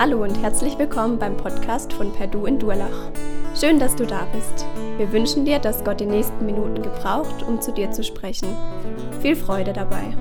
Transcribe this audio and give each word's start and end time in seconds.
Hallo 0.00 0.22
und 0.22 0.34
herzlich 0.40 0.78
willkommen 0.78 1.18
beim 1.18 1.36
Podcast 1.36 1.92
von 1.92 2.10
Perdu 2.10 2.46
in 2.46 2.58
Durlach. 2.58 3.12
Schön, 3.54 3.78
dass 3.78 3.94
du 3.94 4.06
da 4.06 4.24
bist. 4.32 4.64
Wir 4.96 5.12
wünschen 5.12 5.44
dir, 5.44 5.58
dass 5.58 5.84
Gott 5.84 6.00
die 6.00 6.06
nächsten 6.06 6.46
Minuten 6.46 6.80
gebraucht, 6.80 7.42
um 7.42 7.60
zu 7.60 7.70
dir 7.70 7.90
zu 7.90 8.02
sprechen. 8.02 8.48
Viel 9.20 9.36
Freude 9.36 9.74
dabei. 9.74 10.16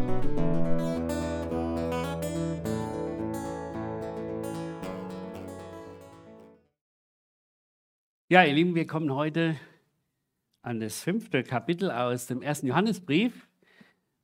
Ja, 8.28 8.44
ihr 8.44 8.54
Lieben, 8.56 8.76
wir 8.76 8.86
kommen 8.86 9.16
heute 9.16 9.56
an 10.62 10.82
das 10.82 11.02
fünfte 11.02 11.42
Kapitel 11.44 11.90
aus 11.90 12.28
dem 12.28 12.42
ersten 12.42 12.68
Johannesbrief. 12.68 13.48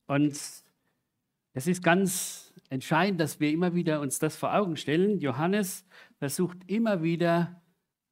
Und 0.05 0.33
es 1.53 1.65
ist 1.65 1.81
ganz 1.81 2.44
entscheidend, 2.69 3.19
dass 3.19 3.39
wir 3.39 3.51
immer 3.51 3.73
wieder 3.75 4.01
uns 4.01 4.19
das 4.19 4.35
vor 4.35 4.53
Augen 4.53 4.77
stellen. 4.77 5.19
Johannes 5.19 5.85
versucht 6.17 6.57
immer 6.67 7.03
wieder 7.03 7.61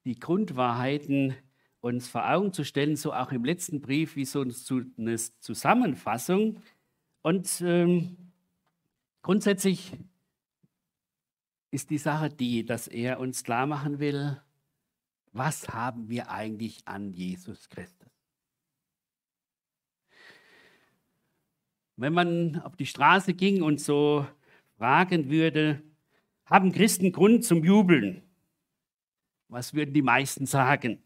die 0.05 0.19
Grundwahrheiten 0.19 1.35
uns 1.81 2.07
vor 2.07 2.29
Augen 2.29 2.53
zu 2.53 2.63
stellen, 2.63 2.95
so 2.95 3.13
auch 3.13 3.31
im 3.31 3.43
letzten 3.43 3.81
Brief 3.81 4.15
wie 4.15 4.25
so 4.25 4.41
eine 4.41 5.17
Zusammenfassung. 5.39 6.61
Und 7.21 7.61
ähm, 7.61 8.17
grundsätzlich 9.21 9.91
ist 11.71 11.89
die 11.89 11.97
Sache 11.97 12.29
die, 12.29 12.65
dass 12.65 12.87
er 12.87 13.19
uns 13.19 13.43
klar 13.43 13.65
machen 13.65 13.99
will, 13.99 14.41
was 15.33 15.67
haben 15.69 16.07
wir 16.07 16.29
eigentlich 16.29 16.87
an 16.87 17.11
Jesus 17.11 17.67
Christus? 17.67 18.11
Wenn 21.97 22.13
man 22.13 22.61
auf 22.61 22.75
die 22.75 22.85
Straße 22.85 23.33
ging 23.33 23.61
und 23.61 23.81
so 23.81 24.25
fragen 24.83 25.29
würde, 25.29 25.81
haben 26.43 26.73
Christen 26.73 27.13
Grund 27.13 27.45
zum 27.45 27.63
Jubeln? 27.63 28.21
Was 29.47 29.73
würden 29.73 29.93
die 29.93 30.01
meisten 30.01 30.45
sagen? 30.45 31.01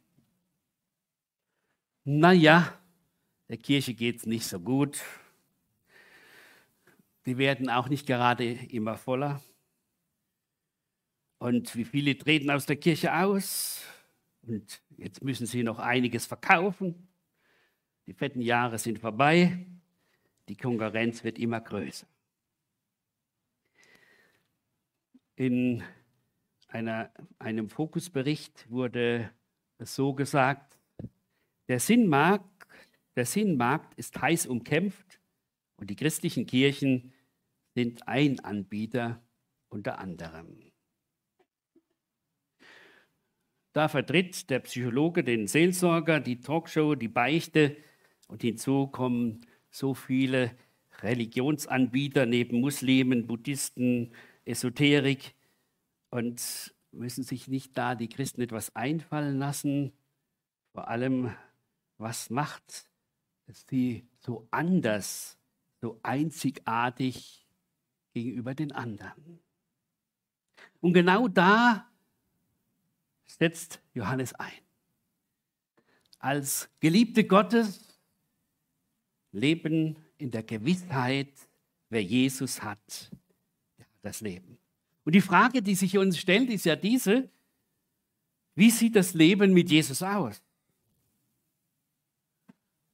Naja, 2.03 2.73
der 3.47 3.57
Kirche 3.57 3.93
geht 3.93 4.17
es 4.17 4.25
nicht 4.25 4.47
so 4.47 4.59
gut. 4.59 5.03
Die 7.27 7.37
werden 7.37 7.69
auch 7.69 7.87
nicht 7.87 8.07
gerade 8.07 8.51
immer 8.51 8.97
voller. 8.97 9.43
Und 11.37 11.75
wie 11.75 11.85
viele 11.85 12.17
treten 12.17 12.49
aus 12.49 12.65
der 12.65 12.77
Kirche 12.77 13.13
aus? 13.13 13.83
Und 14.41 14.81
jetzt 14.97 15.23
müssen 15.23 15.45
sie 15.45 15.61
noch 15.61 15.77
einiges 15.77 16.25
verkaufen. 16.25 17.07
Die 18.07 18.13
fetten 18.13 18.41
Jahre 18.41 18.79
sind 18.79 18.97
vorbei. 18.97 19.67
Die 20.49 20.55
Konkurrenz 20.57 21.23
wird 21.23 21.37
immer 21.37 21.61
größer. 21.61 22.07
In 25.37 25.83
einer, 26.67 27.11
einem 27.37 27.69
Fokusbericht 27.69 28.71
wurde 28.71 29.29
so 29.77 30.15
gesagt, 30.15 30.79
der 31.67 31.79
Sinnmarkt, 31.79 32.65
der 33.15 33.27
Sinnmarkt 33.27 33.93
ist 33.99 34.19
heiß 34.19 34.47
umkämpft 34.47 35.19
und 35.75 35.91
die 35.91 35.95
christlichen 35.95 36.47
Kirchen 36.47 37.13
sind 37.75 38.07
ein 38.07 38.39
Anbieter 38.39 39.21
unter 39.69 39.99
anderem. 39.99 40.71
Da 43.73 43.89
vertritt 43.89 44.49
der 44.49 44.61
Psychologe 44.61 45.23
den 45.23 45.45
Seelsorger, 45.45 46.19
die 46.19 46.41
Talkshow, 46.41 46.95
die 46.95 47.09
Beichte 47.09 47.77
und 48.27 48.41
hinzu 48.41 48.87
kommen 48.87 49.45
so 49.69 49.93
viele 49.93 50.57
Religionsanbieter 51.03 52.25
neben 52.25 52.59
Muslimen, 52.59 53.27
Buddhisten, 53.27 54.15
Esoterik 54.47 55.35
und 56.09 56.73
müssen 56.91 57.23
sich 57.23 57.47
nicht 57.47 57.77
da 57.77 57.95
die 57.95 58.09
Christen 58.09 58.41
etwas 58.41 58.75
einfallen 58.75 59.37
lassen. 59.37 59.91
Vor 60.73 60.87
allem, 60.87 61.35
was 61.97 62.29
macht 62.29 62.85
sie 63.69 64.07
so 64.19 64.47
anders, 64.51 65.37
so 65.81 65.99
einzigartig 66.03 67.45
gegenüber 68.13 68.55
den 68.55 68.71
anderen? 68.71 69.39
Und 70.81 70.93
genau 70.93 71.27
da 71.27 71.89
setzt 73.25 73.81
Johannes 73.93 74.33
ein. 74.33 74.61
Als 76.19 76.69
Geliebte 76.79 77.25
Gottes 77.25 77.99
leben 79.31 79.97
in 80.17 80.31
der 80.31 80.43
Gewissheit, 80.43 81.31
wer 81.89 82.03
Jesus 82.03 82.61
hat, 82.63 83.11
das 84.07 84.21
Leben. 84.21 84.57
Und 85.03 85.13
die 85.13 85.21
Frage, 85.21 85.61
die 85.61 85.75
sich 85.75 85.97
uns 85.97 86.17
stellt, 86.17 86.49
ist 86.49 86.65
ja 86.65 86.75
diese, 86.75 87.29
wie 88.55 88.71
sieht 88.71 88.95
das 88.95 89.13
Leben 89.13 89.53
mit 89.53 89.69
Jesus 89.69 90.01
aus? 90.01 90.41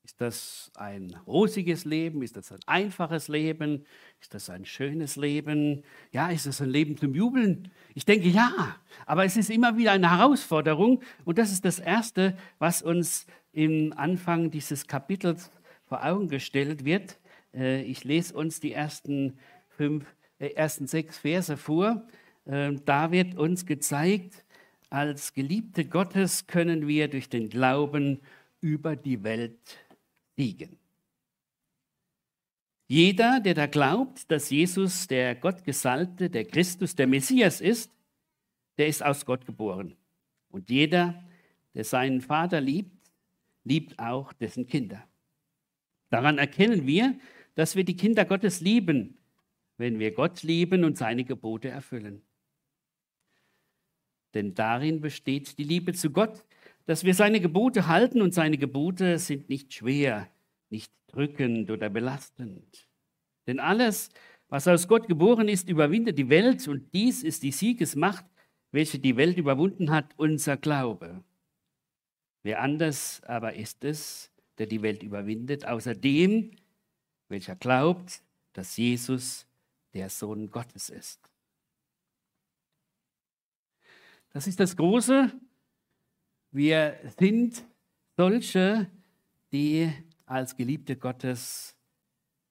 Ist 0.04 0.20
das 0.20 0.72
ein 0.76 1.16
rosiges 1.26 1.86
Leben? 1.86 2.22
Ist 2.22 2.36
das 2.36 2.52
ein 2.52 2.60
einfaches 2.66 3.30
Leben? 3.30 3.86
Ist 4.20 4.34
das 4.34 4.50
ein 4.50 4.66
schönes 4.66 5.16
Leben? 5.16 5.84
Ja, 6.12 6.30
ist 6.30 6.46
das 6.46 6.62
ein 6.62 6.70
Leben 6.70 6.98
zum 6.98 7.16
Jubeln? 7.16 7.72
Ich 7.96 8.06
denke 8.06 8.28
ja, 8.28 8.76
aber 9.06 9.24
es 9.24 9.38
ist 9.38 9.50
immer 9.50 9.78
wieder 9.78 9.94
eine 9.94 10.12
Herausforderung 10.12 11.02
und 11.24 11.38
das 11.38 11.52
ist 11.52 11.64
das 11.64 11.80
Erste, 11.80 12.38
was 12.60 12.82
uns 12.82 13.26
im 13.54 13.94
Anfang 13.96 14.52
dieses 14.52 14.88
Kapitels 14.88 15.50
vor 15.86 16.04
Augen 16.04 16.28
gestellt 16.28 16.86
wird. 16.86 17.18
Äh, 17.54 17.84
ich 17.84 18.04
lese 18.04 18.36
uns 18.36 18.60
die 18.60 18.74
ersten, 18.74 19.40
fünf, 19.70 20.06
ersten 20.40 20.88
sechs 20.88 21.18
Verse 21.18 21.58
vor. 21.58 22.06
Äh, 22.46 22.74
da 22.86 23.12
wird 23.12 23.36
uns 23.36 23.66
gezeigt, 23.66 24.44
als 24.90 25.34
Geliebte 25.34 25.86
Gottes 25.86 26.46
können 26.48 26.88
wir 26.88 27.08
durch 27.08 27.30
den 27.30 27.50
Glauben 27.50 28.20
über 28.62 28.96
die 28.96 29.24
Welt 29.24 29.80
siegen. 30.36 30.78
Jeder, 32.88 33.40
der 33.40 33.56
da 33.56 33.66
glaubt, 33.66 34.30
dass 34.30 34.50
Jesus 34.52 35.08
der 35.08 35.36
Gottgesalbte, 35.36 36.30
der 36.30 36.46
Christus, 36.46 36.96
der 36.96 37.08
Messias 37.08 37.60
ist, 37.60 37.92
der 38.78 38.88
ist 38.88 39.04
aus 39.04 39.26
Gott 39.26 39.46
geboren. 39.46 39.96
Und 40.50 40.70
jeder, 40.70 41.24
der 41.74 41.86
seinen 41.86 42.22
Vater 42.22 42.62
liebt, 42.62 42.92
liebt 43.64 43.98
auch 43.98 44.34
dessen 44.34 44.68
Kinder. 44.68 45.04
Daran 46.10 46.38
erkennen 46.38 46.86
wir, 46.86 47.18
dass 47.56 47.76
wir 47.76 47.84
die 47.84 47.96
Kinder 47.96 48.26
Gottes 48.26 48.62
lieben, 48.62 49.18
wenn 49.84 50.00
wir 50.00 50.12
Gott 50.12 50.44
lieben 50.44 50.86
und 50.86 50.98
seine 50.98 51.26
Gebote 51.26 51.68
erfüllen. 51.68 52.22
Denn 54.34 54.54
darin 54.54 55.02
besteht 55.02 55.58
die 55.58 55.66
Liebe 55.66 55.92
zu 55.92 56.10
Gott, 56.10 56.46
dass 56.86 57.04
wir 57.04 57.14
seine 57.14 57.42
Gebote 57.42 57.86
halten 57.86 58.22
und 58.22 58.34
seine 58.34 58.58
Gebote 58.58 59.20
sind 59.20 59.50
nicht 59.50 59.74
schwer, 59.74 60.30
nicht 60.70 60.90
drückend 61.08 61.70
oder 61.70 61.90
belastend. 61.90 62.88
Denn 63.46 63.60
alles, 63.60 64.10
was 64.48 64.70
aus 64.70 64.88
Gott 64.88 65.10
geboren 65.10 65.50
ist, 65.50 65.68
überwindet 65.68 66.18
die 66.18 66.30
Welt 66.30 66.66
und 66.70 66.94
dies 66.94 67.22
ist 67.22 67.44
die 67.44 67.52
Siegesmacht, 67.52 68.24
welche 68.72 69.00
die 69.00 69.18
Welt 69.18 69.38
überwunden 69.38 69.92
hat, 69.92 70.14
unser 70.16 70.56
Glaube. 70.56 71.26
Wer 72.42 72.62
anders 72.62 73.22
aber 73.26 73.56
ist 73.56 73.84
es, 73.84 74.32
der 74.60 74.68
die 74.68 74.82
Welt 74.82 75.04
überwindet, 75.04 75.68
außer 75.68 75.94
dem, 75.94 76.52
welcher 77.28 77.58
glaubt, 77.58 78.24
dass 78.54 78.78
Jesus 78.78 79.46
der 79.94 80.10
Sohn 80.10 80.50
Gottes 80.50 80.90
ist. 80.90 81.20
Das 84.32 84.48
ist 84.48 84.60
das 84.60 84.76
Große. 84.76 85.32
Wir 86.52 87.00
sind 87.20 87.64
solche, 88.18 88.90
die 89.52 89.92
als 90.26 90.56
Geliebte 90.56 90.98
Gottes 90.98 91.76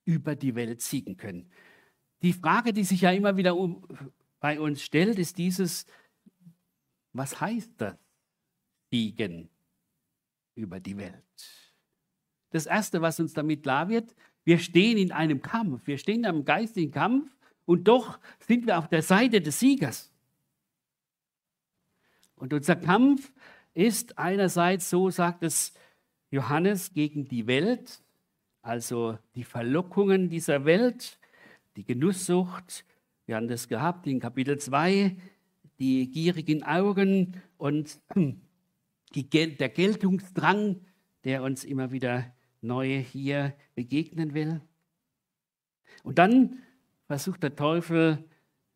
über 0.04 0.36
die 0.36 0.54
Welt 0.54 0.80
siegen 0.80 1.16
können. 1.16 1.50
Die 2.22 2.32
Frage, 2.32 2.72
die 2.72 2.84
sich 2.84 3.00
ja 3.00 3.10
immer 3.10 3.36
wieder 3.36 3.56
bei 4.38 4.60
uns 4.60 4.82
stellt, 4.82 5.18
ist 5.18 5.38
dieses, 5.38 5.86
was 7.12 7.40
heißt 7.40 7.72
das, 7.76 7.96
siegen 8.90 9.48
über 10.54 10.78
die 10.78 10.96
Welt? 10.96 11.61
Das 12.52 12.66
Erste, 12.66 13.02
was 13.02 13.18
uns 13.18 13.32
damit 13.32 13.62
klar 13.62 13.88
wird, 13.88 14.14
wir 14.44 14.58
stehen 14.58 14.98
in 14.98 15.12
einem 15.12 15.42
Kampf, 15.42 15.86
wir 15.86 15.98
stehen 15.98 16.20
in 16.20 16.26
einem 16.26 16.44
geistigen 16.44 16.92
Kampf 16.92 17.34
und 17.64 17.88
doch 17.88 18.18
sind 18.40 18.66
wir 18.66 18.78
auf 18.78 18.88
der 18.88 19.02
Seite 19.02 19.40
des 19.40 19.58
Siegers. 19.58 20.10
Und 22.36 22.52
unser 22.52 22.76
Kampf 22.76 23.32
ist 23.74 24.18
einerseits, 24.18 24.90
so 24.90 25.10
sagt 25.10 25.42
es 25.42 25.74
Johannes, 26.30 26.92
gegen 26.92 27.24
die 27.26 27.46
Welt, 27.46 28.02
also 28.62 29.18
die 29.34 29.44
Verlockungen 29.44 30.28
dieser 30.28 30.64
Welt, 30.64 31.18
die 31.76 31.84
Genusssucht, 31.84 32.84
wir 33.26 33.36
haben 33.36 33.48
das 33.48 33.68
gehabt 33.68 34.06
in 34.06 34.18
Kapitel 34.18 34.58
2, 34.58 35.16
die 35.78 36.10
gierigen 36.10 36.64
Augen 36.64 37.40
und 37.56 38.00
die, 39.14 39.28
der 39.28 39.68
Geltungsdrang, 39.68 40.80
der 41.24 41.42
uns 41.42 41.64
immer 41.64 41.92
wieder 41.92 42.32
neu 42.62 43.00
hier 43.00 43.54
begegnen 43.74 44.34
will. 44.34 44.60
Und 46.02 46.18
dann 46.18 46.62
versucht 47.06 47.42
der 47.42 47.54
Teufel 47.54 48.24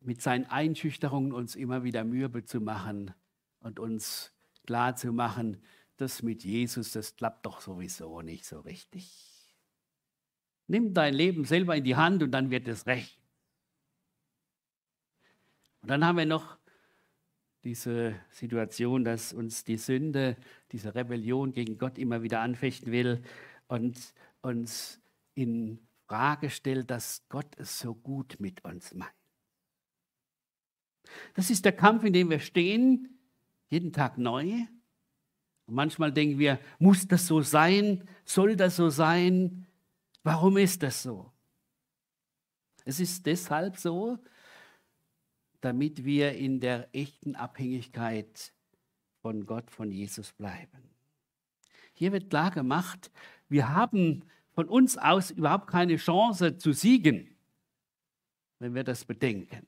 mit 0.01 0.21
seinen 0.21 0.45
Einschüchterungen 0.45 1.31
uns 1.31 1.55
immer 1.55 1.83
wieder 1.83 2.03
mürbe 2.03 2.45
zu 2.45 2.61
machen 2.61 3.13
und 3.59 3.79
uns 3.79 4.31
klar 4.65 4.95
zu 4.95 5.11
machen, 5.11 5.61
das 5.97 6.21
mit 6.21 6.43
Jesus, 6.43 6.91
das 6.91 7.15
klappt 7.15 7.45
doch 7.45 7.61
sowieso 7.61 8.21
nicht 8.21 8.45
so 8.45 8.59
richtig. 8.59 9.23
Nimm 10.67 10.93
dein 10.93 11.13
Leben 11.13 11.45
selber 11.45 11.75
in 11.75 11.83
die 11.83 11.95
Hand 11.95 12.21
und 12.21 12.31
dann 12.31 12.51
wird 12.51 12.67
es 12.67 12.85
recht. 12.85 13.17
Und 15.81 15.89
dann 15.89 16.05
haben 16.05 16.17
wir 16.17 16.25
noch 16.25 16.57
diese 17.63 18.15
Situation, 18.29 19.03
dass 19.03 19.33
uns 19.33 19.63
die 19.63 19.77
Sünde, 19.77 20.37
diese 20.71 20.93
Rebellion 20.93 21.51
gegen 21.53 21.77
Gott 21.77 21.97
immer 21.97 22.21
wieder 22.21 22.41
anfechten 22.41 22.91
will 22.91 23.23
und 23.67 24.13
uns 24.41 24.99
in 25.35 25.79
Frage 26.07 26.49
stellt, 26.49 26.89
dass 26.89 27.23
Gott 27.29 27.57
es 27.57 27.79
so 27.79 27.93
gut 27.93 28.37
mit 28.39 28.63
uns 28.63 28.93
meint. 28.93 29.11
Das 31.33 31.49
ist 31.49 31.65
der 31.65 31.73
Kampf, 31.73 32.03
in 32.03 32.13
dem 32.13 32.29
wir 32.29 32.39
stehen, 32.39 33.19
jeden 33.69 33.91
Tag 33.91 34.17
neu. 34.17 34.53
Und 35.65 35.75
manchmal 35.75 36.11
denken 36.11 36.39
wir, 36.39 36.59
muss 36.79 37.07
das 37.07 37.27
so 37.27 37.41
sein? 37.41 38.07
Soll 38.25 38.55
das 38.55 38.77
so 38.77 38.89
sein? 38.89 39.67
Warum 40.23 40.57
ist 40.57 40.83
das 40.83 41.03
so? 41.03 41.31
Es 42.85 42.99
ist 42.99 43.25
deshalb 43.25 43.77
so, 43.77 44.17
damit 45.59 46.05
wir 46.05 46.33
in 46.33 46.59
der 46.59 46.87
echten 46.93 47.35
Abhängigkeit 47.35 48.53
von 49.21 49.45
Gott, 49.45 49.69
von 49.71 49.91
Jesus 49.91 50.31
bleiben. 50.31 50.89
Hier 51.93 52.11
wird 52.11 52.29
klar 52.29 52.51
gemacht, 52.51 53.11
wir 53.49 53.69
haben 53.69 54.23
von 54.51 54.67
uns 54.67 54.97
aus 54.97 55.31
überhaupt 55.31 55.67
keine 55.67 55.97
Chance 55.97 56.57
zu 56.57 56.73
siegen, 56.73 57.35
wenn 58.59 58.73
wir 58.73 58.83
das 58.83 59.05
bedenken, 59.05 59.67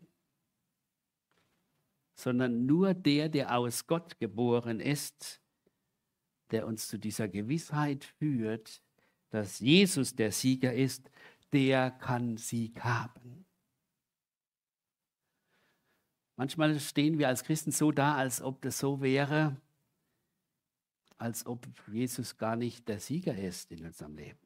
sondern 2.15 2.65
nur 2.65 2.93
der, 2.93 3.29
der 3.29 3.55
aus 3.55 3.85
Gott 3.85 4.19
geboren 4.19 4.79
ist, 4.79 5.41
der 6.51 6.65
uns 6.65 6.87
zu 6.87 6.97
dieser 6.97 7.27
Gewissheit 7.27 8.03
führt, 8.03 8.81
dass 9.29 9.59
Jesus 9.59 10.15
der 10.15 10.31
Sieger 10.31 10.73
ist, 10.73 11.11
der 11.53 11.91
kann 11.91 12.37
Sieg 12.37 12.83
haben. 12.83 13.45
Manchmal 16.35 16.79
stehen 16.79 17.19
wir 17.19 17.27
als 17.27 17.43
Christen 17.43 17.71
so 17.71 17.91
da, 17.91 18.15
als 18.15 18.41
ob 18.41 18.61
das 18.61 18.79
so 18.79 19.01
wäre, 19.01 19.55
als 21.19 21.45
ob 21.45 21.68
Jesus 21.92 22.38
gar 22.38 22.56
nicht 22.56 22.88
der 22.88 23.00
Sieger 23.00 23.38
ist 23.38 23.71
in 23.71 23.86
unserem 23.86 24.16
Leben. 24.16 24.39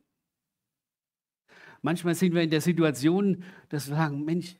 Manchmal 1.81 2.15
sind 2.15 2.33
wir 2.33 2.41
in 2.41 2.49
der 2.49 2.61
Situation, 2.61 3.43
dass 3.69 3.89
wir 3.89 3.95
sagen, 3.95 4.25
Mensch, 4.25 4.55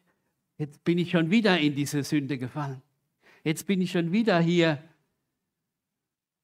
jetzt 0.57 0.83
bin 0.83 0.97
ich 0.97 1.11
schon 1.11 1.31
wieder 1.31 1.57
in 1.57 1.75
diese 1.75 2.03
Sünde 2.03 2.37
gefallen. 2.37 2.81
Jetzt 3.43 3.65
bin 3.65 3.81
ich 3.81 3.91
schon 3.91 4.11
wieder 4.11 4.39
hier, 4.39 4.81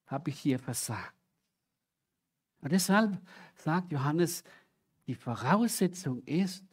habe 0.07 0.31
ich 0.31 0.39
hier 0.39 0.59
versagt. 0.59 1.13
Und 2.61 2.71
deshalb 2.71 3.17
sagt 3.55 3.91
Johannes, 3.91 4.43
die 5.07 5.15
Voraussetzung 5.15 6.23
ist, 6.23 6.63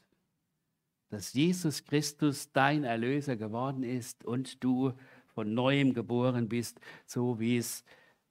dass 1.11 1.33
Jesus 1.33 1.85
Christus 1.85 2.51
dein 2.53 2.85
Erlöser 2.85 3.37
geworden 3.37 3.83
ist 3.83 4.25
und 4.25 4.63
du 4.65 4.93
von 5.27 5.53
neuem 5.53 5.95
geboren 5.95 6.49
bist, 6.49 6.81
so 7.05 7.39
wie 7.39 7.59
es 7.59 7.85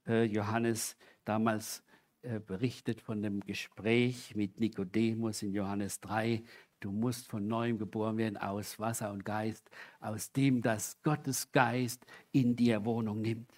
Johannes 0.05 0.97
damals 1.23 1.83
äh, 2.21 2.39
berichtet 2.39 3.01
von 3.01 3.21
dem 3.21 3.41
Gespräch 3.41 4.35
mit 4.35 4.59
Nikodemus 4.59 5.43
in 5.43 5.53
Johannes 5.53 5.99
3. 6.01 6.43
Du 6.79 6.91
musst 6.91 7.27
von 7.27 7.47
neuem 7.47 7.77
geboren 7.77 8.17
werden 8.17 8.37
aus 8.37 8.79
Wasser 8.79 9.11
und 9.11 9.25
Geist, 9.25 9.69
aus 9.99 10.31
dem 10.31 10.61
das 10.61 11.01
Gottes 11.03 11.51
Geist 11.51 12.05
in 12.31 12.55
dir 12.55 12.83
Wohnung 12.85 13.21
nimmt. 13.21 13.51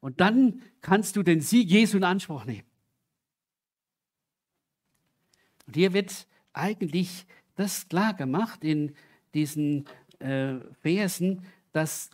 Und 0.00 0.20
dann 0.20 0.62
kannst 0.80 1.16
du 1.16 1.22
den 1.22 1.40
Sieg 1.40 1.68
Jesu 1.68 1.96
in 1.96 2.04
Anspruch 2.04 2.44
nehmen. 2.44 2.68
Und 5.66 5.74
hier 5.74 5.92
wird 5.92 6.28
eigentlich 6.52 7.26
das 7.56 7.88
klar 7.88 8.14
gemacht 8.14 8.62
in 8.62 8.94
diesen 9.34 9.86
äh, 10.20 10.58
Versen, 10.80 11.44
dass, 11.72 12.10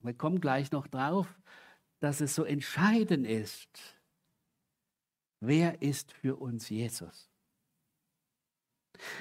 wir 0.00 0.14
kommen 0.14 0.40
gleich 0.40 0.72
noch 0.72 0.86
drauf, 0.86 1.28
dass 2.00 2.20
es 2.20 2.34
so 2.34 2.44
entscheidend 2.44 3.26
ist, 3.26 3.96
Wer 5.40 5.82
ist 5.82 6.12
für 6.12 6.36
uns 6.36 6.68
Jesus? 6.68 7.30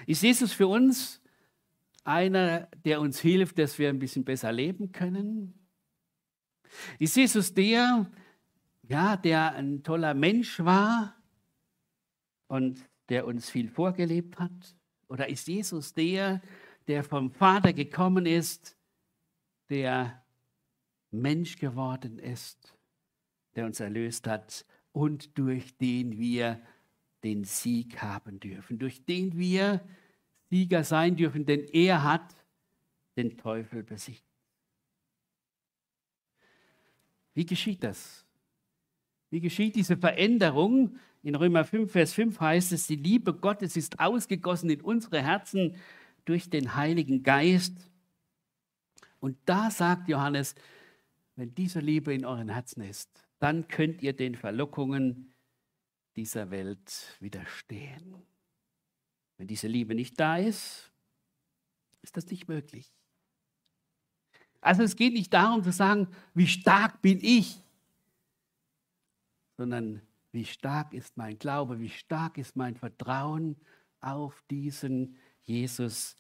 Ist 0.07 0.23
Jesus 0.23 0.53
für 0.53 0.67
uns 0.67 1.21
einer, 2.03 2.67
der 2.85 3.01
uns 3.01 3.19
hilft, 3.19 3.59
dass 3.59 3.77
wir 3.77 3.89
ein 3.89 3.99
bisschen 3.99 4.23
besser 4.23 4.51
leben 4.51 4.91
können? 4.91 5.53
Ist 6.99 7.15
Jesus 7.15 7.53
der, 7.53 8.09
ja, 8.83 9.17
der 9.17 9.53
ein 9.53 9.83
toller 9.83 10.13
Mensch 10.13 10.59
war 10.59 11.15
und 12.47 12.79
der 13.09 13.27
uns 13.27 13.49
viel 13.49 13.69
vorgelebt 13.69 14.39
hat? 14.39 14.75
Oder 15.07 15.27
ist 15.27 15.47
Jesus 15.47 15.93
der, 15.93 16.41
der 16.87 17.03
vom 17.03 17.29
Vater 17.29 17.73
gekommen 17.73 18.25
ist, 18.25 18.77
der 19.69 20.24
Mensch 21.11 21.57
geworden 21.57 22.19
ist, 22.19 22.75
der 23.55 23.65
uns 23.65 23.79
erlöst 23.79 24.27
hat 24.27 24.65
und 24.91 25.37
durch 25.37 25.77
den 25.77 26.17
wir 26.17 26.61
den 27.23 27.43
Sieg 27.43 28.01
haben 28.01 28.39
dürfen, 28.39 28.77
durch 28.77 29.03
den 29.05 29.37
wir 29.37 29.81
Sieger 30.49 30.83
sein 30.83 31.15
dürfen, 31.15 31.45
denn 31.45 31.65
er 31.73 32.03
hat 32.03 32.35
den 33.17 33.37
Teufel 33.37 33.83
besiegt. 33.83 34.23
Wie 37.33 37.45
geschieht 37.45 37.83
das? 37.83 38.25
Wie 39.29 39.41
geschieht 39.41 39.75
diese 39.75 39.97
Veränderung? 39.97 40.97
In 41.23 41.35
Römer 41.35 41.65
5, 41.65 41.91
Vers 41.91 42.13
5 42.13 42.39
heißt 42.39 42.71
es, 42.71 42.87
die 42.87 42.95
Liebe 42.95 43.33
Gottes 43.33 43.75
ist 43.75 43.99
ausgegossen 43.99 44.69
in 44.69 44.81
unsere 44.81 45.21
Herzen 45.21 45.75
durch 46.23 46.49
den 46.49 46.75
Heiligen 46.75 47.23
Geist. 47.23 47.89
Und 49.19 49.37
da 49.45 49.71
sagt 49.71 50.07
Johannes, 50.07 50.55
wenn 51.35 51.53
diese 51.53 51.79
Liebe 51.79 52.13
in 52.13 52.25
euren 52.25 52.49
Herzen 52.49 52.81
ist, 52.81 53.27
dann 53.39 53.67
könnt 53.67 54.01
ihr 54.01 54.13
den 54.13 54.35
Verlockungen 54.35 55.33
dieser 56.15 56.49
Welt 56.49 57.17
widerstehen. 57.19 58.15
Wenn 59.37 59.47
diese 59.47 59.67
Liebe 59.67 59.95
nicht 59.95 60.19
da 60.19 60.37
ist, 60.37 60.91
ist 62.01 62.15
das 62.15 62.27
nicht 62.27 62.47
möglich. 62.47 62.93
Also 64.61 64.83
es 64.83 64.95
geht 64.95 65.13
nicht 65.13 65.33
darum 65.33 65.63
zu 65.63 65.71
sagen, 65.71 66.07
wie 66.33 66.47
stark 66.47 67.01
bin 67.01 67.19
ich, 67.21 67.61
sondern 69.57 70.01
wie 70.31 70.45
stark 70.45 70.93
ist 70.93 71.17
mein 71.17 71.37
Glaube, 71.37 71.79
wie 71.79 71.89
stark 71.89 72.37
ist 72.37 72.55
mein 72.55 72.75
Vertrauen 72.75 73.57
auf 73.99 74.43
diesen 74.49 75.17
Jesus, 75.43 76.15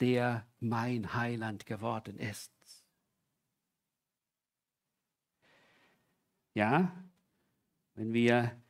der 0.00 0.46
mein 0.60 1.14
Heiland 1.14 1.66
geworden 1.66 2.18
ist. 2.18 2.57
Ja, 6.58 6.92
wenn 7.94 8.12
wir 8.12 8.60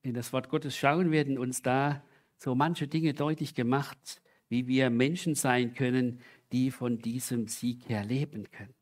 in 0.00 0.14
das 0.14 0.32
Wort 0.32 0.48
Gottes 0.48 0.74
schauen, 0.74 1.10
werden 1.10 1.36
uns 1.36 1.60
da 1.60 2.02
so 2.38 2.54
manche 2.54 2.88
Dinge 2.88 3.12
deutlich 3.12 3.54
gemacht, 3.54 4.22
wie 4.48 4.66
wir 4.68 4.88
Menschen 4.88 5.34
sein 5.34 5.74
können, 5.74 6.22
die 6.50 6.70
von 6.70 6.98
diesem 6.98 7.46
Sieg 7.46 7.90
her 7.90 8.04
leben 8.04 8.50
können. 8.50 8.74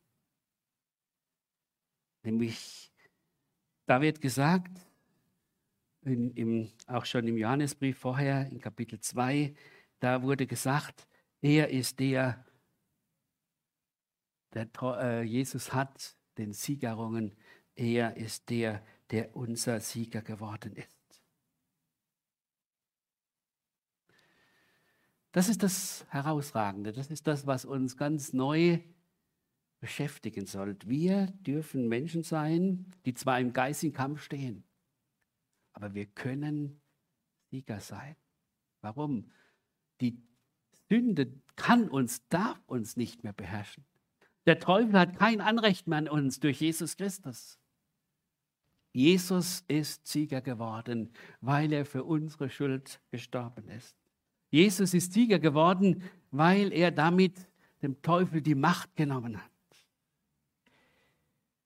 Nämlich, 2.22 2.92
da 3.86 4.00
wird 4.00 4.20
gesagt, 4.20 4.86
in, 6.02 6.30
im, 6.36 6.70
auch 6.86 7.06
schon 7.06 7.26
im 7.26 7.36
Johannesbrief 7.36 7.98
vorher, 7.98 8.46
in 8.52 8.60
Kapitel 8.60 9.00
2, 9.00 9.52
da 9.98 10.22
wurde 10.22 10.46
gesagt, 10.46 11.08
er 11.42 11.70
ist 11.70 11.98
der, 11.98 12.46
der 14.52 14.68
äh, 14.80 15.22
Jesus 15.22 15.72
hat 15.72 16.16
den 16.38 16.52
Siegerungen 16.52 17.34
er 17.76 18.16
ist 18.16 18.50
der, 18.50 18.84
der 19.10 19.36
unser 19.36 19.80
Sieger 19.80 20.22
geworden 20.22 20.76
ist. 20.76 21.04
Das 25.32 25.48
ist 25.48 25.64
das 25.64 26.06
Herausragende. 26.10 26.92
Das 26.92 27.10
ist 27.10 27.26
das, 27.26 27.46
was 27.46 27.64
uns 27.64 27.96
ganz 27.96 28.32
neu 28.32 28.78
beschäftigen 29.80 30.46
soll. 30.46 30.76
Wir 30.84 31.26
dürfen 31.26 31.88
Menschen 31.88 32.22
sein, 32.22 32.86
die 33.04 33.14
zwar 33.14 33.40
im 33.40 33.52
geistigen 33.52 33.92
Kampf 33.92 34.22
stehen, 34.22 34.64
aber 35.72 35.92
wir 35.94 36.06
können 36.06 36.80
Sieger 37.50 37.80
sein. 37.80 38.16
Warum? 38.80 39.30
Die 40.00 40.22
Sünde 40.88 41.32
kann 41.56 41.88
uns, 41.88 42.26
darf 42.28 42.60
uns 42.66 42.96
nicht 42.96 43.24
mehr 43.24 43.32
beherrschen. 43.32 43.84
Der 44.46 44.60
Teufel 44.60 44.98
hat 44.98 45.18
kein 45.18 45.40
Anrecht 45.40 45.88
mehr 45.88 45.98
an 45.98 46.08
uns 46.08 46.38
durch 46.38 46.60
Jesus 46.60 46.96
Christus. 46.96 47.58
Jesus 48.94 49.64
ist 49.66 50.06
Sieger 50.06 50.40
geworden, 50.40 51.12
weil 51.40 51.72
er 51.72 51.84
für 51.84 52.04
unsere 52.04 52.48
Schuld 52.48 53.00
gestorben 53.10 53.68
ist. 53.68 53.96
Jesus 54.50 54.94
ist 54.94 55.12
Sieger 55.12 55.40
geworden, 55.40 56.04
weil 56.30 56.72
er 56.72 56.92
damit 56.92 57.48
dem 57.82 58.00
Teufel 58.02 58.40
die 58.40 58.54
Macht 58.54 58.94
genommen 58.94 59.42
hat. 59.42 59.50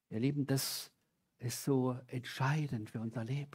Ihr 0.09 0.21
Lieben, 0.21 0.47
das 0.47 0.91
ist 1.39 1.65
so 1.65 1.99
entscheidend 2.07 2.89
für 2.89 3.01
unser 3.01 3.25
Leben. 3.25 3.51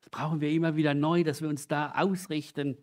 Das 0.00 0.10
brauchen 0.10 0.40
wir 0.40 0.50
immer 0.50 0.74
wieder 0.74 0.94
neu, 0.94 1.22
dass 1.22 1.40
wir 1.40 1.48
uns 1.48 1.68
da 1.68 1.92
ausrichten, 1.92 2.76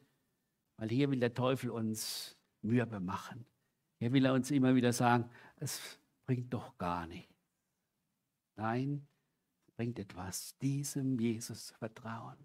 weil 0.78 0.88
hier 0.88 1.12
will 1.12 1.20
der 1.20 1.34
Teufel 1.34 1.72
uns 1.72 2.38
mürbe 2.62 3.02
machen. 3.02 3.46
Hier 4.00 4.14
will 4.14 4.26
er 4.26 4.34
uns 4.34 4.50
immer 4.50 4.76
wieder 4.76 4.94
sagen, 4.94 5.30
es 5.58 6.00
bringt 6.26 6.54
doch 6.54 6.78
gar 6.78 7.06
nichts. 7.06 7.36
Nein, 8.56 9.06
bringt 9.76 10.00
etwas, 10.00 10.58
diesem 10.60 11.20
Jesus 11.20 11.68
zu 11.68 11.76
vertrauen. 11.76 12.38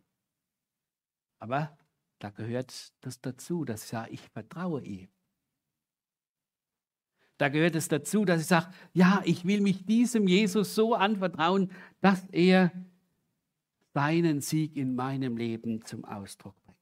Aber 1.38 1.76
da 2.18 2.30
gehört 2.30 2.92
das 3.00 3.20
dazu, 3.20 3.64
dass 3.64 3.84
ich 3.84 3.88
sage, 3.90 4.10
ich 4.10 4.28
vertraue 4.30 4.84
ihm. 4.84 5.08
Da 7.38 7.48
gehört 7.48 7.74
es 7.74 7.88
dazu, 7.88 8.26
dass 8.26 8.42
ich 8.42 8.46
sage, 8.46 8.70
ja, 8.92 9.22
ich 9.24 9.46
will 9.46 9.62
mich 9.62 9.86
diesem 9.86 10.28
Jesus 10.28 10.74
so 10.74 10.94
anvertrauen, 10.94 11.72
dass 12.02 12.26
er 12.30 12.70
seinen 13.94 14.42
Sieg 14.42 14.76
in 14.76 14.94
meinem 14.94 15.38
Leben 15.38 15.82
zum 15.84 16.04
Ausdruck 16.04 16.54
bringt. 16.64 16.76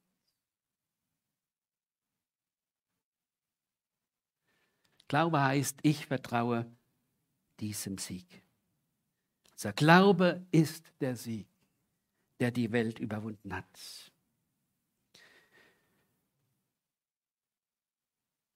Glaube 5.07 5.41
heißt, 5.41 5.79
ich 5.81 6.05
vertraue 6.05 6.69
diesem 7.59 7.97
Sieg. 7.97 8.43
Unser 9.59 9.73
Glaube 9.73 10.41
ist 10.51 10.85
der 11.01 11.17
Sieg, 11.17 11.45
der 12.39 12.49
die 12.49 12.71
Welt 12.71 12.97
überwunden 12.97 13.53
hat. 13.53 13.65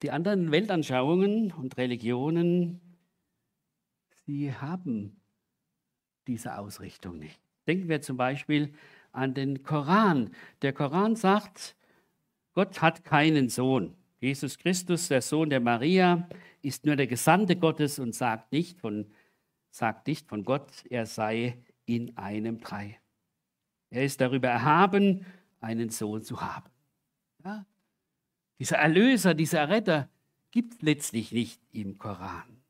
Die 0.02 0.12
anderen 0.12 0.50
Weltanschauungen 0.54 1.52
und 1.52 1.76
Religionen, 1.76 2.80
sie 4.26 4.54
haben 4.54 5.20
diese 6.26 6.58
Ausrichtung 6.58 7.20
nicht. 7.20 7.38
Denken 7.68 7.90
wir 7.90 8.00
zum 8.00 8.16
Beispiel 8.16 8.74
an 9.12 9.34
den 9.34 9.62
Koran. 9.62 10.34
Der 10.62 10.72
Koran 10.72 11.18
sagt, 11.18 11.76
Gott 12.54 12.82
hat 12.82 13.04
keinen 13.04 13.50
Sohn. 13.50 13.94
Jesus 14.22 14.58
Christus, 14.58 15.10
der 15.10 15.22
Sohn 15.22 15.50
der 15.50 15.60
Maria, 15.60 16.30
ist 16.62 16.86
nur 16.86 16.96
der 16.96 17.08
Gesandte 17.08 17.58
Gottes 17.58 18.00
und 18.00 18.16
sagt 18.16 18.54
nicht 18.54 18.80
von, 18.80 19.12
sagt 19.74 20.08
nicht 20.08 20.28
von 20.30 20.46
Gott, 20.46 20.86
er 20.90 21.08
sei 21.08 21.58
in 21.86 22.16
einem 22.16 22.60
Drei. 22.60 23.00
Er 23.90 24.06
ist 24.06 24.22
darüber 24.22 24.48
erhaben, 24.48 25.26
einen 25.60 25.90
Sohn 25.90 26.22
zu 26.22 26.42
haben. 26.42 26.70
Ja? 27.44 27.66
Dieser 28.60 28.78
Erlöser, 28.78 29.34
dieser 29.34 29.70
Retter 29.70 30.10
gibt 30.52 30.76
es 30.76 30.82
letztlich 30.84 31.32
nicht 31.32 31.60
im 31.72 31.98
Koran. 31.98 32.62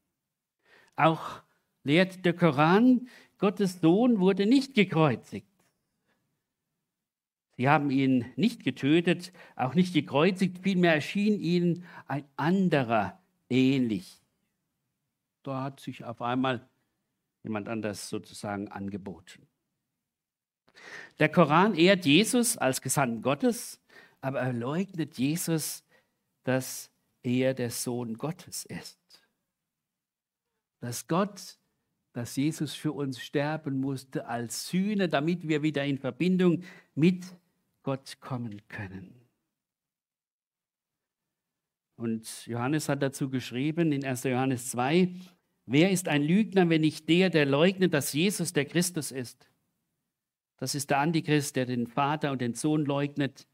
Auch 0.95 1.41
lehrt 1.83 2.23
der 2.23 2.33
Koran, 2.33 3.09
Gottes 3.37 3.81
Sohn 3.81 4.19
wurde 4.19 4.45
nicht 4.45 4.73
gekreuzigt. 4.73 5.47
Sie 7.57 7.67
haben 7.67 7.91
ihn 7.91 8.31
nicht 8.37 8.63
getötet, 8.63 9.33
auch 9.57 9.75
nicht 9.75 9.93
gekreuzigt, 9.93 10.59
vielmehr 10.59 10.95
erschien 10.95 11.39
ihnen 11.39 11.83
ein 12.07 12.23
anderer 12.37 13.21
ähnlich. 13.49 14.21
Da 15.43 15.63
hat 15.63 15.81
sich 15.81 16.05
auf 16.05 16.21
einmal 16.21 16.67
jemand 17.43 17.67
anders 17.67 18.09
sozusagen 18.09 18.69
angeboten. 18.69 19.47
Der 21.19 21.29
Koran 21.29 21.75
ehrt 21.75 22.05
Jesus 22.05 22.57
als 22.57 22.81
Gesandten 22.81 23.21
Gottes, 23.21 23.79
aber 24.21 24.39
er 24.39 24.53
leugnet 24.53 25.17
Jesus, 25.17 25.83
dass 26.43 26.91
er 27.21 27.53
der 27.53 27.69
Sohn 27.69 28.17
Gottes 28.17 28.65
ist. 28.65 28.99
Dass 30.79 31.07
Gott, 31.07 31.57
dass 32.13 32.35
Jesus 32.35 32.73
für 32.73 32.91
uns 32.91 33.21
sterben 33.21 33.79
musste 33.79 34.27
als 34.27 34.67
Sühne, 34.67 35.09
damit 35.09 35.47
wir 35.47 35.61
wieder 35.61 35.85
in 35.85 35.97
Verbindung 35.97 36.63
mit 36.95 37.25
Gott 37.83 38.19
kommen 38.19 38.67
können. 38.67 39.23
Und 41.95 42.47
Johannes 42.47 42.89
hat 42.89 43.01
dazu 43.01 43.29
geschrieben 43.29 43.91
in 43.91 44.03
1. 44.03 44.23
Johannes 44.23 44.71
2, 44.71 45.13
wer 45.65 45.91
ist 45.91 46.07
ein 46.07 46.23
Lügner, 46.23 46.69
wenn 46.69 46.81
nicht 46.81 47.07
der, 47.09 47.29
der 47.29 47.45
leugnet, 47.45 47.93
dass 47.93 48.13
Jesus 48.13 48.53
der 48.53 48.65
Christus 48.65 49.11
ist? 49.11 49.49
Das 50.57 50.75
ist 50.75 50.89
der 50.89 50.99
Antichrist, 50.99 51.55
der 51.55 51.65
den 51.65 51.87
Vater 51.87 52.31
und 52.31 52.41
den 52.41 52.53
Sohn 52.53 52.85
leugnet. 52.85 53.47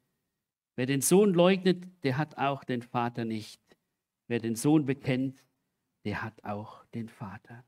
Wer 0.75 0.85
den 0.85 1.01
Sohn 1.01 1.33
leugnet, 1.33 1.87
der 2.03 2.17
hat 2.17 2.37
auch 2.37 2.63
den 2.63 2.81
Vater 2.81 3.25
nicht. 3.25 3.61
Wer 4.27 4.39
den 4.39 4.55
Sohn 4.55 4.85
bekennt, 4.85 5.43
der 6.05 6.21
hat 6.21 6.43
auch 6.43 6.85
den 6.93 7.09
Vater. 7.09 7.63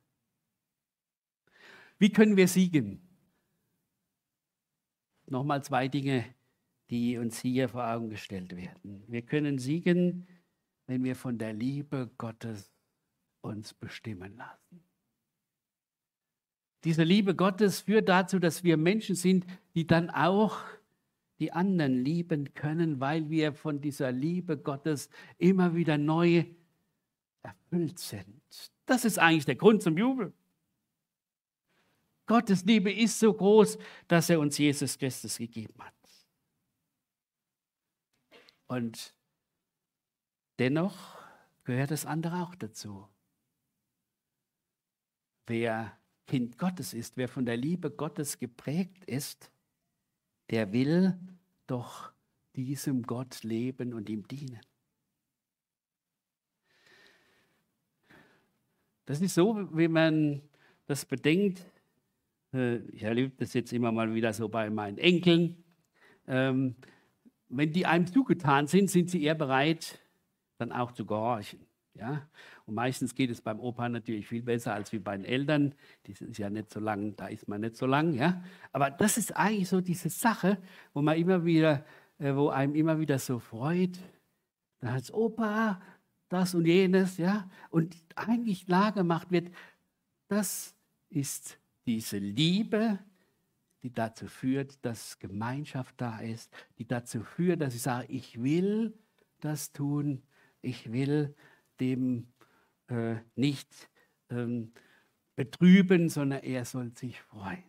Wie 1.97 2.11
können 2.11 2.37
wir 2.37 2.47
siegen? 2.47 3.01
Nochmal 5.27 5.63
zwei 5.63 5.87
Dinge, 5.87 6.25
die 6.89 7.17
uns 7.17 7.39
hier 7.39 7.69
vor 7.69 7.87
Augen 7.87 8.09
gestellt 8.09 8.55
werden. 8.55 9.03
Wir 9.07 9.21
können 9.21 9.57
siegen, 9.57 10.27
wenn 10.87 11.03
wir 11.03 11.15
von 11.15 11.37
der 11.37 11.53
Liebe 11.53 12.11
Gottes 12.17 12.70
uns 13.41 13.73
bestimmen 13.73 14.37
lassen. 14.37 14.83
Diese 16.83 17.03
Liebe 17.03 17.35
Gottes 17.35 17.81
führt 17.81 18.09
dazu, 18.09 18.39
dass 18.39 18.63
wir 18.63 18.77
Menschen 18.77 19.15
sind, 19.15 19.45
die 19.75 19.85
dann 19.85 20.09
auch 20.09 20.61
die 21.39 21.51
anderen 21.51 22.03
lieben 22.03 22.53
können, 22.53 22.99
weil 22.99 23.29
wir 23.29 23.53
von 23.53 23.81
dieser 23.81 24.11
Liebe 24.11 24.57
Gottes 24.57 25.09
immer 25.37 25.75
wieder 25.75 25.97
neu 25.97 26.45
erfüllt 27.43 27.99
sind. 27.99 28.41
Das 28.85 29.05
ist 29.05 29.19
eigentlich 29.19 29.45
der 29.45 29.55
Grund 29.55 29.81
zum 29.81 29.97
Jubel. 29.97 30.33
Gottes 32.27 32.63
Liebe 32.63 32.91
ist 32.91 33.19
so 33.19 33.33
groß, 33.33 33.77
dass 34.07 34.29
er 34.29 34.39
uns 34.39 34.57
Jesus 34.57 34.97
Christus 34.97 35.37
gegeben 35.37 35.73
hat. 35.79 35.93
Und 38.67 39.13
dennoch 40.59 41.17
gehört 41.63 41.91
das 41.91 42.05
andere 42.05 42.43
auch 42.43 42.55
dazu. 42.55 43.07
Wer 45.47 45.97
Kind 46.27 46.57
Gottes 46.57 46.93
ist, 46.93 47.17
wer 47.17 47.27
von 47.27 47.45
der 47.45 47.57
Liebe 47.57 47.91
Gottes 47.91 48.39
geprägt 48.39 49.03
ist, 49.05 49.51
der 50.49 50.71
will 50.71 51.17
doch 51.67 52.11
diesem 52.55 53.03
Gott 53.03 53.43
leben 53.43 53.93
und 53.93 54.09
ihm 54.09 54.27
dienen. 54.27 54.59
Das 59.05 59.19
ist 59.21 59.33
so, 59.33 59.67
wie 59.77 59.87
man 59.87 60.41
das 60.85 61.05
bedenkt. 61.05 61.65
Äh, 62.53 62.77
ich 62.89 63.03
erlebe 63.03 63.33
das 63.37 63.53
jetzt 63.53 63.73
immer 63.73 63.91
mal 63.91 64.13
wieder 64.13 64.31
so 64.31 64.47
bei 64.47 64.69
meinen 64.69 64.97
Enkeln. 64.97 65.63
Ähm, 66.27 66.75
wenn 67.49 67.73
die 67.73 67.85
einem 67.85 68.07
zugetan 68.07 68.67
sind, 68.67 68.89
sind 68.89 69.09
sie 69.09 69.23
eher 69.23 69.35
bereit, 69.35 69.99
dann 70.57 70.71
auch 70.71 70.91
zu 70.93 71.05
gehorchen. 71.05 71.59
Ja? 71.93 72.27
Und 72.65 72.75
meistens 72.75 73.15
geht 73.15 73.29
es 73.29 73.41
beim 73.41 73.59
Opa 73.59 73.89
natürlich 73.89 74.27
viel 74.27 74.43
besser 74.43 74.73
als 74.73 74.91
wie 74.91 74.99
bei 74.99 75.15
den 75.15 75.25
Eltern. 75.25 75.75
Die 76.07 76.13
sind 76.13 76.37
ja 76.37 76.49
nicht 76.49 76.71
so 76.71 76.79
lang, 76.79 77.15
da 77.15 77.27
ist 77.27 77.47
man 77.47 77.61
nicht 77.61 77.75
so 77.75 77.85
lang. 77.85 78.13
Ja? 78.13 78.43
Aber 78.71 78.89
das 78.89 79.17
ist 79.17 79.35
eigentlich 79.35 79.69
so 79.69 79.81
diese 79.81 80.09
Sache, 80.09 80.57
wo 80.93 81.01
man 81.01 81.17
immer 81.17 81.43
wieder, 81.45 81.85
äh, 82.19 82.33
wo 82.35 82.49
einem 82.49 82.75
immer 82.75 82.99
wieder 82.99 83.19
so 83.19 83.39
freut. 83.39 83.99
Da 84.79 84.93
hat 84.93 85.13
Opa 85.13 85.81
das 86.29 86.55
und 86.55 86.65
jenes, 86.65 87.17
ja. 87.17 87.49
Und 87.69 87.95
eigentlich 88.15 88.65
klar 88.65 88.93
gemacht 88.93 89.31
wird, 89.31 89.51
das 90.29 90.75
ist 91.09 91.59
diese 91.85 92.17
Liebe, 92.17 92.99
die 93.83 93.93
dazu 93.93 94.27
führt, 94.27 94.83
dass 94.85 95.19
Gemeinschaft 95.19 95.95
da 95.97 96.19
ist, 96.19 96.51
die 96.77 96.87
dazu 96.87 97.23
führt, 97.23 97.61
dass 97.61 97.75
ich 97.75 97.81
sage, 97.81 98.07
ich 98.09 98.41
will 98.41 98.97
das 99.39 99.73
tun, 99.73 100.21
ich 100.61 100.91
will 100.91 101.35
dem 101.81 102.27
äh, 102.87 103.15
nicht 103.35 103.89
ähm, 104.29 104.71
betrüben, 105.35 106.07
sondern 106.07 106.43
er 106.43 106.63
soll 106.65 106.91
sich 106.95 107.19
freuen. 107.19 107.63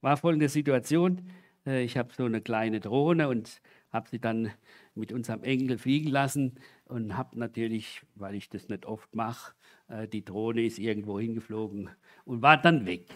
War 0.00 0.16
folgende 0.16 0.48
Situation, 0.48 1.30
äh, 1.66 1.82
ich 1.82 1.96
habe 1.96 2.12
so 2.12 2.24
eine 2.24 2.40
kleine 2.40 2.80
Drohne 2.80 3.28
und 3.28 3.60
habe 3.90 4.08
sie 4.08 4.18
dann 4.18 4.50
mit 4.94 5.12
unserem 5.12 5.42
Enkel 5.42 5.78
fliegen 5.78 6.10
lassen 6.10 6.54
und 6.84 7.16
habe 7.16 7.38
natürlich, 7.38 8.02
weil 8.14 8.34
ich 8.34 8.48
das 8.48 8.68
nicht 8.68 8.86
oft 8.86 9.14
mache, 9.14 9.54
äh, 9.88 10.08
die 10.08 10.24
Drohne 10.24 10.64
ist 10.64 10.78
irgendwo 10.78 11.18
hingeflogen 11.18 11.90
und 12.24 12.42
war 12.42 12.60
dann 12.60 12.86
weg. 12.86 13.06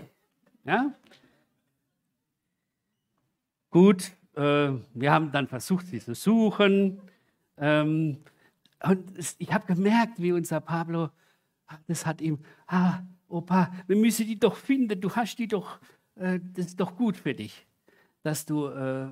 Ja? 0.65 0.95
Gut, 3.71 4.13
äh, 4.35 4.73
wir 4.95 5.13
haben 5.13 5.33
dann 5.33 5.49
versucht, 5.49 5.87
sie 5.87 6.01
zu 6.01 6.15
suchen. 6.15 7.01
Ähm, 7.59 8.19
und 8.83 9.13
ich 9.39 9.53
habe 9.53 9.67
gemerkt, 9.67 10.21
wie 10.21 10.33
unser 10.33 10.61
Pablo, 10.61 11.11
das 11.87 12.07
hat 12.07 12.21
ihm, 12.21 12.39
ah, 12.67 13.01
Opa, 13.29 13.73
wir 13.87 13.97
müssen 13.97 14.27
die 14.27 14.39
doch 14.39 14.57
finden, 14.57 15.01
du 15.01 15.11
hast 15.11 15.37
die 15.37 15.49
doch, 15.49 15.81
äh, 16.15 16.39
das 16.55 16.67
ist 16.67 16.81
doch 16.81 16.97
gut 16.97 17.17
für 17.17 17.35
dich, 17.35 17.67
dass 18.23 18.47
du, 18.47 18.69
äh, 18.69 19.09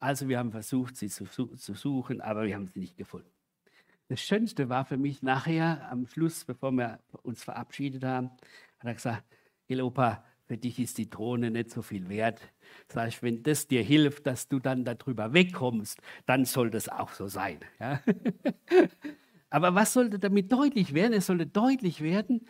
also 0.00 0.28
wir 0.28 0.38
haben 0.38 0.50
versucht, 0.50 0.96
sie 0.96 1.08
zu, 1.08 1.26
suchen, 1.54 2.20
aber 2.20 2.44
wir 2.44 2.54
haben 2.56 2.66
sie 2.66 2.80
nicht 2.80 2.96
gefunden. 2.96 3.30
das 4.08 4.20
Schönste 4.20 4.68
war 4.68 4.84
für 4.84 4.96
mich 4.96 5.22
nachher, 5.22 5.88
am 5.90 6.06
Schluss, 6.06 6.44
bevor 6.44 6.72
wir 6.72 6.98
uns 7.22 7.44
verabschiedet 7.44 8.04
haben, 8.04 8.30
hat 8.78 8.86
er 8.86 8.94
gesagt, 8.94 9.24
Gil 9.68 9.82
Opa, 9.82 10.24
für 10.46 10.56
dich 10.56 10.78
ist 10.78 10.98
die 10.98 11.10
Drohne 11.10 11.50
nicht 11.50 11.70
so 11.70 11.82
viel 11.82 12.08
wert. 12.08 12.40
Sag 12.88 13.08
ich, 13.08 13.22
wenn 13.22 13.42
das 13.42 13.66
dir 13.66 13.82
hilft, 13.82 14.26
dass 14.26 14.48
du 14.48 14.60
dann 14.60 14.84
darüber 14.84 15.32
wegkommst, 15.32 16.00
dann 16.24 16.44
soll 16.44 16.70
das 16.70 16.88
auch 16.88 17.12
so 17.12 17.26
sein. 17.26 17.58
Ja? 17.80 18.00
Aber 19.50 19.74
was 19.74 19.92
sollte 19.92 20.18
damit 20.18 20.52
deutlich 20.52 20.94
werden? 20.94 21.12
Es 21.12 21.26
sollte 21.26 21.46
deutlich 21.46 22.00
werden, 22.00 22.46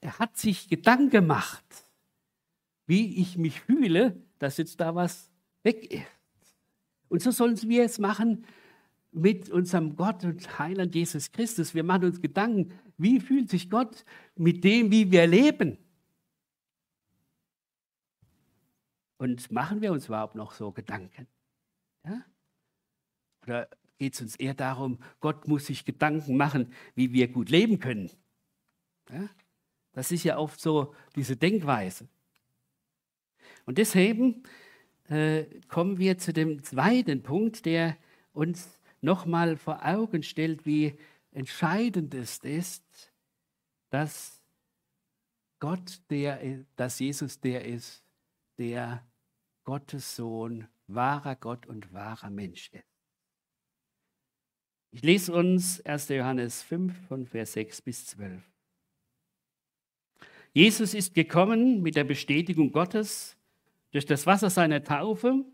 er 0.00 0.18
hat 0.18 0.36
sich 0.36 0.68
Gedanken 0.68 1.10
gemacht, 1.10 1.64
wie 2.86 3.20
ich 3.20 3.36
mich 3.38 3.60
fühle, 3.60 4.16
dass 4.38 4.58
jetzt 4.58 4.80
da 4.80 4.94
was 4.94 5.30
weg 5.62 5.92
ist. 5.92 6.04
Und 7.08 7.22
so 7.22 7.30
sollen 7.30 7.60
wir 7.62 7.84
es 7.84 7.98
machen 7.98 8.44
mit 9.10 9.50
unserem 9.50 9.96
Gott 9.96 10.24
und 10.24 10.58
Heiland 10.58 10.94
Jesus 10.94 11.32
Christus. 11.32 11.74
Wir 11.74 11.82
machen 11.82 12.04
uns 12.04 12.20
Gedanken, 12.20 12.72
wie 12.98 13.20
fühlt 13.20 13.48
sich 13.50 13.70
Gott 13.70 14.04
mit 14.36 14.62
dem, 14.64 14.90
wie 14.90 15.10
wir 15.10 15.26
leben? 15.26 15.78
Und 19.18 19.50
machen 19.50 19.82
wir 19.82 19.92
uns 19.92 20.06
überhaupt 20.06 20.34
noch 20.34 20.52
so 20.52 20.72
Gedanken? 20.72 21.26
Ja? 22.04 22.24
Oder 23.42 23.68
geht 23.98 24.14
es 24.14 24.20
uns 24.20 24.36
eher 24.36 24.54
darum, 24.54 24.98
Gott 25.20 25.48
muss 25.48 25.66
sich 25.66 25.84
Gedanken 25.84 26.36
machen, 26.36 26.72
wie 26.94 27.12
wir 27.12 27.28
gut 27.28 27.50
leben 27.50 27.80
können? 27.80 28.10
Ja? 29.10 29.28
Das 29.92 30.12
ist 30.12 30.24
ja 30.24 30.38
oft 30.38 30.60
so 30.60 30.94
diese 31.16 31.36
Denkweise. 31.36 32.08
Und 33.66 33.78
deswegen 33.78 34.44
äh, 35.08 35.44
kommen 35.68 35.98
wir 35.98 36.18
zu 36.18 36.32
dem 36.32 36.62
zweiten 36.62 37.22
Punkt, 37.22 37.66
der 37.66 37.96
uns 38.32 38.80
nochmal 39.00 39.56
vor 39.56 39.84
Augen 39.84 40.22
stellt, 40.22 40.64
wie 40.64 40.96
entscheidend 41.32 42.14
es 42.14 42.38
ist, 42.38 42.84
dass 43.90 44.40
Gott 45.60 46.00
der, 46.10 46.64
dass 46.76 46.98
Jesus 47.00 47.40
der 47.40 47.64
ist, 47.64 48.04
der 48.58 49.06
Gottes 49.64 50.16
Sohn, 50.16 50.66
wahrer 50.86 51.36
Gott 51.36 51.66
und 51.66 51.92
wahrer 51.92 52.30
Mensch 52.30 52.70
ist. 52.72 52.84
Ich 54.90 55.02
lese 55.02 55.32
uns 55.32 55.80
1. 55.82 56.08
Johannes 56.08 56.62
5 56.62 57.06
von 57.08 57.26
Vers 57.26 57.52
6 57.52 57.82
bis 57.82 58.06
12. 58.06 58.42
Jesus 60.54 60.94
ist 60.94 61.14
gekommen 61.14 61.82
mit 61.82 61.94
der 61.94 62.04
Bestätigung 62.04 62.72
Gottes 62.72 63.36
durch 63.90 64.06
das 64.06 64.26
Wasser 64.26 64.50
seiner 64.50 64.82
Taufe 64.82 65.44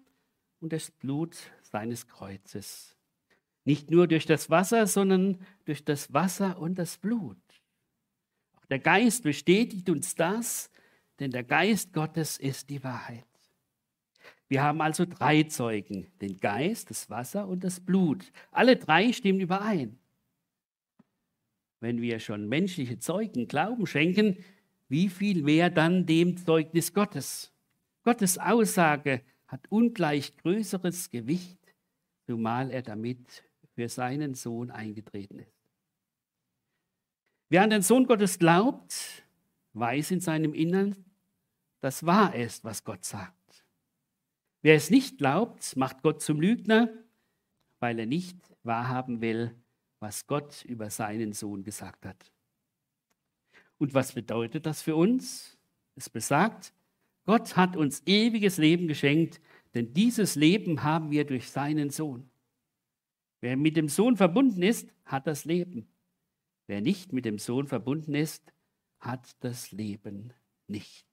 und 0.61 0.73
das 0.73 0.90
Blut 0.90 1.37
seines 1.62 2.06
Kreuzes. 2.06 2.96
Nicht 3.64 3.90
nur 3.90 4.06
durch 4.06 4.26
das 4.26 4.50
Wasser, 4.50 4.87
sondern 4.87 5.44
durch 5.64 5.84
das 5.84 6.12
Wasser 6.12 6.58
und 6.58 6.76
das 6.76 6.96
Blut. 6.96 7.37
Der 8.70 8.78
Geist 8.78 9.25
bestätigt 9.25 9.90
uns 9.90 10.14
das, 10.14 10.70
denn 11.18 11.30
der 11.30 11.44
Geist 11.44 11.92
Gottes 11.92 12.38
ist 12.38 12.71
die 12.71 12.83
Wahrheit. 12.83 13.26
Wir 14.49 14.62
haben 14.62 14.80
also 14.80 15.04
drei 15.06 15.44
Zeugen, 15.44 16.06
den 16.21 16.38
Geist, 16.38 16.90
das 16.90 17.09
Wasser 17.11 17.49
und 17.49 17.64
das 17.64 17.80
Blut. 17.80 18.30
Alle 18.50 18.76
drei 18.76 19.12
stimmen 19.12 19.40
überein. 19.40 19.99
Wenn 21.80 22.00
wir 22.00 22.18
schon 22.18 22.49
menschliche 22.49 22.99
Zeugen 22.99 23.49
Glauben 23.49 23.87
schenken, 23.87 24.37
wie 24.88 25.09
viel 25.09 25.42
mehr 25.42 25.71
dann 25.71 26.06
dem 26.06 26.37
Zeugnis 26.37 26.92
Gottes? 26.92 27.52
Gottes 28.04 28.38
Aussage 28.38 29.23
hat 29.47 29.61
ungleich 29.71 30.37
größeres 30.37 31.11
Gewicht, 31.11 31.59
zumal 32.27 32.70
er 32.70 32.83
damit 32.83 33.44
für 33.74 33.88
seinen 33.88 34.35
Sohn 34.35 34.70
eingetreten 34.70 35.40
ist. 35.40 35.55
Wer 37.48 37.62
an 37.62 37.70
den 37.70 37.83
Sohn 37.83 38.07
Gottes 38.07 38.38
glaubt, 38.38 39.23
weiß 39.74 40.12
in 40.12 40.20
seinem 40.20 40.54
Innern, 40.54 40.96
dass 41.80 42.06
wahr 42.06 42.34
ist, 42.34 42.64
was 42.64 42.84
Gott 42.84 43.04
sagt. 43.04 43.66
Wer 44.62 44.74
es 44.76 44.90
nicht 44.90 45.18
glaubt, 45.18 45.76
macht 45.76 46.02
Gott 46.02 46.22
zum 46.22 46.40
Lügner, 46.40 46.88
weil 47.80 47.98
er 47.98 48.06
nicht 48.06 48.38
wahrhaben 48.62 49.20
will, 49.20 49.54
was 50.00 50.26
Gott 50.26 50.64
über 50.64 50.88
seinen 50.88 51.32
Sohn 51.32 51.62
gesagt 51.62 52.06
hat. 52.06 52.32
Und 53.78 53.92
was 53.92 54.12
bedeutet 54.12 54.64
das 54.64 54.80
für 54.80 54.96
uns? 54.96 55.58
Es 55.96 56.08
besagt, 56.08 56.72
Gott 57.26 57.56
hat 57.56 57.76
uns 57.76 58.02
ewiges 58.06 58.58
Leben 58.58 58.88
geschenkt, 58.88 59.40
denn 59.74 59.92
dieses 59.92 60.34
Leben 60.34 60.82
haben 60.82 61.10
wir 61.10 61.24
durch 61.24 61.50
seinen 61.50 61.90
Sohn. 61.90 62.30
Wer 63.40 63.56
mit 63.56 63.76
dem 63.76 63.88
Sohn 63.88 64.16
verbunden 64.16 64.62
ist, 64.62 64.88
hat 65.04 65.26
das 65.26 65.44
Leben. 65.44 65.87
Wer 66.66 66.80
nicht 66.80 67.12
mit 67.12 67.26
dem 67.26 67.38
Sohn 67.38 67.66
verbunden 67.66 68.14
ist, 68.14 68.52
hat 69.04 69.36
das 69.40 69.70
Leben 69.72 70.32
nicht. 70.66 71.06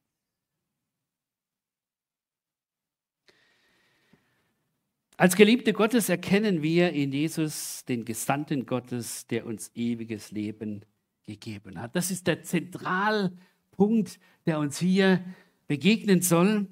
Als 5.18 5.36
Geliebte 5.36 5.74
Gottes 5.74 6.10
erkennen 6.10 6.64
wir 6.64 6.94
in 6.94 7.12
Jesus 7.12 7.86
den 7.86 8.06
Gesandten 8.06 8.66
Gottes, 8.66 9.28
der 9.28 9.46
uns 9.46 9.70
ewiges 9.76 10.32
Leben 10.32 10.84
gegeben 11.28 11.80
hat. 11.80 11.96
Das 11.96 12.10
ist 12.10 12.26
der 12.26 12.42
Zentralpunkt, 12.42 14.20
der 14.48 14.58
uns 14.58 14.80
hier 14.80 15.24
begegnen 15.68 16.24
soll 16.24 16.68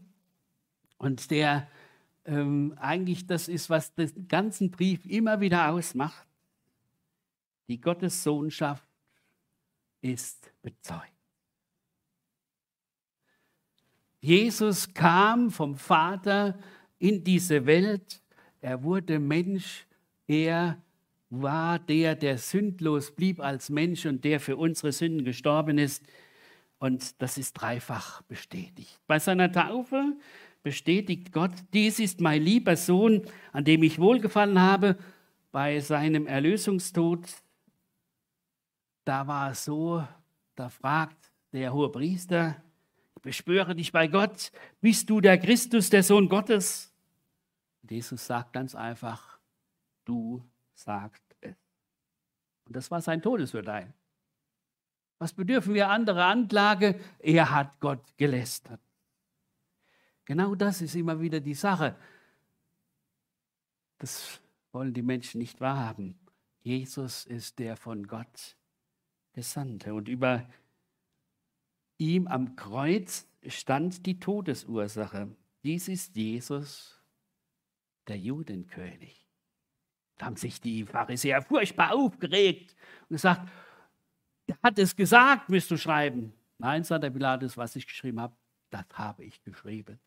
und 0.97 1.29
der 1.29 1.69
ähm, 2.25 2.73
eigentlich 2.77 3.27
das 3.27 3.47
ist, 3.47 3.69
was 3.69 3.93
den 3.93 4.27
ganzen 4.27 4.71
Brief 4.71 5.05
immer 5.05 5.41
wieder 5.41 5.71
ausmacht. 5.71 6.27
Die 7.67 7.79
Gottessohnschaft 7.79 8.88
ist 10.01 10.51
bezeugt. 10.61 11.13
Jesus 14.21 14.93
kam 14.93 15.49
vom 15.49 15.75
Vater 15.75 16.59
in 16.97 17.23
diese 17.23 17.65
Welt 17.65 18.21
er 18.61 18.83
wurde 18.83 19.19
Mensch, 19.19 19.85
er 20.27 20.81
war 21.29 21.79
der, 21.79 22.15
der 22.15 22.37
sündlos 22.37 23.11
blieb 23.11 23.39
als 23.39 23.69
Mensch 23.69 24.05
und 24.05 24.23
der 24.25 24.39
für 24.39 24.57
unsere 24.57 24.91
Sünden 24.91 25.23
gestorben 25.23 25.77
ist. 25.77 26.03
Und 26.79 27.21
das 27.21 27.37
ist 27.37 27.53
dreifach 27.53 28.21
bestätigt. 28.23 28.99
Bei 29.07 29.19
seiner 29.19 29.51
Taufe 29.51 30.17
bestätigt 30.63 31.31
Gott, 31.31 31.51
dies 31.73 31.99
ist 31.99 32.19
mein 32.19 32.41
lieber 32.41 32.75
Sohn, 32.75 33.21
an 33.53 33.63
dem 33.63 33.83
ich 33.83 33.99
wohlgefallen 33.99 34.59
habe. 34.59 34.97
Bei 35.51 35.79
seinem 35.79 36.27
Erlösungstod, 36.27 37.21
da 39.09 39.25
war 39.25 39.49
es 39.49 39.65
so, 39.65 40.05
da 40.53 40.69
fragt 40.69 41.31
der 41.51 41.73
hohe 41.73 41.91
Priester, 41.91 42.61
ich 43.15 43.21
beschwöre 43.23 43.75
dich 43.75 43.91
bei 43.91 44.07
Gott, 44.07 44.51
bist 44.81 45.09
du 45.09 45.19
der 45.19 45.39
Christus, 45.39 45.89
der 45.89 46.03
Sohn 46.03 46.29
Gottes? 46.29 46.93
Jesus 47.89 48.27
sagt 48.27 48.53
ganz 48.53 48.75
einfach, 48.75 49.39
du 50.05 50.47
sagst 50.75 51.23
es. 51.41 51.57
Und 52.65 52.75
das 52.75 52.91
war 52.91 53.01
sein 53.01 53.19
Todesurteil. 53.19 53.91
Was 55.17 55.33
bedürfen 55.33 55.73
wir 55.73 55.89
andere 55.89 56.25
Anklage? 56.25 56.99
Er 57.17 57.49
hat 57.49 57.79
Gott 57.79 58.15
gelästert. 58.15 58.79
Genau 60.25 60.53
das 60.53 60.83
ist 60.83 60.93
immer 60.93 61.19
wieder 61.19 61.39
die 61.39 61.55
Sache. 61.55 61.95
Das 63.97 64.39
wollen 64.71 64.93
die 64.93 65.01
Menschen 65.01 65.39
nicht 65.39 65.59
wahrhaben. 65.59 66.15
Jesus 66.61 67.25
ist 67.25 67.57
der 67.57 67.75
von 67.75 68.05
Gott 68.05 68.58
Gesandte. 69.39 69.93
Und 69.93 70.09
über 70.09 70.45
ihm 71.97 72.27
am 72.27 72.57
Kreuz 72.57 73.25
stand 73.47 74.05
die 74.05 74.19
Todesursache. 74.19 75.33
Dies 75.63 75.87
ist 75.87 76.17
Jesus, 76.17 77.01
der 78.09 78.17
Judenkönig. 78.17 79.25
Da 80.17 80.25
haben 80.25 80.35
sich 80.35 80.59
die 80.59 80.83
Pharisäer 80.83 81.41
furchtbar 81.41 81.95
aufgeregt 81.95 82.75
und 83.03 83.15
gesagt, 83.15 83.49
er 84.47 84.57
hat 84.61 84.77
es 84.77 84.93
gesagt, 84.93 85.47
müsst 85.47 85.71
du 85.71 85.77
schreiben. 85.77 86.33
Nein, 86.57 86.83
sagt 86.83 87.05
der 87.05 87.09
Pilatus, 87.09 87.55
was 87.55 87.77
ich 87.77 87.87
geschrieben 87.87 88.19
habe, 88.19 88.35
das 88.71 88.83
habe 88.91 89.23
ich 89.23 89.41
geschrieben. 89.41 90.01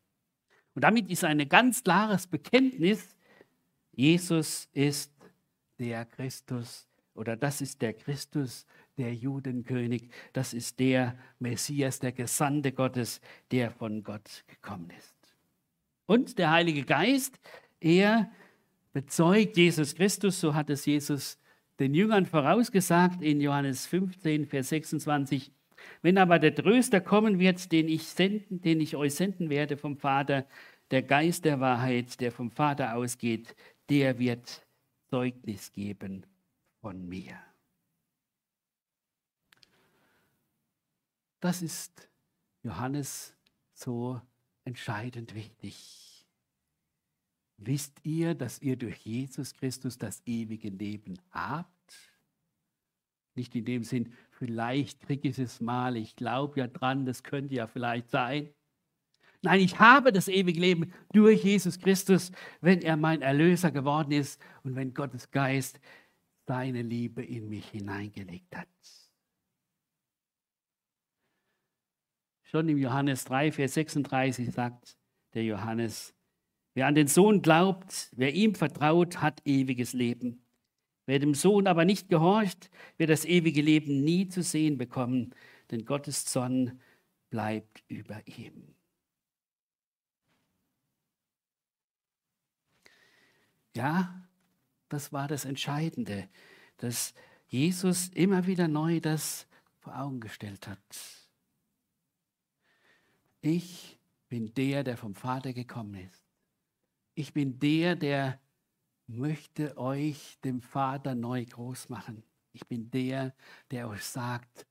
Und 0.74 0.84
damit 0.84 1.10
ist 1.10 1.24
ein 1.24 1.48
ganz 1.48 1.82
klares 1.82 2.26
Bekenntnis, 2.26 3.16
Jesus 3.92 4.68
ist 4.72 5.10
der 5.78 6.04
Christus 6.04 6.86
oder 7.14 7.36
das 7.36 7.60
ist 7.60 7.80
der 7.80 7.94
Christus, 7.94 8.66
der 8.98 9.14
Judenkönig, 9.14 10.08
das 10.32 10.54
ist 10.54 10.78
der 10.78 11.16
Messias, 11.38 11.98
der 11.98 12.12
Gesandte 12.12 12.72
Gottes, 12.72 13.20
der 13.50 13.70
von 13.70 14.02
Gott 14.02 14.44
gekommen 14.46 14.90
ist. 14.98 15.14
Und 16.06 16.38
der 16.38 16.50
Heilige 16.50 16.84
Geist, 16.84 17.38
er 17.80 18.30
bezeugt 18.92 19.56
Jesus 19.56 19.94
Christus, 19.94 20.40
so 20.40 20.54
hat 20.54 20.70
es 20.70 20.84
Jesus 20.86 21.38
den 21.78 21.94
Jüngern 21.94 22.26
vorausgesagt 22.26 23.22
in 23.22 23.40
Johannes 23.40 23.86
15, 23.86 24.46
Vers 24.46 24.68
26. 24.68 25.50
Wenn 26.02 26.18
aber 26.18 26.38
der 26.38 26.54
Tröster 26.54 27.00
kommen 27.00 27.38
wird, 27.38 27.72
den 27.72 27.88
ich, 27.88 28.04
senden, 28.04 28.60
den 28.60 28.80
ich 28.80 28.94
euch 28.94 29.14
senden 29.14 29.50
werde 29.50 29.76
vom 29.76 29.96
Vater, 29.96 30.46
der 30.90 31.02
Geist 31.02 31.44
der 31.44 31.60
Wahrheit, 31.60 32.20
der 32.20 32.30
vom 32.30 32.50
Vater 32.50 32.94
ausgeht, 32.94 33.56
der 33.88 34.18
wird 34.18 34.64
Zeugnis 35.10 35.72
geben 35.72 36.24
von 36.80 37.08
mir. 37.08 37.34
Das 41.42 41.60
ist 41.60 42.08
Johannes 42.62 43.34
so 43.74 44.22
entscheidend 44.64 45.34
wichtig. 45.34 46.24
Wisst 47.56 47.98
ihr, 48.04 48.36
dass 48.36 48.62
ihr 48.62 48.76
durch 48.76 48.98
Jesus 48.98 49.52
Christus 49.52 49.98
das 49.98 50.22
ewige 50.24 50.68
Leben 50.68 51.18
habt? 51.32 51.68
Nicht 53.34 53.56
in 53.56 53.64
dem 53.64 53.82
Sinn, 53.82 54.12
vielleicht 54.30 55.00
kriege 55.00 55.30
ich 55.30 55.38
es 55.40 55.60
mal, 55.60 55.96
ich 55.96 56.14
glaube 56.14 56.60
ja 56.60 56.68
dran, 56.68 57.06
das 57.06 57.24
könnte 57.24 57.56
ja 57.56 57.66
vielleicht 57.66 58.12
sein. 58.12 58.50
Nein, 59.40 59.62
ich 59.62 59.80
habe 59.80 60.12
das 60.12 60.28
ewige 60.28 60.60
Leben 60.60 60.92
durch 61.12 61.42
Jesus 61.42 61.80
Christus, 61.80 62.30
wenn 62.60 62.82
er 62.82 62.96
mein 62.96 63.20
Erlöser 63.20 63.72
geworden 63.72 64.12
ist 64.12 64.40
und 64.62 64.76
wenn 64.76 64.94
Gottes 64.94 65.32
Geist 65.32 65.80
seine 66.46 66.82
Liebe 66.82 67.24
in 67.24 67.48
mich 67.48 67.68
hineingelegt 67.68 68.56
hat. 68.56 68.68
Schon 72.52 72.68
im 72.68 72.76
Johannes 72.76 73.24
3, 73.24 73.50
Vers 73.50 73.72
36 73.72 74.52
sagt 74.52 74.98
der 75.32 75.42
Johannes, 75.42 76.12
wer 76.74 76.86
an 76.86 76.94
den 76.94 77.06
Sohn 77.06 77.40
glaubt, 77.40 78.10
wer 78.12 78.34
ihm 78.34 78.54
vertraut, 78.54 79.22
hat 79.22 79.40
ewiges 79.46 79.94
Leben. 79.94 80.44
Wer 81.06 81.18
dem 81.18 81.32
Sohn 81.32 81.66
aber 81.66 81.86
nicht 81.86 82.10
gehorcht, 82.10 82.68
wird 82.98 83.08
das 83.08 83.24
ewige 83.24 83.62
Leben 83.62 84.04
nie 84.04 84.28
zu 84.28 84.42
sehen 84.42 84.76
bekommen, 84.76 85.34
denn 85.70 85.86
Gottes 85.86 86.26
Zorn 86.26 86.78
bleibt 87.30 87.84
über 87.88 88.20
ihm. 88.26 88.74
Ja, 93.74 94.28
das 94.90 95.10
war 95.10 95.26
das 95.26 95.46
Entscheidende, 95.46 96.28
dass 96.76 97.14
Jesus 97.46 98.08
immer 98.08 98.46
wieder 98.46 98.68
neu 98.68 99.00
das 99.00 99.46
vor 99.78 99.98
Augen 99.98 100.20
gestellt 100.20 100.68
hat. 100.68 101.21
Ich 103.42 103.98
bin 104.28 104.54
der, 104.54 104.84
der 104.84 104.96
vom 104.96 105.16
Vater 105.16 105.52
gekommen 105.52 105.94
ist. 105.96 106.24
Ich 107.14 107.34
bin 107.34 107.58
der, 107.58 107.96
der 107.96 108.40
möchte 109.08 109.76
euch 109.76 110.38
dem 110.44 110.62
Vater 110.62 111.16
neu 111.16 111.44
groß 111.44 111.88
machen. 111.88 112.22
Ich 112.52 112.66
bin 112.66 112.90
der, 112.90 113.34
der 113.70 113.88
euch 113.88 114.04
sagt, 114.04 114.66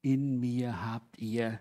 in 0.00 0.38
mir 0.38 0.84
habt 0.86 1.18
ihr 1.18 1.60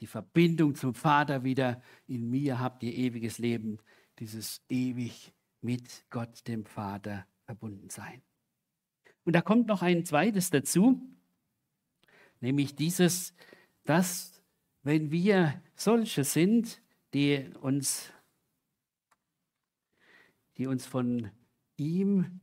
die 0.00 0.08
Verbindung 0.08 0.74
zum 0.74 0.94
Vater 0.94 1.44
wieder, 1.44 1.80
in 2.06 2.28
mir 2.28 2.58
habt 2.58 2.82
ihr 2.82 2.92
ewiges 2.92 3.38
Leben, 3.38 3.78
dieses 4.18 4.62
ewig 4.68 5.32
mit 5.60 6.04
Gott, 6.10 6.46
dem 6.48 6.66
Vater, 6.66 7.26
verbunden 7.44 7.90
sein. 7.90 8.22
Und 9.24 9.34
da 9.34 9.40
kommt 9.40 9.68
noch 9.68 9.82
ein 9.82 10.04
zweites 10.04 10.50
dazu, 10.50 11.00
nämlich 12.40 12.74
dieses, 12.74 13.34
dass 13.84 14.35
wenn 14.86 15.10
wir 15.10 15.60
solche 15.74 16.22
sind, 16.22 16.80
die 17.12 17.50
uns, 17.60 18.12
die 20.56 20.68
uns 20.68 20.86
von 20.86 21.28
ihm 21.76 22.40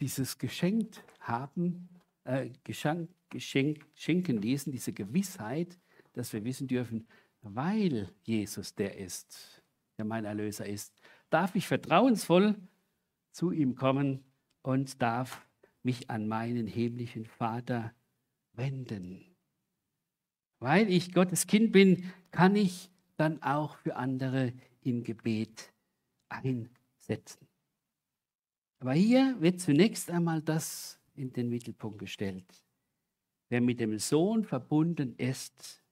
dieses 0.00 0.38
geschenkt 0.38 1.04
haben, 1.20 1.88
äh, 2.24 2.50
geschenk, 2.64 3.10
geschenk, 3.28 3.86
schenken 3.94 4.42
ließen, 4.42 4.72
diese 4.72 4.92
Gewissheit, 4.92 5.78
dass 6.14 6.32
wir 6.32 6.42
wissen 6.42 6.66
dürfen, 6.66 7.06
weil 7.42 8.12
Jesus 8.22 8.74
der 8.74 8.98
ist, 8.98 9.62
der 9.98 10.06
mein 10.06 10.24
Erlöser 10.24 10.66
ist, 10.66 10.92
darf 11.30 11.54
ich 11.54 11.68
vertrauensvoll 11.68 12.56
zu 13.30 13.52
ihm 13.52 13.76
kommen 13.76 14.24
und 14.62 15.00
darf 15.00 15.46
mich 15.84 16.10
an 16.10 16.26
meinen 16.26 16.66
himmlischen 16.66 17.24
Vater 17.24 17.94
wenden. 18.54 19.29
Weil 20.60 20.90
ich 20.90 21.12
Gottes 21.12 21.46
Kind 21.46 21.72
bin, 21.72 22.12
kann 22.30 22.54
ich 22.54 22.90
dann 23.16 23.42
auch 23.42 23.76
für 23.78 23.96
andere 23.96 24.52
im 24.82 25.02
Gebet 25.02 25.72
einsetzen. 26.28 27.48
Aber 28.78 28.92
hier 28.92 29.36
wird 29.40 29.60
zunächst 29.60 30.10
einmal 30.10 30.40
das 30.40 30.98
in 31.14 31.32
den 31.32 31.48
Mittelpunkt 31.50 31.98
gestellt. 31.98 32.46
Wer 33.48 33.60
mit 33.60 33.80
dem 33.80 33.98
Sohn 33.98 34.44
verbunden 34.44 35.16
ist, 35.16 35.82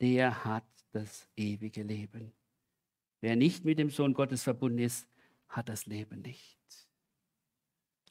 der 0.00 0.44
hat 0.44 0.64
das 0.92 1.28
ewige 1.36 1.82
Leben. 1.82 2.32
Wer 3.20 3.36
nicht 3.36 3.64
mit 3.64 3.78
dem 3.78 3.90
Sohn 3.90 4.14
Gottes 4.14 4.42
verbunden 4.42 4.78
ist, 4.78 5.08
hat 5.48 5.68
das 5.68 5.86
Leben 5.86 6.22
nicht. 6.22 6.58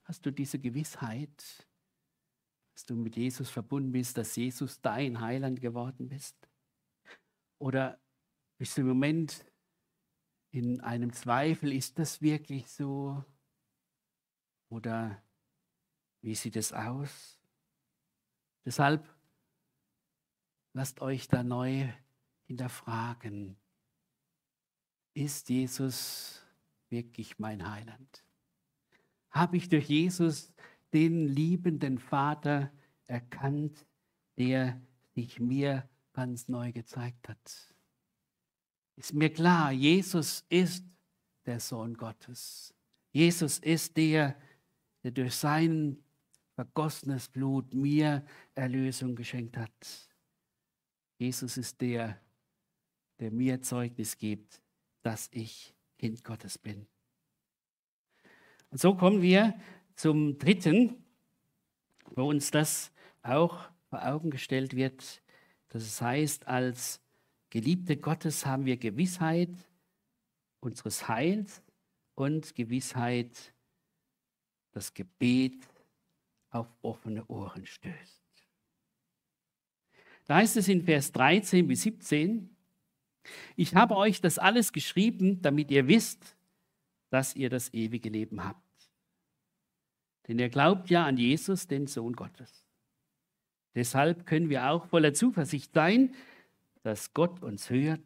Hast 0.03 0.25
du 0.25 0.31
diese 0.31 0.59
Gewissheit, 0.59 1.64
dass 2.75 2.85
du 2.85 2.95
mit 2.95 3.15
Jesus 3.15 3.49
verbunden 3.49 3.93
bist, 3.93 4.17
dass 4.17 4.35
Jesus 4.35 4.81
dein 4.81 5.21
Heiland 5.21 5.61
geworden 5.61 6.09
bist? 6.09 6.35
Oder 7.57 7.97
bist 8.57 8.75
du 8.75 8.81
im 8.81 8.87
Moment 8.87 9.45
in 10.51 10.81
einem 10.81 11.13
Zweifel, 11.13 11.71
ist 11.71 11.97
das 11.99 12.21
wirklich 12.21 12.69
so? 12.69 13.23
Oder 14.67 15.23
wie 16.21 16.35
sieht 16.35 16.57
es 16.57 16.73
aus? 16.73 17.39
Deshalb 18.65 19.07
lasst 20.73 21.01
euch 21.01 21.29
da 21.29 21.43
neu 21.43 21.87
hinterfragen. 22.43 23.55
Ist 25.13 25.47
Jesus 25.47 26.41
wirklich 26.89 27.39
mein 27.39 27.69
Heiland? 27.69 28.25
Habe 29.29 29.55
ich 29.55 29.69
durch 29.69 29.87
Jesus 29.87 30.53
den 30.95 31.27
liebenden 31.27 31.99
Vater 31.99 32.71
erkannt, 33.05 33.85
der 34.37 34.81
sich 35.13 35.41
mir 35.41 35.87
ganz 36.13 36.47
neu 36.47 36.71
gezeigt 36.71 37.27
hat? 37.27 37.75
Ist 38.95 39.13
mir 39.13 39.31
klar, 39.31 39.73
Jesus 39.73 40.45
ist 40.47 40.85
der 41.45 41.59
Sohn 41.59 41.95
Gottes. 41.95 42.73
Jesus 43.11 43.59
ist 43.59 43.97
der, 43.97 44.39
der 45.03 45.11
durch 45.11 45.35
sein 45.35 45.97
vergossenes 46.53 47.27
Blut 47.27 47.73
mir 47.73 48.25
Erlösung 48.55 49.15
geschenkt 49.15 49.57
hat. 49.57 50.09
Jesus 51.17 51.57
ist 51.57 51.81
der, 51.81 52.17
der 53.19 53.31
mir 53.31 53.61
Zeugnis 53.61 54.17
gibt, 54.17 54.61
dass 55.01 55.27
ich 55.33 55.75
Kind 55.97 56.23
Gottes 56.23 56.57
bin. 56.57 56.87
Und 58.69 58.79
so 58.79 58.95
kommen 58.95 59.21
wir 59.21 59.53
zum 59.95 60.37
dritten, 60.37 61.03
wo 62.15 62.29
uns 62.29 62.51
das 62.51 62.91
auch 63.21 63.69
vor 63.89 64.05
Augen 64.05 64.29
gestellt 64.29 64.75
wird. 64.75 65.21
Das 65.69 66.01
heißt, 66.01 66.47
als 66.47 67.01
Geliebte 67.49 67.97
Gottes 67.97 68.45
haben 68.45 68.65
wir 68.65 68.77
Gewissheit 68.77 69.49
unseres 70.59 71.07
Heils 71.07 71.61
und 72.15 72.55
Gewissheit, 72.55 73.53
das 74.71 74.93
Gebet 74.93 75.65
auf 76.49 76.67
offene 76.81 77.25
Ohren 77.27 77.65
stößt. 77.65 78.23
Da 80.25 80.35
heißt 80.35 80.57
es 80.57 80.67
in 80.67 80.83
Vers 80.83 81.11
13 81.11 81.67
bis 81.67 81.83
17, 81.83 82.49
ich 83.55 83.73
habe 83.75 83.95
euch 83.95 84.21
das 84.21 84.37
alles 84.37 84.73
geschrieben, 84.73 85.41
damit 85.41 85.71
ihr 85.71 85.87
wisst, 85.87 86.35
dass 87.09 87.35
ihr 87.35 87.49
das 87.49 87.73
ewige 87.73 88.09
Leben 88.09 88.43
habt. 88.43 88.64
Denn 90.27 90.39
ihr 90.39 90.49
glaubt 90.49 90.89
ja 90.89 91.05
an 91.05 91.17
Jesus, 91.17 91.67
den 91.67 91.87
Sohn 91.87 92.13
Gottes. 92.13 92.65
Deshalb 93.75 94.25
können 94.25 94.49
wir 94.49 94.69
auch 94.69 94.85
voller 94.85 95.13
Zuversicht 95.13 95.73
sein, 95.73 96.15
dass 96.83 97.13
Gott 97.13 97.43
uns 97.43 97.69
hört, 97.69 98.01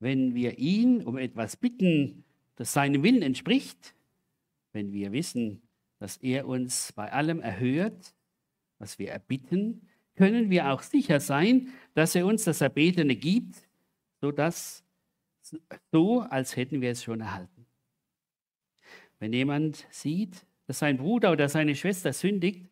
wenn 0.00 0.34
wir 0.34 0.58
ihn 0.58 1.02
um 1.02 1.16
etwas 1.16 1.56
bitten, 1.56 2.24
das 2.56 2.72
seinem 2.72 3.02
Willen 3.02 3.22
entspricht, 3.22 3.94
wenn 4.72 4.92
wir 4.92 5.12
wissen, 5.12 5.62
dass 5.98 6.16
er 6.18 6.46
uns 6.46 6.92
bei 6.92 7.12
allem 7.12 7.40
erhört, 7.40 8.14
was 8.78 8.98
wir 8.98 9.10
erbitten, 9.10 9.86
können 10.16 10.50
wir 10.50 10.70
auch 10.70 10.82
sicher 10.82 11.20
sein, 11.20 11.68
dass 11.94 12.14
er 12.14 12.26
uns 12.26 12.44
das 12.44 12.60
Erbetene 12.60 13.14
gibt, 13.14 13.68
sodass, 14.20 14.82
so 15.92 16.20
als 16.20 16.56
hätten 16.56 16.80
wir 16.80 16.90
es 16.90 17.04
schon 17.04 17.20
erhalten. 17.20 17.66
Wenn 19.18 19.32
jemand 19.32 19.86
sieht, 19.90 20.46
dass 20.70 20.78
sein 20.78 20.98
Bruder 20.98 21.32
oder 21.32 21.48
seine 21.48 21.74
Schwester 21.74 22.12
sündigt 22.12 22.70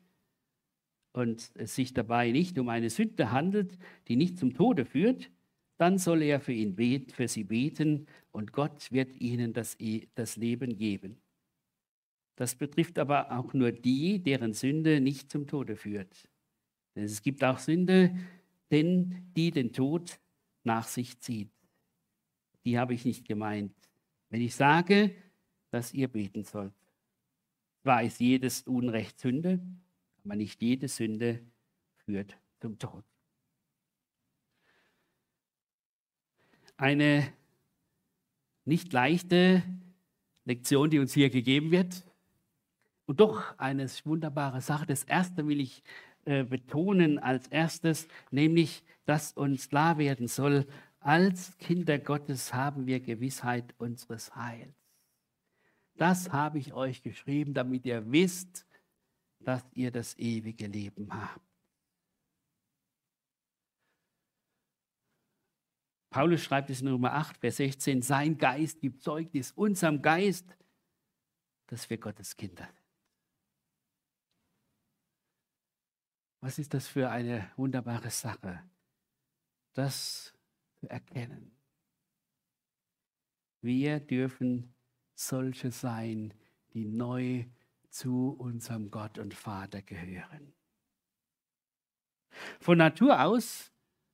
und 1.14 1.50
es 1.56 1.74
sich 1.74 1.94
dabei 1.94 2.30
nicht 2.30 2.56
um 2.56 2.68
eine 2.68 2.90
Sünde 2.90 3.32
handelt, 3.32 3.76
die 4.06 4.14
nicht 4.14 4.38
zum 4.38 4.54
Tode 4.54 4.84
führt, 4.84 5.32
dann 5.78 5.98
soll 5.98 6.22
er 6.22 6.38
für 6.38 6.52
ihn 6.52 6.76
beten, 6.76 7.10
für 7.10 7.26
sie 7.26 7.42
beten 7.42 8.06
und 8.30 8.52
Gott 8.52 8.92
wird 8.92 9.16
ihnen 9.16 9.52
das, 9.52 9.74
e, 9.80 10.06
das 10.14 10.36
Leben 10.36 10.76
geben. 10.76 11.20
Das 12.36 12.54
betrifft 12.54 13.00
aber 13.00 13.36
auch 13.36 13.52
nur 13.52 13.72
die, 13.72 14.22
deren 14.22 14.54
Sünde 14.54 15.00
nicht 15.00 15.32
zum 15.32 15.48
Tode 15.48 15.74
führt. 15.74 16.28
Denn 16.94 17.02
es 17.02 17.20
gibt 17.20 17.42
auch 17.42 17.58
Sünde, 17.58 18.16
denn 18.70 19.32
die 19.36 19.50
den 19.50 19.72
Tod 19.72 20.20
nach 20.62 20.86
sich 20.86 21.18
zieht. 21.18 21.50
Die 22.64 22.78
habe 22.78 22.94
ich 22.94 23.04
nicht 23.04 23.26
gemeint. 23.26 23.74
Wenn 24.30 24.40
ich 24.40 24.54
sage, 24.54 25.16
dass 25.72 25.92
ihr 25.92 26.06
beten 26.06 26.44
sollt. 26.44 26.87
Zwar 27.82 28.02
ist 28.02 28.20
jedes 28.20 28.62
Unrecht 28.62 29.18
Sünde, 29.20 29.60
aber 30.24 30.36
nicht 30.36 30.60
jede 30.62 30.88
Sünde 30.88 31.40
führt 32.04 32.36
zum 32.60 32.78
Tod. 32.78 33.04
Eine 36.76 37.32
nicht 38.64 38.92
leichte 38.92 39.62
Lektion, 40.44 40.90
die 40.90 40.98
uns 40.98 41.12
hier 41.12 41.30
gegeben 41.30 41.70
wird. 41.70 42.04
Und 43.06 43.20
doch 43.20 43.58
eine 43.58 43.86
wunderbare 44.04 44.60
Sache. 44.60 44.86
Das 44.86 45.04
erste 45.04 45.46
will 45.46 45.60
ich 45.60 45.82
äh, 46.26 46.44
betonen 46.44 47.18
als 47.18 47.48
erstes, 47.48 48.06
nämlich, 48.30 48.84
dass 49.06 49.32
uns 49.32 49.70
klar 49.70 49.96
werden 49.96 50.28
soll, 50.28 50.66
als 51.00 51.56
Kinder 51.58 51.98
Gottes 51.98 52.52
haben 52.52 52.86
wir 52.86 53.00
Gewissheit 53.00 53.74
unseres 53.78 54.36
Heils. 54.36 54.87
Das 55.98 56.30
habe 56.30 56.58
ich 56.58 56.72
euch 56.72 57.02
geschrieben, 57.02 57.52
damit 57.52 57.84
ihr 57.84 58.10
wisst, 58.10 58.66
dass 59.40 59.62
ihr 59.74 59.90
das 59.90 60.16
ewige 60.16 60.66
Leben 60.66 61.12
habt. 61.12 61.44
Paulus 66.10 66.42
schreibt 66.42 66.70
es 66.70 66.80
in 66.80 66.88
Nummer 66.88 67.12
8, 67.12 67.36
Vers 67.36 67.56
16, 67.56 68.00
sein 68.00 68.38
Geist 68.38 68.80
gibt 68.80 69.02
Zeugnis 69.02 69.52
unserem 69.52 70.00
Geist, 70.00 70.56
dass 71.66 71.90
wir 71.90 71.98
Gottes 71.98 72.34
Kinder 72.34 72.64
sind. 72.64 72.78
Was 76.40 76.58
ist 76.58 76.72
das 76.72 76.88
für 76.88 77.10
eine 77.10 77.52
wunderbare 77.56 78.10
Sache, 78.10 78.62
das 79.74 80.32
zu 80.80 80.88
erkennen. 80.88 81.50
Wir 83.60 84.00
dürfen 84.00 84.74
solche 85.18 85.72
sein, 85.72 86.32
die 86.74 86.84
neu 86.84 87.44
zu 87.90 88.36
unserem 88.38 88.90
Gott 88.90 89.18
und 89.18 89.34
Vater 89.34 89.82
gehören. 89.82 90.52
Von 92.60 92.78
Natur 92.78 93.22
aus 93.24 93.72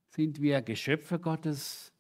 sind 0.09 0.41
wir 0.41 0.63
Geschöpfe 0.63 1.19
Gottes, 1.19 1.93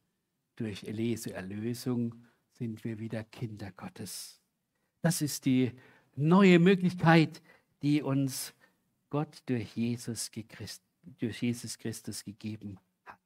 durch 0.57 0.83
Jesu 0.83 1.31
Erlösung 1.31 2.15
sind 2.53 2.85
wir 2.85 2.99
wieder 2.99 3.25
Kinder 3.25 3.73
Gottes. 3.73 4.41
Das 5.03 5.21
ist 5.21 5.45
die 5.45 5.73
neue 6.15 6.59
Möglichkeit, 6.59 7.43
die 7.83 8.01
uns 8.01 8.55
Gott 9.11 9.43
durch 9.47 9.77
Jesus, 9.77 10.31
durch 11.19 11.43
Jesus 11.43 11.77
Christus 11.77 12.25
gegeben 12.25 12.79
hat. 13.05 13.19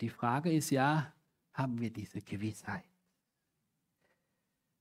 Die 0.00 0.08
Frage 0.08 0.50
ist 0.50 0.70
ja, 0.70 1.12
haben 1.52 1.78
wir 1.78 1.92
diese 1.92 2.22
Gewissheit? 2.22 2.97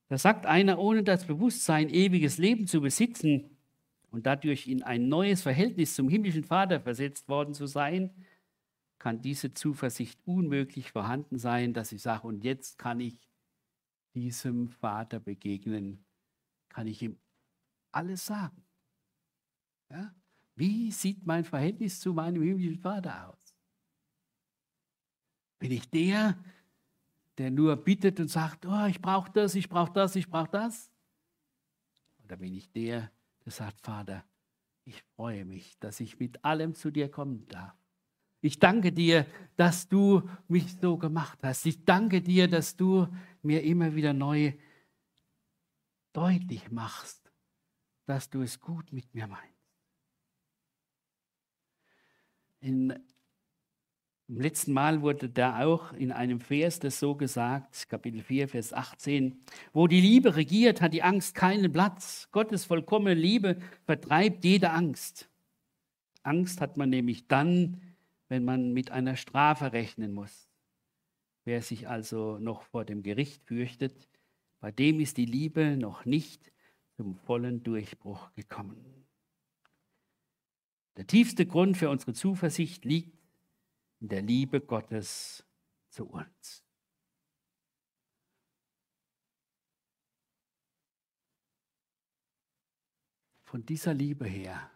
Da 0.10 0.18
sagt 0.18 0.46
einer, 0.46 0.80
ohne 0.80 1.04
das 1.04 1.26
Bewusstsein, 1.26 1.90
ewiges 1.90 2.38
Leben 2.38 2.66
zu 2.66 2.82
besitzen 2.82 3.58
und 4.10 4.26
dadurch 4.26 4.68
in 4.68 4.84
ein 4.84 5.10
neues 5.10 5.42
Verhältnis 5.42 5.96
zum 5.96 6.08
himmlischen 6.08 6.44
Vater 6.44 6.80
versetzt 6.80 7.28
worden 7.28 7.54
zu 7.54 7.68
sein, 7.68 8.12
kann 9.00 9.22
diese 9.22 9.54
Zuversicht 9.54 10.20
unmöglich 10.26 10.92
vorhanden 10.92 11.38
sein, 11.38 11.74
dass 11.74 11.92
ich 11.92 12.02
sage, 12.02 12.28
und 12.28 12.44
jetzt 12.44 12.78
kann 12.78 13.00
ich 13.00 13.30
diesem 14.16 14.70
Vater 14.70 15.20
begegnen, 15.20 16.04
kann 16.70 16.88
ich 16.88 17.02
ihm 17.02 17.18
alles 17.92 18.26
sagen. 18.26 18.64
Ja? 19.92 20.16
Wie 20.56 20.92
sieht 20.92 21.26
mein 21.26 21.44
Verhältnis 21.44 22.00
zu 22.00 22.14
meinem 22.14 22.42
himmlischen 22.42 22.80
Vater 22.80 23.30
aus? 23.30 23.56
Bin 25.60 25.72
ich 25.72 25.90
der, 25.90 26.38
der 27.38 27.52
nur 27.52 27.76
bittet 27.76 28.20
und 28.20 28.30
sagt, 28.30 28.66
oh, 28.66 28.86
ich 28.86 29.02
brauche 29.02 29.32
das, 29.32 29.56
ich 29.56 29.70
brauche 29.70 29.94
das, 29.94 30.16
ich 30.16 30.30
brauche 30.30 30.50
das? 30.50 30.92
Oder 32.24 32.38
bin 32.38 32.54
ich 32.54 32.72
der, 32.72 33.12
der 33.46 33.52
sagt, 33.52 33.82
Vater, 33.82 34.24
ich 34.86 35.04
freue 35.16 35.46
mich, 35.46 35.78
dass 35.80 36.00
ich 36.00 36.20
mit 36.20 36.44
allem 36.44 36.74
zu 36.74 36.92
dir 36.92 37.10
kommen 37.10 37.48
darf. 37.48 37.76
Ich 38.42 38.60
danke 38.60 38.92
dir, 38.92 39.26
dass 39.56 39.88
du 39.88 40.30
mich 40.48 40.76
so 40.80 40.98
gemacht 40.98 41.40
hast. 41.44 41.66
Ich 41.66 41.84
danke 41.86 42.22
dir, 42.22 42.48
dass 42.48 42.76
du 42.76 43.08
mir 43.42 43.64
immer 43.64 43.96
wieder 43.96 44.14
neu 44.14 44.54
deutlich 46.14 46.72
machst, 46.72 47.32
dass 48.06 48.30
du 48.30 48.42
es 48.42 48.60
gut 48.60 48.92
mit 48.92 49.14
mir 49.14 49.28
meinst. 49.28 49.58
In, 52.60 52.94
Im 54.30 54.42
letzten 54.42 54.74
Mal 54.74 55.02
wurde 55.02 55.30
da 55.30 55.64
auch 55.64 55.94
in 55.94 56.12
einem 56.12 56.42
Vers 56.42 56.80
das 56.80 57.00
so 57.00 57.16
gesagt, 57.16 57.88
Kapitel 57.88 58.22
4, 58.22 58.50
Vers 58.50 58.74
18, 58.74 59.40
wo 59.72 59.88
die 59.88 60.02
Liebe 60.02 60.36
regiert, 60.36 60.82
hat 60.82 60.94
die 60.94 61.02
Angst 61.02 61.34
keinen 61.34 61.72
Platz. 61.72 62.28
Gottes 62.34 62.66
vollkommene 62.66 63.14
Liebe 63.14 63.58
vertreibt 63.86 64.44
jede 64.44 64.72
Angst. 64.72 65.30
Angst 66.24 66.60
hat 66.60 66.76
man 66.76 66.90
nämlich 66.90 67.28
dann, 67.28 67.82
wenn 68.28 68.44
man 68.44 68.74
mit 68.74 68.92
einer 68.92 69.16
Strafe 69.16 69.72
rechnen 69.72 70.14
muss. 70.14 70.50
Wer 71.46 71.62
sich 71.62 71.88
also 71.88 72.38
noch 72.38 72.64
vor 72.64 72.84
dem 72.84 73.04
Gericht 73.04 73.46
fürchtet, 73.46 74.10
bei 74.60 74.74
dem 74.74 75.00
ist 75.00 75.16
die 75.16 75.26
Liebe 75.26 75.78
noch 75.78 76.04
nicht 76.04 76.52
zum 76.98 77.16
vollen 77.16 77.64
Durchbruch 77.64 78.34
gekommen. 78.34 78.84
Der 80.98 81.08
tiefste 81.08 81.46
Grund 81.46 81.78
für 81.78 81.90
unsere 81.90 82.14
Zuversicht 82.14 82.84
liegt 82.84 83.17
in 84.00 84.10
der 84.10 84.22
Liebe 84.22 84.62
Gottes 84.62 85.44
zu 85.90 86.06
uns. 86.06 86.64
Von 93.44 93.66
dieser 93.66 93.94
Liebe 93.94 94.26
her 94.26 94.70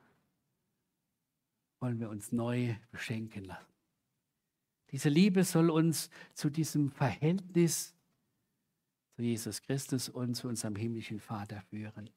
wollen 1.79 1.99
wir 1.99 2.09
uns 2.09 2.31
neu 2.31 2.75
beschenken 2.91 3.43
lassen. 3.43 3.73
Diese 4.91 5.09
Liebe 5.09 5.43
soll 5.43 5.69
uns 5.69 6.09
zu 6.33 6.49
diesem 6.49 6.89
Verhältnis 6.89 7.95
zu 9.15 9.23
Jesus 9.23 9.61
Christus 9.61 10.09
und 10.09 10.35
zu 10.35 10.47
unserem 10.47 10.75
himmlischen 10.75 11.19
Vater 11.19 11.61
führen. 11.69 12.09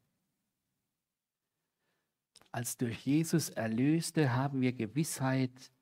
Als 2.51 2.77
durch 2.77 3.05
Jesus 3.05 3.51
Erlöste 3.51 4.33
haben 4.33 4.61
wir 4.61 4.73
Gewissheit 4.73 5.73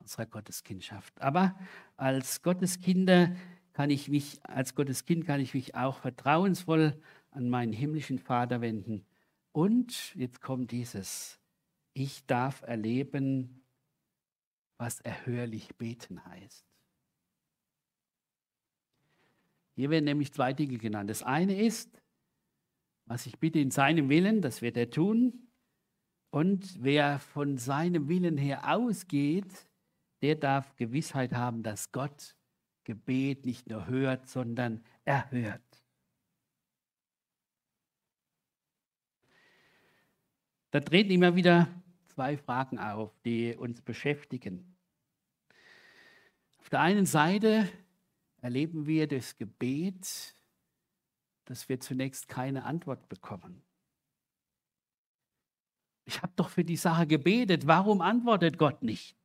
unserer 0.00 0.26
Gotteskindschaft. 0.26 1.20
Aber 1.20 1.56
als 1.96 2.42
Gotteskinder 2.42 3.34
kann 3.72 3.90
ich 3.90 4.08
mich, 4.08 4.40
als 4.44 4.74
Gotteskind 4.74 5.26
kann 5.26 5.40
ich 5.40 5.54
mich 5.54 5.74
auch 5.74 5.98
vertrauensvoll 5.98 7.00
an 7.30 7.48
meinen 7.48 7.72
himmlischen 7.72 8.18
Vater 8.18 8.60
wenden. 8.60 9.04
Und 9.52 10.14
jetzt 10.14 10.40
kommt 10.40 10.70
dieses, 10.70 11.38
ich 11.92 12.26
darf 12.26 12.62
erleben, 12.62 13.62
was 14.78 15.00
erhörlich 15.00 15.76
beten 15.76 16.24
heißt. 16.24 16.66
Hier 19.74 19.90
werden 19.90 20.04
nämlich 20.04 20.32
zwei 20.32 20.52
Dinge 20.52 20.78
genannt. 20.78 21.10
Das 21.10 21.22
eine 21.22 21.60
ist, 21.60 22.00
was 23.06 23.26
ich 23.26 23.38
bitte 23.38 23.58
in 23.58 23.70
seinem 23.70 24.08
Willen, 24.08 24.42
das 24.42 24.62
wird 24.62 24.76
er 24.76 24.90
tun. 24.90 25.48
Und 26.30 26.82
wer 26.82 27.18
von 27.18 27.56
seinem 27.56 28.08
Willen 28.08 28.36
her 28.36 28.74
ausgeht, 28.74 29.69
der 30.22 30.36
darf 30.36 30.74
Gewissheit 30.76 31.32
haben, 31.32 31.62
dass 31.62 31.92
Gott 31.92 32.36
Gebet 32.84 33.46
nicht 33.46 33.68
nur 33.68 33.86
hört, 33.86 34.28
sondern 34.28 34.84
erhört. 35.04 35.62
Da 40.70 40.80
treten 40.80 41.10
immer 41.10 41.34
wieder 41.34 41.68
zwei 42.06 42.36
Fragen 42.36 42.78
auf, 42.78 43.12
die 43.24 43.56
uns 43.56 43.80
beschäftigen. 43.80 44.76
Auf 46.58 46.68
der 46.68 46.80
einen 46.80 47.06
Seite 47.06 47.68
erleben 48.40 48.86
wir 48.86 49.06
das 49.08 49.36
Gebet, 49.36 50.36
dass 51.44 51.68
wir 51.68 51.80
zunächst 51.80 52.28
keine 52.28 52.64
Antwort 52.64 53.08
bekommen. 53.08 53.62
Ich 56.04 56.22
habe 56.22 56.32
doch 56.36 56.48
für 56.48 56.64
die 56.64 56.76
Sache 56.76 57.06
gebetet. 57.06 57.66
Warum 57.66 58.00
antwortet 58.00 58.58
Gott 58.58 58.82
nicht? 58.82 59.19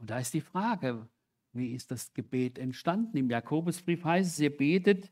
Und 0.00 0.10
da 0.10 0.18
ist 0.18 0.32
die 0.34 0.40
Frage, 0.40 1.06
wie 1.52 1.72
ist 1.74 1.90
das 1.90 2.12
Gebet 2.14 2.58
entstanden? 2.58 3.16
Im 3.16 3.30
Jakobusbrief 3.30 4.04
heißt 4.04 4.30
es, 4.30 4.40
ihr 4.40 4.56
betet, 4.56 5.10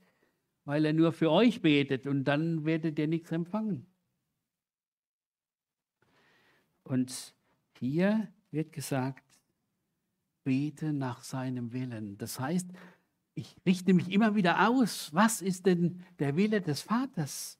weil 0.64 0.84
er 0.84 0.92
nur 0.92 1.12
für 1.12 1.30
euch 1.30 1.62
betet 1.62 2.06
und 2.06 2.24
dann 2.24 2.64
werdet 2.64 2.98
ihr 2.98 3.06
nichts 3.06 3.30
empfangen. 3.30 3.86
Und 6.84 7.34
hier 7.78 8.28
wird 8.50 8.72
gesagt, 8.72 9.24
bete 10.42 10.94
nach 10.94 11.22
seinem 11.22 11.72
Willen. 11.72 12.16
Das 12.16 12.40
heißt, 12.40 12.70
ich 13.34 13.54
richte 13.66 13.92
mich 13.92 14.10
immer 14.10 14.34
wieder 14.34 14.68
aus, 14.68 15.12
was 15.12 15.42
ist 15.42 15.66
denn 15.66 16.02
der 16.18 16.36
Wille 16.36 16.62
des 16.62 16.80
Vaters? 16.80 17.58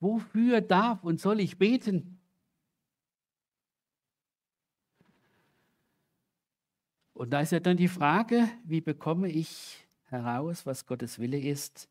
Wofür 0.00 0.60
darf 0.60 1.02
und 1.02 1.20
soll 1.20 1.40
ich 1.40 1.56
beten? 1.56 2.15
Und 7.16 7.30
da 7.30 7.40
ist 7.40 7.52
ja 7.52 7.60
dann 7.60 7.78
die 7.78 7.88
Frage, 7.88 8.46
wie 8.64 8.82
bekomme 8.82 9.30
ich 9.30 9.86
heraus, 10.04 10.66
was 10.66 10.84
Gottes 10.84 11.18
Wille 11.18 11.38
ist, 11.38 11.88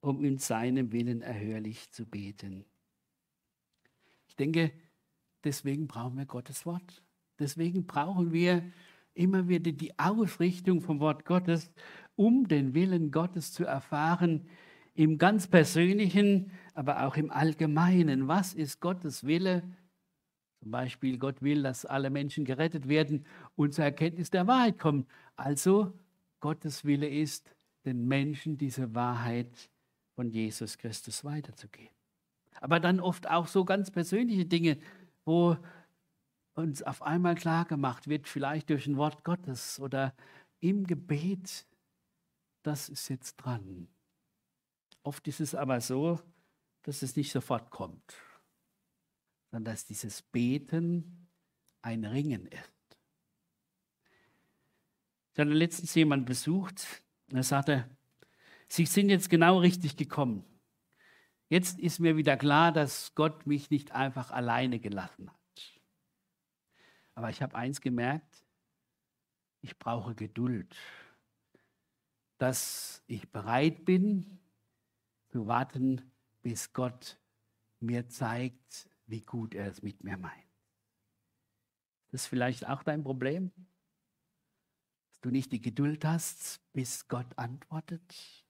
um 0.00 0.24
in 0.24 0.38
seinem 0.38 0.90
Willen 0.90 1.20
erhörlich 1.20 1.90
zu 1.90 2.06
beten. 2.06 2.64
Ich 4.26 4.36
denke, 4.36 4.72
deswegen 5.44 5.86
brauchen 5.86 6.16
wir 6.16 6.24
Gottes 6.24 6.64
Wort. 6.64 7.02
Deswegen 7.38 7.84
brauchen 7.86 8.32
wir 8.32 8.64
immer 9.12 9.48
wieder 9.48 9.70
die 9.70 9.98
Ausrichtung 9.98 10.80
vom 10.80 10.98
Wort 10.98 11.26
Gottes, 11.26 11.70
um 12.16 12.48
den 12.48 12.72
Willen 12.72 13.10
Gottes 13.10 13.52
zu 13.52 13.66
erfahren, 13.66 14.48
im 14.94 15.18
ganz 15.18 15.46
persönlichen, 15.46 16.52
aber 16.72 17.04
auch 17.06 17.18
im 17.18 17.30
allgemeinen. 17.30 18.28
Was 18.28 18.54
ist 18.54 18.80
Gottes 18.80 19.26
Wille? 19.26 19.62
Zum 20.64 20.70
Beispiel, 20.70 21.18
Gott 21.18 21.42
will, 21.42 21.62
dass 21.62 21.84
alle 21.84 22.08
Menschen 22.08 22.46
gerettet 22.46 22.88
werden 22.88 23.26
und 23.54 23.74
zur 23.74 23.84
Erkenntnis 23.84 24.30
der 24.30 24.46
Wahrheit 24.46 24.78
kommen. 24.78 25.06
Also, 25.36 25.92
Gottes 26.40 26.86
Wille 26.86 27.06
ist, 27.06 27.54
den 27.84 28.08
Menschen 28.08 28.56
diese 28.56 28.94
Wahrheit 28.94 29.68
von 30.14 30.30
Jesus 30.30 30.78
Christus 30.78 31.22
weiterzugeben. 31.22 31.94
Aber 32.62 32.80
dann 32.80 32.98
oft 32.98 33.28
auch 33.28 33.46
so 33.46 33.66
ganz 33.66 33.90
persönliche 33.90 34.46
Dinge, 34.46 34.78
wo 35.26 35.58
uns 36.54 36.82
auf 36.82 37.02
einmal 37.02 37.34
klar 37.34 37.66
gemacht 37.66 38.08
wird, 38.08 38.26
vielleicht 38.26 38.70
durch 38.70 38.86
ein 38.86 38.96
Wort 38.96 39.22
Gottes 39.22 39.78
oder 39.78 40.14
im 40.60 40.86
Gebet, 40.86 41.66
das 42.62 42.88
ist 42.88 43.10
jetzt 43.10 43.36
dran. 43.36 43.86
Oft 45.02 45.28
ist 45.28 45.40
es 45.40 45.54
aber 45.54 45.82
so, 45.82 46.20
dass 46.84 47.02
es 47.02 47.16
nicht 47.16 47.32
sofort 47.32 47.70
kommt, 47.70 48.14
sondern 49.54 49.72
dass 49.72 49.84
dieses 49.86 50.20
Beten 50.20 51.28
ein 51.80 52.04
Ringen 52.04 52.46
ist. 52.46 52.98
Ich 55.32 55.38
hatte 55.38 55.50
letztens 55.50 55.94
jemanden 55.94 56.26
besucht 56.26 56.84
und 57.30 57.36
er 57.36 57.44
sagte, 57.44 57.88
Sie 58.66 58.84
sind 58.84 59.10
jetzt 59.10 59.30
genau 59.30 59.58
richtig 59.58 59.96
gekommen. 59.96 60.44
Jetzt 61.48 61.78
ist 61.78 62.00
mir 62.00 62.16
wieder 62.16 62.36
klar, 62.36 62.72
dass 62.72 63.14
Gott 63.14 63.46
mich 63.46 63.70
nicht 63.70 63.92
einfach 63.92 64.32
alleine 64.32 64.80
gelassen 64.80 65.30
hat. 65.30 65.80
Aber 67.14 67.30
ich 67.30 67.40
habe 67.40 67.54
eins 67.54 67.80
gemerkt, 67.80 68.44
ich 69.60 69.78
brauche 69.78 70.16
Geduld, 70.16 70.74
dass 72.38 73.04
ich 73.06 73.30
bereit 73.30 73.84
bin 73.84 74.40
zu 75.28 75.46
warten, 75.46 76.10
bis 76.42 76.72
Gott 76.72 77.18
mir 77.78 78.08
zeigt, 78.08 78.88
wie 79.06 79.22
gut 79.22 79.54
er 79.54 79.66
es 79.70 79.82
mit 79.82 80.02
mir 80.02 80.16
meint. 80.16 80.32
Das 82.10 82.22
ist 82.22 82.26
vielleicht 82.28 82.68
auch 82.68 82.82
dein 82.82 83.02
Problem, 83.02 83.50
dass 85.10 85.20
du 85.20 85.30
nicht 85.30 85.52
die 85.52 85.60
Geduld 85.60 86.04
hast, 86.04 86.60
bis 86.72 87.08
Gott 87.08 87.26
antwortet. 87.36 88.44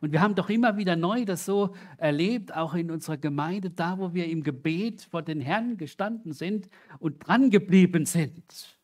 Und 0.00 0.12
wir 0.12 0.20
haben 0.20 0.34
doch 0.34 0.48
immer 0.48 0.76
wieder 0.76 0.96
neu 0.96 1.24
das 1.24 1.44
so 1.44 1.74
erlebt, 1.96 2.54
auch 2.54 2.74
in 2.74 2.90
unserer 2.90 3.16
Gemeinde, 3.16 3.70
da 3.70 3.98
wo 3.98 4.14
wir 4.14 4.26
im 4.28 4.42
Gebet 4.42 5.02
vor 5.02 5.22
den 5.22 5.40
Herrn 5.40 5.76
gestanden 5.76 6.32
sind 6.32 6.68
und 6.98 7.26
dran 7.26 7.50
geblieben 7.50 8.06
sind, 8.06 8.78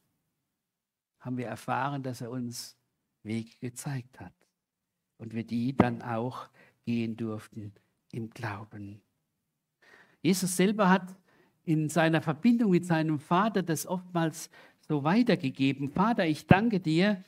haben 1.20 1.36
wir 1.36 1.46
erfahren, 1.46 2.02
dass 2.02 2.20
er 2.20 2.30
uns 2.30 2.76
Wege 3.22 3.56
gezeigt 3.60 4.20
hat. 4.20 4.34
Und 5.18 5.34
wir 5.34 5.44
die 5.44 5.76
dann 5.76 6.02
auch 6.02 6.48
gehen 6.84 7.16
durften 7.16 7.72
im 8.12 8.30
Glauben. 8.30 9.00
Jesus 10.26 10.56
selber 10.56 10.88
hat 10.88 11.14
in 11.64 11.88
seiner 11.88 12.20
Verbindung 12.20 12.72
mit 12.72 12.84
seinem 12.84 13.20
Vater 13.20 13.62
das 13.62 13.86
oftmals 13.86 14.50
so 14.80 15.04
weitergegeben. 15.04 15.88
Vater, 15.88 16.26
ich 16.26 16.48
danke 16.48 16.80
dir 16.80 17.22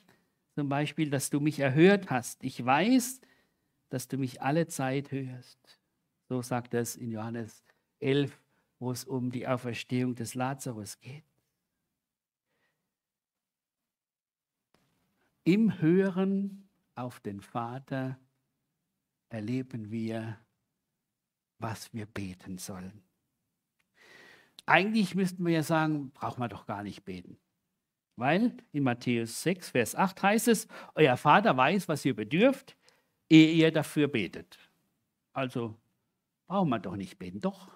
zum 0.56 0.68
Beispiel, 0.68 1.08
dass 1.08 1.30
du 1.30 1.38
mich 1.38 1.60
erhört 1.60 2.10
hast. 2.10 2.42
Ich 2.42 2.64
weiß, 2.64 3.20
dass 3.88 4.08
du 4.08 4.18
mich 4.18 4.42
alle 4.42 4.66
Zeit 4.66 5.12
hörst. 5.12 5.78
So 6.28 6.42
sagt 6.42 6.74
es 6.74 6.96
in 6.96 7.12
Johannes 7.12 7.64
11, 8.00 8.36
wo 8.80 8.90
es 8.90 9.04
um 9.04 9.30
die 9.30 9.46
Auferstehung 9.46 10.16
des 10.16 10.34
Lazarus 10.34 10.98
geht. 10.98 11.22
Im 15.44 15.80
Hören 15.80 16.68
auf 16.96 17.20
den 17.20 17.40
Vater 17.40 18.18
erleben 19.28 19.92
wir, 19.92 20.36
was 21.58 21.92
wir 21.92 22.06
beten 22.06 22.58
sollen. 22.58 23.02
Eigentlich 24.66 25.14
müssten 25.14 25.44
wir 25.44 25.52
ja 25.52 25.62
sagen, 25.62 26.10
braucht 26.10 26.38
man 26.38 26.50
doch 26.50 26.66
gar 26.66 26.82
nicht 26.82 27.04
beten. 27.04 27.38
Weil 28.16 28.56
in 28.72 28.82
Matthäus 28.82 29.42
6, 29.42 29.70
Vers 29.70 29.94
8 29.94 30.22
heißt 30.22 30.48
es, 30.48 30.68
euer 30.94 31.16
Vater 31.16 31.56
weiß, 31.56 31.88
was 31.88 32.04
ihr 32.04 32.14
bedürft, 32.14 32.76
ehe 33.30 33.52
ihr 33.52 33.72
dafür 33.72 34.08
betet. 34.08 34.58
Also 35.32 35.76
brauchen 36.46 36.68
wir 36.68 36.80
doch 36.80 36.96
nicht 36.96 37.18
beten. 37.18 37.40
Doch, 37.40 37.70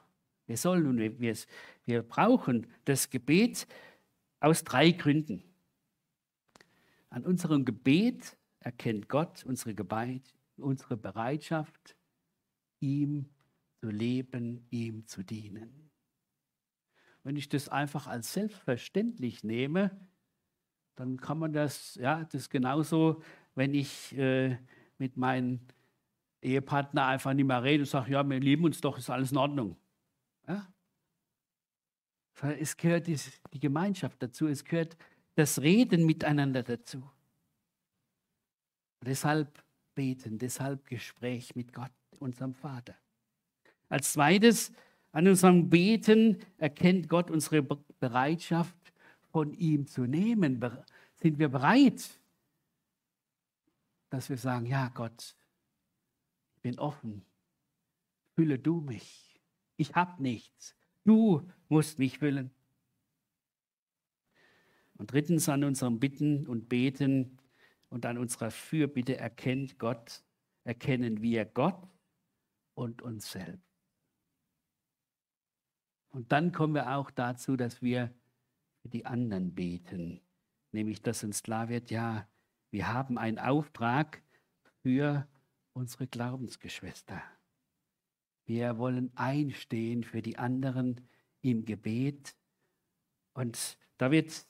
wir 0.47 0.57
sollen 0.57 0.87
und 0.87 0.99
wir, 0.99 1.37
wir 1.85 2.03
brauchen 2.03 2.67
das 2.85 3.09
Gebet 3.09 3.67
aus 4.41 4.65
drei 4.65 4.91
Gründen. 4.91 5.45
An 7.09 7.25
unserem 7.25 7.65
Gebet 7.65 8.37
erkennt 8.61 9.09
Gott 9.09 9.45
unsere, 9.45 9.75
Gebet, 9.75 10.23
unsere 10.57 10.97
Bereitschaft, 10.97 11.95
ihm 12.81 13.27
zu 13.83 13.91
leben, 13.91 14.65
ihm 14.71 15.09
zu 15.09 15.25
dienen. 15.25 15.91
Wenn 17.25 17.35
ich 17.35 17.49
das 17.49 17.69
einfach 17.69 18.07
als 18.07 18.33
selbstverständlich 18.33 19.43
nehme, 19.43 19.91
dann 20.95 21.17
kann 21.21 21.39
man 21.39 21.53
das, 21.53 21.97
ja, 21.97 22.23
das 22.25 22.49
genauso, 22.49 23.25
wenn 23.57 23.75
ich 23.75 24.17
äh, 24.17 24.57
mit 24.99 25.17
meinem 25.17 25.59
Ehepartner 26.43 27.07
einfach 27.07 27.35
nicht 27.35 27.47
mehr 27.47 27.65
rede 27.65 27.83
und 27.83 27.89
sage, 27.89 28.13
ja, 28.13 28.29
wir 28.29 28.39
lieben 28.39 28.65
uns 28.65 28.81
doch, 28.81 28.99
ist 28.99 29.11
alles 29.11 29.33
in 29.33 29.39
Ordnung. 29.39 29.77
Ja? 30.47 30.73
Es 32.61 32.77
gehört 32.77 33.09
die, 33.09 33.19
die 33.53 33.61
Gemeinschaft 33.61 34.23
dazu, 34.23 34.47
es 34.47 34.65
gehört 34.65 34.97
das 35.35 35.61
Reden 35.61 36.07
miteinander 36.07 36.63
dazu. 36.63 37.11
Deshalb 39.01 39.61
beten, 39.97 40.39
deshalb 40.39 40.87
Gespräch 40.87 41.57
mit 41.57 41.73
Gott, 41.73 41.91
unserem 42.21 42.55
Vater. 42.55 43.02
Als 43.93 44.15
zweites, 44.15 44.73
an 45.13 45.29
unserem 45.29 45.69
Beten 45.69 46.39
erkennt 46.57 47.11
Gott 47.11 47.31
unsere 47.31 47.63
Bereitschaft, 47.63 48.75
von 49.33 49.53
ihm 49.53 49.87
zu 49.87 50.07
nehmen. 50.07 50.65
Sind 51.17 51.39
wir 51.39 51.51
bereit, 51.51 52.19
dass 54.09 54.31
wir 54.31 54.39
sagen, 54.39 54.65
ja 54.65 54.89
Gott, 54.89 55.37
ich 56.55 56.63
bin 56.63 56.79
offen, 56.79 57.23
fülle 58.35 58.59
du 58.59 58.81
mich. 58.81 59.39
Ich 59.77 59.95
habe 59.95 60.23
nichts. 60.23 60.75
Du 61.05 61.47
musst 61.69 61.99
mich 61.99 62.19
füllen. 62.19 62.51
Und 64.95 65.13
drittens 65.13 65.51
an 65.51 65.65
unserem 65.65 66.01
Bitten 66.01 66.47
und 66.47 66.71
Beten 66.71 67.37
und 67.91 68.07
an 68.07 68.17
unserer 68.17 68.51
Fürbitte 68.51 69.19
erkennt 69.19 69.79
Gott, 69.79 70.25
erkennen 70.65 71.21
wir 71.21 71.45
Gott 71.45 71.91
und 72.73 73.03
uns 73.03 73.33
selbst. 73.33 73.72
Und 76.13 76.31
dann 76.31 76.53
kommen 76.53 76.75
wir 76.75 76.95
auch 76.95 77.11
dazu, 77.11 77.57
dass 77.57 77.83
wir 77.83 78.15
für 78.83 78.89
die 78.89 79.07
anderen 79.07 79.55
beten, 79.55 80.21
nämlich 80.71 81.03
dass 81.03 81.25
uns 81.25 81.43
klar 81.43 81.69
wird, 81.69 81.91
ja, 81.91 82.29
wir 82.71 82.93
haben 82.93 83.19
einen 83.19 83.39
Auftrag 83.39 84.23
für 84.83 85.27
unsere 85.73 86.07
Glaubensgeschwister. 86.07 87.23
Wir 88.45 88.77
wollen 88.79 89.11
einstehen 89.15 90.05
für 90.05 90.21
die 90.21 90.39
anderen 90.39 91.01
im 91.41 91.65
Gebet. 91.65 92.35
Und 93.35 93.79
da 93.99 94.11
wird 94.11 94.47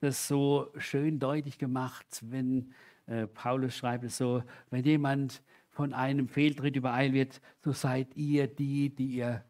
das 0.00 0.26
so 0.26 0.72
schön 0.78 1.18
deutlich 1.18 1.58
gemacht, 1.58 2.06
wenn 2.22 2.74
äh, 3.06 3.26
Paulus 3.26 3.76
schreibt 3.76 4.04
es 4.04 4.16
so, 4.16 4.42
wenn 4.70 4.84
jemand 4.84 5.42
von 5.70 5.92
einem 5.92 6.28
Fehltritt 6.28 6.76
übereilt 6.76 7.12
wird, 7.12 7.40
so 7.62 7.72
seid 7.72 8.16
ihr 8.16 8.46
die, 8.46 8.94
die 8.94 9.16
ihr 9.16 9.44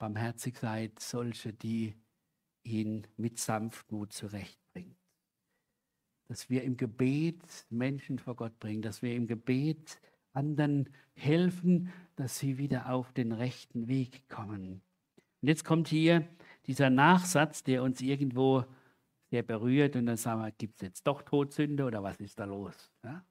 barmherzig 0.00 0.58
seid, 0.58 0.98
solche, 0.98 1.52
die 1.52 1.94
ihn 2.64 3.06
mit 3.16 3.38
Sanftmut 3.38 4.12
zurechtbringt 4.12 4.60
dass 6.30 6.48
wir 6.48 6.62
im 6.62 6.76
Gebet 6.76 7.42
Menschen 7.70 8.20
vor 8.20 8.36
Gott 8.36 8.56
bringen, 8.60 8.82
dass 8.82 9.02
wir 9.02 9.16
im 9.16 9.26
Gebet 9.26 10.00
anderen 10.32 10.88
helfen, 11.14 11.92
dass 12.14 12.38
sie 12.38 12.56
wieder 12.56 12.88
auf 12.92 13.12
den 13.12 13.32
rechten 13.32 13.88
Weg 13.88 14.28
kommen. 14.28 14.80
Und 15.42 15.48
jetzt 15.48 15.64
kommt 15.64 15.88
hier 15.88 16.28
dieser 16.66 16.88
Nachsatz, 16.88 17.64
der 17.64 17.82
uns 17.82 18.00
irgendwo 18.00 18.64
sehr 19.28 19.42
berührt 19.42 19.96
und 19.96 20.06
dann 20.06 20.16
sagen 20.16 20.40
wir, 20.40 20.52
gibt 20.52 20.76
es 20.76 20.82
jetzt 20.82 21.04
doch 21.08 21.22
Todsünde 21.22 21.84
oder 21.84 22.00
was 22.04 22.20
ist 22.20 22.38
da 22.38 22.44
los? 22.44 22.92
Ja? 23.02 23.24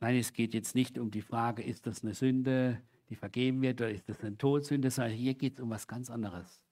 Nein, 0.00 0.16
es 0.16 0.32
geht 0.32 0.52
jetzt 0.52 0.74
nicht 0.74 0.98
um 0.98 1.12
die 1.12 1.22
Frage, 1.22 1.62
ist 1.62 1.86
das 1.86 2.02
eine 2.02 2.14
Sünde, 2.14 2.82
die 3.12 3.16
vergeben 3.16 3.60
wird 3.60 3.80
oder 3.80 3.90
ist 3.90 4.08
das 4.08 4.20
eine 4.20 4.38
Todsünde, 4.38 4.90
sondern 4.90 5.12
hier 5.12 5.34
geht 5.34 5.54
es 5.54 5.60
um 5.60 5.68
was 5.68 5.86
ganz 5.86 6.08
anderes. 6.08 6.64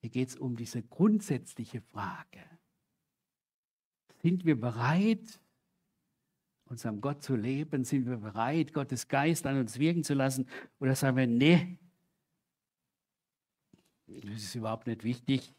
Hier 0.00 0.10
geht 0.10 0.28
es 0.28 0.36
um 0.36 0.56
diese 0.56 0.82
grundsätzliche 0.82 1.80
Frage. 1.80 2.40
Sind 4.22 4.44
wir 4.44 4.58
bereit, 4.58 5.40
unserem 6.66 7.00
Gott 7.00 7.24
zu 7.24 7.34
leben? 7.34 7.84
Sind 7.84 8.06
wir 8.06 8.18
bereit, 8.18 8.72
Gottes 8.72 9.08
Geist 9.08 9.46
an 9.46 9.58
uns 9.58 9.80
wirken 9.80 10.04
zu 10.04 10.14
lassen? 10.14 10.46
Oder 10.78 10.94
sagen 10.94 11.16
wir, 11.16 11.26
nee, 11.26 11.76
das 14.06 14.44
ist 14.44 14.54
überhaupt 14.54 14.86
nicht 14.86 15.02
wichtig. 15.02 15.52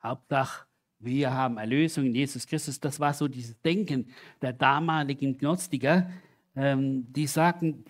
Hauptsache, 0.00 0.66
wir 1.00 1.32
haben 1.32 1.58
Erlösung 1.58 2.06
in 2.06 2.14
Jesus 2.14 2.46
Christus. 2.46 2.78
Das 2.78 3.00
war 3.00 3.12
so 3.12 3.26
dieses 3.26 3.60
Denken 3.60 4.08
der 4.40 4.52
damaligen 4.52 5.36
Gnostiker. 5.36 6.08
Ähm, 6.54 7.12
die 7.12 7.26
sagten, 7.26 7.84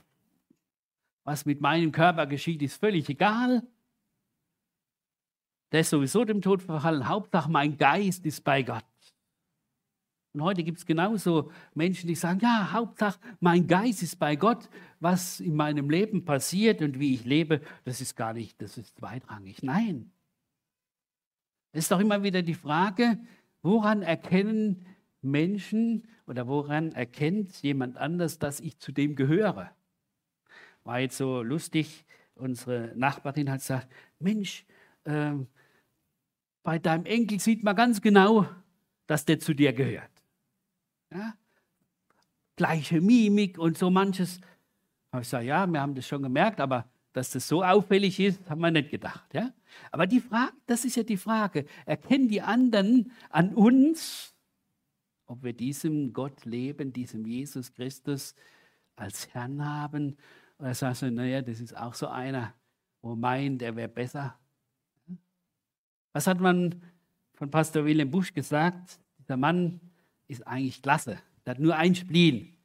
was 1.24 1.46
mit 1.46 1.60
meinem 1.60 1.90
Körper 1.90 2.26
geschieht, 2.26 2.62
ist 2.62 2.78
völlig 2.78 3.08
egal. 3.08 3.66
Der 5.72 5.80
ist 5.80 5.90
sowieso 5.90 6.24
dem 6.24 6.40
Tod 6.40 6.62
verfallen. 6.62 7.08
Hauptsache, 7.08 7.50
mein 7.50 7.76
Geist 7.76 8.24
ist 8.26 8.44
bei 8.44 8.62
Gott. 8.62 8.84
Und 10.34 10.42
heute 10.42 10.62
gibt 10.64 10.78
es 10.78 10.86
genauso 10.86 11.50
Menschen, 11.74 12.08
die 12.08 12.14
sagen, 12.14 12.40
ja, 12.40 12.72
Hauptsache, 12.72 13.18
mein 13.40 13.66
Geist 13.66 14.02
ist 14.02 14.18
bei 14.18 14.36
Gott. 14.36 14.68
Was 15.00 15.40
in 15.40 15.54
meinem 15.54 15.88
Leben 15.90 16.24
passiert 16.24 16.82
und 16.82 16.98
wie 16.98 17.14
ich 17.14 17.24
lebe, 17.24 17.60
das 17.84 18.00
ist 18.00 18.16
gar 18.16 18.34
nicht, 18.34 18.60
das 18.60 18.76
ist 18.76 18.98
zweitrangig. 18.98 19.62
Nein. 19.62 20.10
Es 21.72 21.84
ist 21.84 21.90
doch 21.90 22.00
immer 22.00 22.22
wieder 22.22 22.42
die 22.42 22.54
Frage, 22.54 23.18
woran 23.62 24.02
erkennen 24.02 24.86
Menschen 25.22 26.06
oder 26.26 26.46
woran 26.46 26.92
erkennt 26.92 27.62
jemand 27.62 27.96
anders, 27.96 28.38
dass 28.38 28.60
ich 28.60 28.78
zu 28.78 28.92
dem 28.92 29.16
gehöre? 29.16 29.70
War 30.84 31.00
jetzt 31.00 31.16
so 31.16 31.42
lustig, 31.42 32.04
unsere 32.34 32.92
Nachbarin 32.94 33.50
hat 33.50 33.60
gesagt, 33.60 33.88
Mensch, 34.18 34.64
äh, 35.04 35.32
bei 36.62 36.78
deinem 36.78 37.06
Enkel 37.06 37.40
sieht 37.40 37.62
man 37.62 37.76
ganz 37.76 38.00
genau, 38.00 38.46
dass 39.06 39.24
der 39.24 39.38
zu 39.38 39.54
dir 39.54 39.72
gehört. 39.72 40.10
Ja? 41.12 41.34
Gleiche 42.56 43.00
Mimik 43.00 43.58
und 43.58 43.76
so 43.78 43.90
manches. 43.90 44.40
Aber 45.10 45.22
ich 45.22 45.28
sage, 45.28 45.46
ja, 45.46 45.66
wir 45.66 45.80
haben 45.80 45.94
das 45.94 46.06
schon 46.06 46.22
gemerkt, 46.22 46.60
aber 46.60 46.88
dass 47.12 47.30
das 47.30 47.46
so 47.46 47.62
auffällig 47.62 48.18
ist, 48.18 48.48
haben 48.50 48.60
wir 48.60 48.70
nicht 48.70 48.90
gedacht. 48.90 49.32
Ja? 49.32 49.52
Aber 49.90 50.06
die 50.06 50.20
Frage, 50.20 50.52
das 50.66 50.84
ist 50.84 50.96
ja 50.96 51.02
die 51.02 51.16
Frage, 51.16 51.66
erkennen 51.86 52.28
die 52.28 52.42
anderen 52.42 53.12
an 53.30 53.54
uns, 53.54 54.34
ob 55.26 55.42
wir 55.42 55.52
diesem 55.52 56.12
Gott 56.12 56.44
leben, 56.44 56.92
diesem 56.92 57.24
Jesus 57.24 57.72
Christus 57.72 58.34
als 58.96 59.32
Herrn 59.32 59.64
haben? 59.64 60.16
Oder 60.58 60.74
sagst 60.74 61.02
du, 61.02 61.10
naja, 61.10 61.42
das 61.42 61.60
ist 61.60 61.76
auch 61.76 61.94
so 61.94 62.08
einer, 62.08 62.54
wo 63.02 63.14
meint, 63.14 63.62
er 63.62 63.74
wäre 63.76 63.88
besser. 63.88 64.38
Was 66.12 66.26
hat 66.26 66.40
man 66.40 66.82
von 67.34 67.50
Pastor 67.50 67.84
Wilhelm 67.84 68.10
Busch 68.10 68.32
gesagt? 68.32 68.98
Dieser 69.18 69.36
Mann 69.36 69.80
ist 70.28 70.46
eigentlich 70.46 70.80
klasse. 70.80 71.18
Er 71.44 71.50
hat 71.52 71.58
nur 71.58 71.76
ein 71.76 71.94
Spleen. 71.94 72.56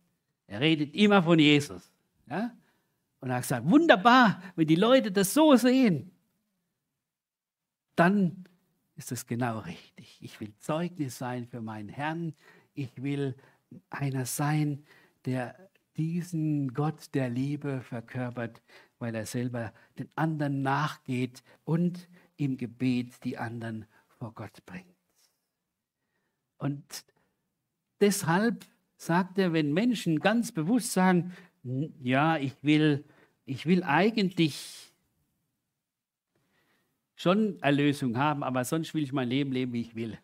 Er 0.47 0.61
redet 0.61 0.93
immer 0.95 1.21
von 1.23 1.39
Jesus. 1.39 1.91
Ja? 2.29 2.51
Und 3.19 3.29
er 3.29 3.35
hat 3.35 3.41
gesagt, 3.43 3.69
wunderbar, 3.69 4.41
wenn 4.55 4.67
die 4.67 4.75
Leute 4.75 5.11
das 5.11 5.33
so 5.33 5.55
sehen, 5.55 6.11
dann 7.95 8.45
ist 8.95 9.11
es 9.11 9.25
genau 9.25 9.59
richtig. 9.59 10.17
Ich 10.21 10.39
will 10.39 10.53
Zeugnis 10.59 11.17
sein 11.17 11.47
für 11.47 11.61
meinen 11.61 11.89
Herrn. 11.89 12.33
Ich 12.73 13.01
will 13.01 13.35
einer 13.89 14.25
sein, 14.25 14.85
der 15.25 15.68
diesen 15.97 16.73
Gott 16.73 17.13
der 17.13 17.29
Liebe 17.29 17.81
verkörpert, 17.81 18.61
weil 18.99 19.15
er 19.15 19.25
selber 19.25 19.73
den 19.97 20.09
anderen 20.15 20.61
nachgeht 20.61 21.43
und 21.65 22.07
im 22.37 22.57
Gebet 22.57 23.23
die 23.23 23.37
anderen 23.37 23.85
vor 24.07 24.33
Gott 24.33 24.65
bringt. 24.65 24.85
Und 26.57 27.05
deshalb 28.01 28.65
sagt 28.97 29.37
er, 29.37 29.53
wenn 29.53 29.73
Menschen 29.73 30.19
ganz 30.19 30.51
bewusst 30.51 30.91
sagen, 30.91 31.33
ja, 32.01 32.37
ich 32.37 32.53
will, 32.63 33.05
ich 33.45 33.65
will 33.65 33.83
eigentlich 33.83 34.93
schon 37.15 37.59
Erlösung 37.61 38.17
haben, 38.17 38.43
aber 38.43 38.63
sonst 38.63 38.93
will 38.93 39.03
ich 39.03 39.11
mein 39.11 39.29
Leben 39.29 39.51
leben, 39.51 39.73
wie 39.73 39.81
ich 39.81 39.95
will. 39.95 40.17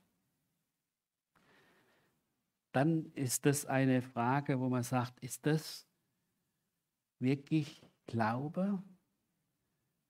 Dann 2.76 3.06
ist 3.14 3.46
das 3.46 3.66
eine 3.66 4.02
Frage, 4.02 4.60
wo 4.60 4.68
man 4.68 4.84
sagt, 4.84 5.18
ist 5.22 5.46
das 5.46 5.88
wirklich 7.22 7.82
Glaube 8.06 8.84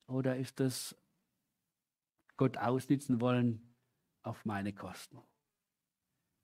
oder 0.07 0.36
ist 0.36 0.59
das 0.59 0.95
Gott 2.38 2.57
ausnützen 2.57 3.22
wollen 3.22 3.76
auf 4.24 4.45
meine 4.45 4.74
Kosten? 4.74 5.22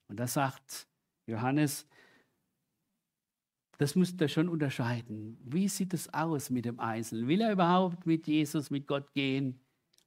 Und 0.10 0.20
da 0.20 0.28
sagt 0.28 0.88
Johannes, 1.26 1.88
das 3.80 3.96
müsst 3.96 4.22
ihr 4.22 4.28
schon 4.28 4.48
unterscheiden. 4.48 5.40
Wie 5.42 5.68
sieht 5.68 5.92
es 5.96 6.14
aus 6.14 6.52
mit 6.52 6.66
dem 6.66 6.80
Einzelnen? 6.80 7.28
Will 7.28 7.42
er 7.42 7.52
überhaupt 7.52 8.06
mit 8.06 8.28
Jesus, 8.28 8.70
mit 8.70 8.86
Gott 8.86 9.12
gehen 9.14 9.60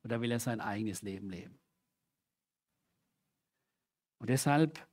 oder 0.05 0.21
will 0.21 0.31
er 0.31 0.39
sein 0.39 0.61
eigenes 0.61 1.03
Leben 1.03 1.29
leben? 1.29 1.59
Und 4.21 4.31
deshalb, 4.31 4.87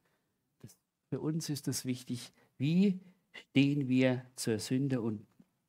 für 1.11 1.19
uns 1.19 1.49
ist 1.49 1.67
es 1.67 1.83
wichtig, 1.83 2.31
wie 2.57 3.01
stehen 3.33 3.89
wir 3.89 4.25
zur 4.37 4.59
Sünde 4.59 5.01
und 5.01 5.27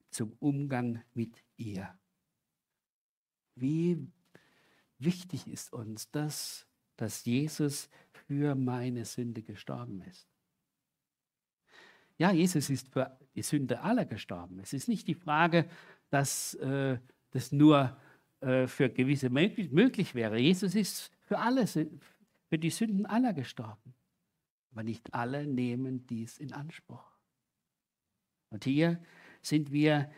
zum 0.09 0.37
Umgang 0.39 1.03
mit 1.15 1.43
ihr? 1.57 1.93
Wie 3.57 4.07
wichtig 5.01 5.49
ist 5.49 5.73
uns 5.73 6.09
das, 6.13 6.65
dass 6.97 7.25
Jesus 7.25 7.91
für 8.29 8.55
meine 8.55 9.05
Sünde 9.05 9.43
gestorben 9.43 10.03
ist? 10.03 10.29
Ja, 12.19 12.31
Jesus 12.31 12.71
ist 12.71 12.89
für 12.91 13.19
die 13.35 13.43
Sünde 13.43 13.81
aller 13.81 14.05
gestorben. 14.05 14.61
Es 14.61 14.73
ist 14.73 14.87
nicht 14.87 15.09
die 15.09 15.17
Frage, 15.17 15.69
dass 16.09 16.55
äh, 16.55 17.01
das 17.33 17.51
nur 17.51 17.97
äh, 18.39 18.69
für 18.69 18.89
gewisse 18.89 19.29
möglich, 19.29 19.73
möglich 19.73 20.15
wäre. 20.15 20.39
Jesus 20.39 20.77
ist 20.77 21.11
für 21.23 21.41
alle, 21.41 21.67
für 21.67 22.59
die 22.61 22.71
Sünden 22.71 23.07
aller 23.07 23.33
gestorben. 23.33 23.93
Aber 24.73 24.83
nicht 24.83 25.15
alle 25.15 25.47
nehmen 25.47 26.07
dies 26.07 26.39
in 26.39 26.53
Anspruch. 26.53 27.05
Und 28.51 28.65
hier 28.65 29.03
sind 29.43 29.71
wir 29.71 30.11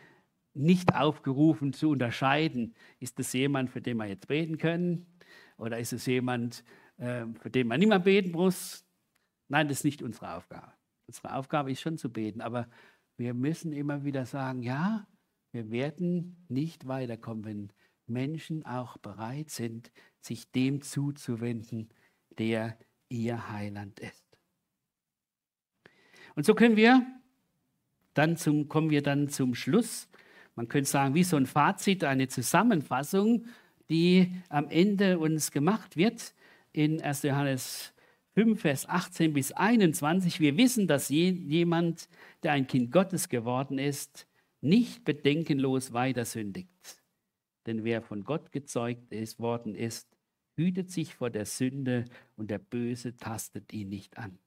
nicht 0.53 0.95
aufgerufen 0.95 1.73
zu 1.73 1.89
unterscheiden, 1.89 2.73
ist 2.99 3.19
es 3.19 3.33
jemand, 3.33 3.69
für 3.69 3.81
den 3.81 3.97
wir 3.97 4.05
jetzt 4.05 4.27
beten 4.27 4.57
können, 4.57 5.05
oder 5.57 5.79
ist 5.79 5.93
es 5.93 6.05
jemand, 6.05 6.63
äh, 6.97 7.25
für 7.39 7.49
den 7.49 7.67
man 7.67 7.79
niemand 7.79 8.05
beten 8.05 8.31
muss. 8.31 8.85
Nein, 9.49 9.67
das 9.67 9.79
ist 9.79 9.83
nicht 9.83 10.01
unsere 10.01 10.35
Aufgabe. 10.35 10.73
Unsere 11.07 11.35
Aufgabe 11.35 11.71
ist 11.71 11.81
schon 11.81 11.97
zu 11.97 12.11
beten, 12.11 12.41
aber 12.41 12.67
wir 13.17 13.33
müssen 13.33 13.73
immer 13.73 14.03
wieder 14.03 14.25
sagen, 14.25 14.63
ja, 14.63 15.07
wir 15.51 15.71
werden 15.71 16.45
nicht 16.49 16.87
weiterkommen, 16.87 17.45
wenn 17.45 17.73
Menschen 18.07 18.65
auch 18.65 18.97
bereit 18.97 19.49
sind, 19.49 19.91
sich 20.19 20.51
dem 20.51 20.81
zuzuwenden, 20.81 21.89
der 22.37 22.77
ihr 23.09 23.49
Heiland 23.49 23.99
ist. 23.99 24.24
Und 26.35 26.45
so 26.45 26.53
können 26.53 26.75
wir 26.75 27.05
dann 28.13 28.37
zum, 28.37 28.67
kommen 28.67 28.89
wir 28.89 29.01
dann 29.01 29.29
zum 29.29 29.55
Schluss. 29.55 30.07
Man 30.55 30.67
könnte 30.67 30.89
sagen, 30.89 31.15
wie 31.15 31.23
so 31.23 31.37
ein 31.37 31.45
Fazit, 31.45 32.03
eine 32.03 32.27
Zusammenfassung, 32.27 33.45
die 33.89 34.31
am 34.49 34.69
Ende 34.69 35.19
uns 35.19 35.51
gemacht 35.51 35.97
wird 35.97 36.33
in 36.71 37.01
1. 37.01 37.23
Johannes 37.23 37.93
5, 38.33 38.59
Vers 38.59 38.89
18 38.89 39.33
bis 39.33 39.53
21, 39.53 40.41
wir 40.41 40.57
wissen, 40.57 40.87
dass 40.87 41.07
jemand, 41.09 42.09
der 42.43 42.51
ein 42.51 42.67
Kind 42.67 42.91
Gottes 42.91 43.29
geworden 43.29 43.79
ist, 43.79 44.27
nicht 44.59 45.05
bedenkenlos 45.05 45.93
weiter 45.93 46.25
sündigt. 46.25 46.69
Denn 47.65 47.83
wer 47.83 48.01
von 48.01 48.23
Gott 48.23 48.51
gezeugt 48.51 49.11
ist, 49.11 49.39
worden 49.39 49.73
ist, 49.73 50.09
hütet 50.55 50.91
sich 50.91 51.15
vor 51.15 51.29
der 51.29 51.45
Sünde 51.45 52.05
und 52.35 52.51
der 52.51 52.59
Böse 52.59 53.15
tastet 53.15 53.71
ihn 53.71 53.89
nicht 53.89 54.17
an. 54.17 54.37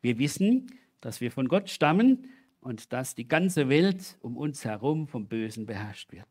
Wir 0.00 0.18
wissen, 0.18 0.70
dass 1.00 1.20
wir 1.20 1.30
von 1.30 1.48
Gott 1.48 1.70
stammen 1.70 2.30
und 2.60 2.92
dass 2.92 3.14
die 3.14 3.28
ganze 3.28 3.68
Welt 3.68 4.16
um 4.20 4.36
uns 4.36 4.64
herum 4.64 5.06
vom 5.06 5.28
Bösen 5.28 5.66
beherrscht 5.66 6.12
wird. 6.12 6.26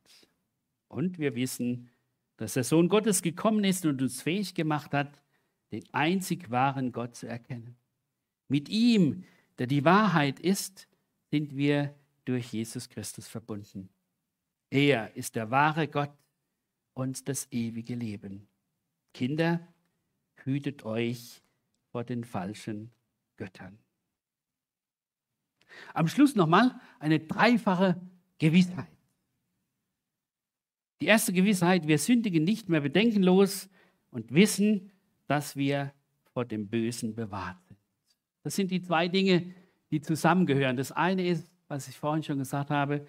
Und 0.87 1.17
wir 1.17 1.35
wissen, 1.35 1.89
dass 2.37 2.53
der 2.53 2.63
Sohn 2.63 2.89
Gottes 2.89 3.21
gekommen 3.21 3.63
ist 3.63 3.85
und 3.85 4.01
uns 4.01 4.21
fähig 4.21 4.53
gemacht 4.53 4.93
hat, 4.93 5.21
den 5.71 5.83
einzig 5.93 6.49
wahren 6.51 6.91
Gott 6.91 7.15
zu 7.15 7.27
erkennen. 7.27 7.75
Mit 8.47 8.69
ihm, 8.69 9.23
der 9.57 9.67
die 9.67 9.85
Wahrheit 9.85 10.39
ist, 10.39 10.87
sind 11.31 11.55
wir 11.55 11.95
durch 12.25 12.53
Jesus 12.53 12.89
Christus 12.89 13.27
verbunden. 13.27 13.89
Er 14.69 15.15
ist 15.15 15.35
der 15.35 15.51
wahre 15.51 15.87
Gott 15.87 16.13
und 16.93 17.27
das 17.29 17.47
ewige 17.51 17.95
Leben. 17.95 18.47
Kinder, 19.13 19.65
hütet 20.43 20.83
euch 20.83 21.41
vor 21.91 22.03
den 22.03 22.23
falschen 22.23 22.91
Göttern. 23.37 23.79
Am 25.93 26.07
Schluss 26.07 26.35
nochmal 26.35 26.79
eine 26.99 27.19
dreifache 27.19 27.99
Gewissheit. 28.37 28.87
Die 31.01 31.07
erste 31.07 31.33
Gewissheit, 31.33 31.87
wir 31.87 31.97
sündigen 31.97 32.43
nicht 32.43 32.69
mehr 32.69 32.81
bedenkenlos 32.81 33.69
und 34.11 34.33
wissen, 34.33 34.91
dass 35.27 35.55
wir 35.55 35.93
vor 36.33 36.45
dem 36.45 36.67
Bösen 36.67 37.15
bewahrt 37.15 37.61
sind. 37.67 37.77
Das 38.43 38.55
sind 38.55 38.71
die 38.71 38.81
zwei 38.81 39.07
Dinge, 39.07 39.53
die 39.91 40.01
zusammengehören. 40.01 40.77
Das 40.77 40.91
eine 40.91 41.27
ist, 41.27 41.51
was 41.67 41.87
ich 41.87 41.97
vorhin 41.97 42.23
schon 42.23 42.39
gesagt 42.39 42.69
habe, 42.69 43.05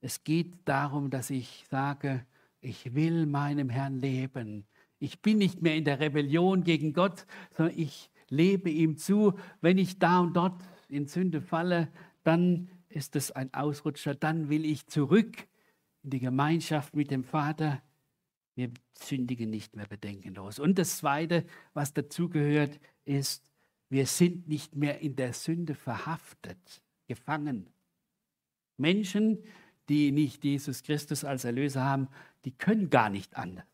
es 0.00 0.24
geht 0.24 0.54
darum, 0.66 1.10
dass 1.10 1.30
ich 1.30 1.64
sage, 1.70 2.26
ich 2.60 2.94
will 2.94 3.26
meinem 3.26 3.68
Herrn 3.68 4.00
leben. 4.00 4.66
Ich 4.98 5.20
bin 5.20 5.38
nicht 5.38 5.62
mehr 5.62 5.76
in 5.76 5.84
der 5.84 6.00
Rebellion 6.00 6.64
gegen 6.64 6.92
Gott, 6.92 7.26
sondern 7.56 7.78
ich 7.78 8.10
lebe 8.28 8.70
ihm 8.70 8.96
zu. 8.96 9.34
Wenn 9.60 9.78
ich 9.78 9.98
da 9.98 10.20
und 10.20 10.36
dort 10.36 10.62
in 10.88 11.06
Sünde 11.06 11.40
falle, 11.40 11.88
dann 12.24 12.68
ist 12.88 13.16
es 13.16 13.30
ein 13.30 13.52
Ausrutscher. 13.54 14.14
Dann 14.14 14.48
will 14.48 14.64
ich 14.64 14.86
zurück 14.86 15.46
in 16.02 16.10
die 16.10 16.20
Gemeinschaft 16.20 16.94
mit 16.94 17.10
dem 17.10 17.24
Vater. 17.24 17.82
Wir 18.54 18.70
sündigen 18.94 19.50
nicht 19.50 19.76
mehr 19.76 19.86
bedenkenlos. 19.86 20.58
Und 20.58 20.78
das 20.78 20.98
Zweite, 20.98 21.44
was 21.74 21.92
dazugehört, 21.92 22.80
ist, 23.04 23.50
wir 23.88 24.06
sind 24.06 24.48
nicht 24.48 24.74
mehr 24.74 25.00
in 25.00 25.14
der 25.14 25.32
Sünde 25.32 25.74
verhaftet, 25.74 26.82
gefangen. 27.06 27.68
Menschen, 28.76 29.42
die 29.88 30.10
nicht 30.10 30.44
Jesus 30.44 30.82
Christus 30.82 31.24
als 31.24 31.44
Erlöser 31.44 31.84
haben, 31.84 32.08
die 32.44 32.52
können 32.52 32.90
gar 32.90 33.10
nicht 33.10 33.36
anders. 33.36 33.64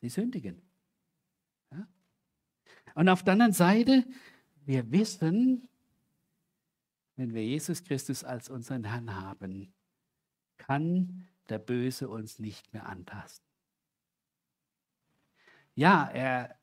Sie 0.00 0.08
sündigen. 0.08 0.60
Ja? 1.70 1.86
Und 2.94 3.08
auf 3.08 3.22
der 3.22 3.34
anderen 3.34 3.52
Seite, 3.52 4.04
wir 4.64 4.90
wissen, 4.90 5.68
wenn 7.22 7.34
wir 7.34 7.44
Jesus 7.44 7.84
Christus 7.84 8.24
als 8.24 8.48
unseren 8.48 8.82
Herrn 8.82 9.14
haben, 9.14 9.72
kann 10.56 11.28
der 11.48 11.60
Böse 11.60 12.08
uns 12.08 12.40
nicht 12.40 12.72
mehr 12.72 12.86
antasten. 12.86 13.46
Ja, 15.76 16.10
er 16.12 16.58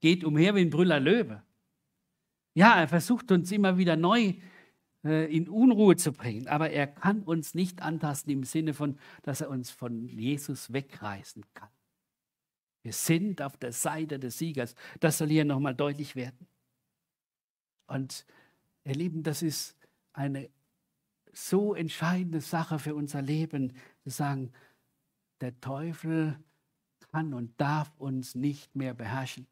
geht 0.00 0.22
umher 0.22 0.54
wie 0.54 0.60
ein 0.60 0.68
Brüller 0.68 1.00
Löwe. 1.00 1.42
Ja, 2.52 2.78
er 2.78 2.88
versucht 2.88 3.32
uns 3.32 3.50
immer 3.52 3.78
wieder 3.78 3.96
neu 3.96 4.34
äh, 5.02 5.34
in 5.34 5.48
Unruhe 5.48 5.96
zu 5.96 6.12
bringen, 6.12 6.46
aber 6.46 6.68
er 6.68 6.88
kann 6.88 7.22
uns 7.22 7.54
nicht 7.54 7.80
antasten 7.80 8.34
im 8.34 8.44
Sinne 8.44 8.74
von, 8.74 8.98
dass 9.22 9.40
er 9.40 9.48
uns 9.48 9.70
von 9.70 10.06
Jesus 10.08 10.74
wegreißen 10.74 11.42
kann. 11.54 11.70
Wir 12.82 12.92
sind 12.92 13.40
auf 13.40 13.56
der 13.56 13.72
Seite 13.72 14.18
des 14.18 14.36
Siegers. 14.36 14.74
Das 15.00 15.16
soll 15.16 15.28
hier 15.28 15.46
nochmal 15.46 15.74
deutlich 15.74 16.16
werden. 16.16 16.46
Und 17.86 18.26
ihr 18.84 18.94
Lieben, 18.94 19.22
das 19.22 19.40
ist 19.40 19.78
eine 20.12 20.50
so 21.32 21.74
entscheidende 21.74 22.40
Sache 22.40 22.78
für 22.78 22.94
unser 22.94 23.22
Leben, 23.22 23.72
zu 24.04 24.10
sagen, 24.10 24.52
der 25.40 25.58
Teufel 25.60 26.38
kann 27.10 27.34
und 27.34 27.60
darf 27.60 27.90
uns 27.98 28.34
nicht 28.34 28.74
mehr 28.76 28.94
beherrschen. 28.94 29.46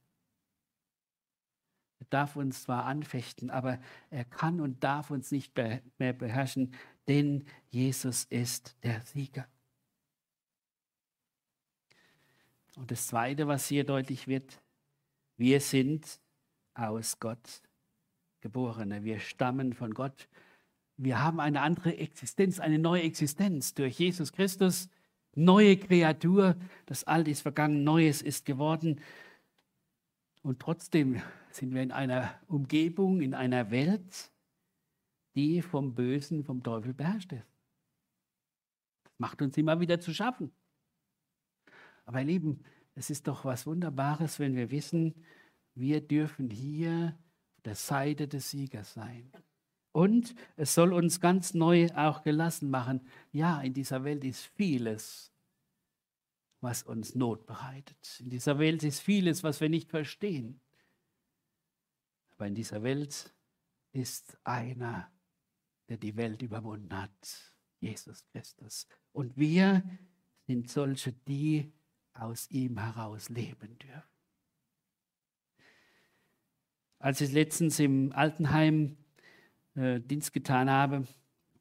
Er 2.00 2.06
darf 2.10 2.36
uns 2.36 2.62
zwar 2.62 2.84
anfechten, 2.84 3.50
aber 3.50 3.78
er 4.10 4.24
kann 4.24 4.60
und 4.60 4.82
darf 4.82 5.10
uns 5.10 5.30
nicht 5.30 5.54
mehr 5.56 6.12
beherrschen, 6.12 6.74
denn 7.08 7.44
Jesus 7.68 8.24
ist 8.24 8.76
der 8.82 9.02
Sieger. 9.02 9.46
Und 12.76 12.90
das 12.90 13.08
Zweite, 13.08 13.46
was 13.48 13.66
hier 13.66 13.84
deutlich 13.84 14.26
wird, 14.26 14.62
wir 15.36 15.60
sind 15.60 16.20
aus 16.74 17.18
Gott 17.18 17.62
Geborene. 18.40 19.04
Wir 19.04 19.20
stammen 19.20 19.74
von 19.74 19.92
Gott. 19.92 20.28
Wir 21.02 21.22
haben 21.22 21.40
eine 21.40 21.62
andere 21.62 21.96
Existenz, 21.96 22.60
eine 22.60 22.78
neue 22.78 23.00
Existenz 23.04 23.72
durch 23.72 23.98
Jesus 23.98 24.34
Christus. 24.34 24.90
Neue 25.34 25.78
Kreatur. 25.78 26.56
Das 26.84 27.04
Alte 27.04 27.30
ist 27.30 27.40
vergangen, 27.40 27.84
Neues 27.84 28.20
ist 28.20 28.44
geworden. 28.44 29.00
Und 30.42 30.60
trotzdem 30.60 31.22
sind 31.52 31.72
wir 31.72 31.82
in 31.82 31.90
einer 31.90 32.38
Umgebung, 32.48 33.22
in 33.22 33.32
einer 33.32 33.70
Welt, 33.70 34.30
die 35.34 35.62
vom 35.62 35.94
Bösen, 35.94 36.44
vom 36.44 36.62
Teufel 36.62 36.92
beherrscht 36.92 37.32
ist. 37.32 37.46
Das 39.04 39.12
macht 39.16 39.40
uns 39.40 39.56
immer 39.56 39.80
wieder 39.80 40.00
zu 40.00 40.12
schaffen. 40.12 40.52
Aber 42.04 42.18
ihr 42.20 42.26
Lieben, 42.26 42.62
es 42.94 43.08
ist 43.08 43.26
doch 43.26 43.46
was 43.46 43.66
Wunderbares, 43.66 44.38
wenn 44.38 44.54
wir 44.54 44.70
wissen, 44.70 45.14
wir 45.74 46.06
dürfen 46.06 46.50
hier 46.50 47.16
auf 47.56 47.62
der 47.62 47.74
Seite 47.74 48.28
des 48.28 48.50
Siegers 48.50 48.92
sein. 48.92 49.32
Und 49.92 50.34
es 50.56 50.74
soll 50.74 50.92
uns 50.92 51.20
ganz 51.20 51.54
neu 51.54 51.88
auch 51.94 52.22
gelassen 52.22 52.70
machen. 52.70 53.00
Ja, 53.32 53.60
in 53.60 53.74
dieser 53.74 54.04
Welt 54.04 54.24
ist 54.24 54.46
vieles, 54.46 55.32
was 56.60 56.82
uns 56.82 57.14
Not 57.14 57.46
bereitet. 57.46 58.20
In 58.20 58.30
dieser 58.30 58.58
Welt 58.58 58.82
ist 58.82 59.00
vieles, 59.00 59.42
was 59.42 59.60
wir 59.60 59.68
nicht 59.68 59.90
verstehen. 59.90 60.60
Aber 62.32 62.46
in 62.46 62.54
dieser 62.54 62.82
Welt 62.82 63.34
ist 63.92 64.38
einer, 64.44 65.10
der 65.88 65.96
die 65.96 66.16
Welt 66.16 66.42
überwunden 66.42 66.96
hat, 66.96 67.54
Jesus 67.80 68.24
Christus. 68.28 68.86
Und 69.12 69.36
wir 69.36 69.82
sind 70.46 70.70
solche, 70.70 71.12
die 71.12 71.72
aus 72.12 72.50
ihm 72.50 72.78
heraus 72.78 73.28
leben 73.28 73.78
dürfen. 73.78 74.02
Als 76.98 77.20
ich 77.22 77.32
letztens 77.32 77.78
im 77.78 78.12
Altenheim 78.12 78.96
äh, 79.80 80.00
Dienst 80.00 80.32
getan 80.32 80.70
habe, 80.70 81.06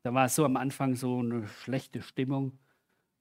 da 0.04 0.14
war 0.14 0.26
es 0.26 0.36
so 0.36 0.44
am 0.46 0.58
Anfang 0.58 0.96
so 0.96 1.20
eine 1.20 1.48
schlechte 1.48 2.02
Stimmung, 2.02 2.60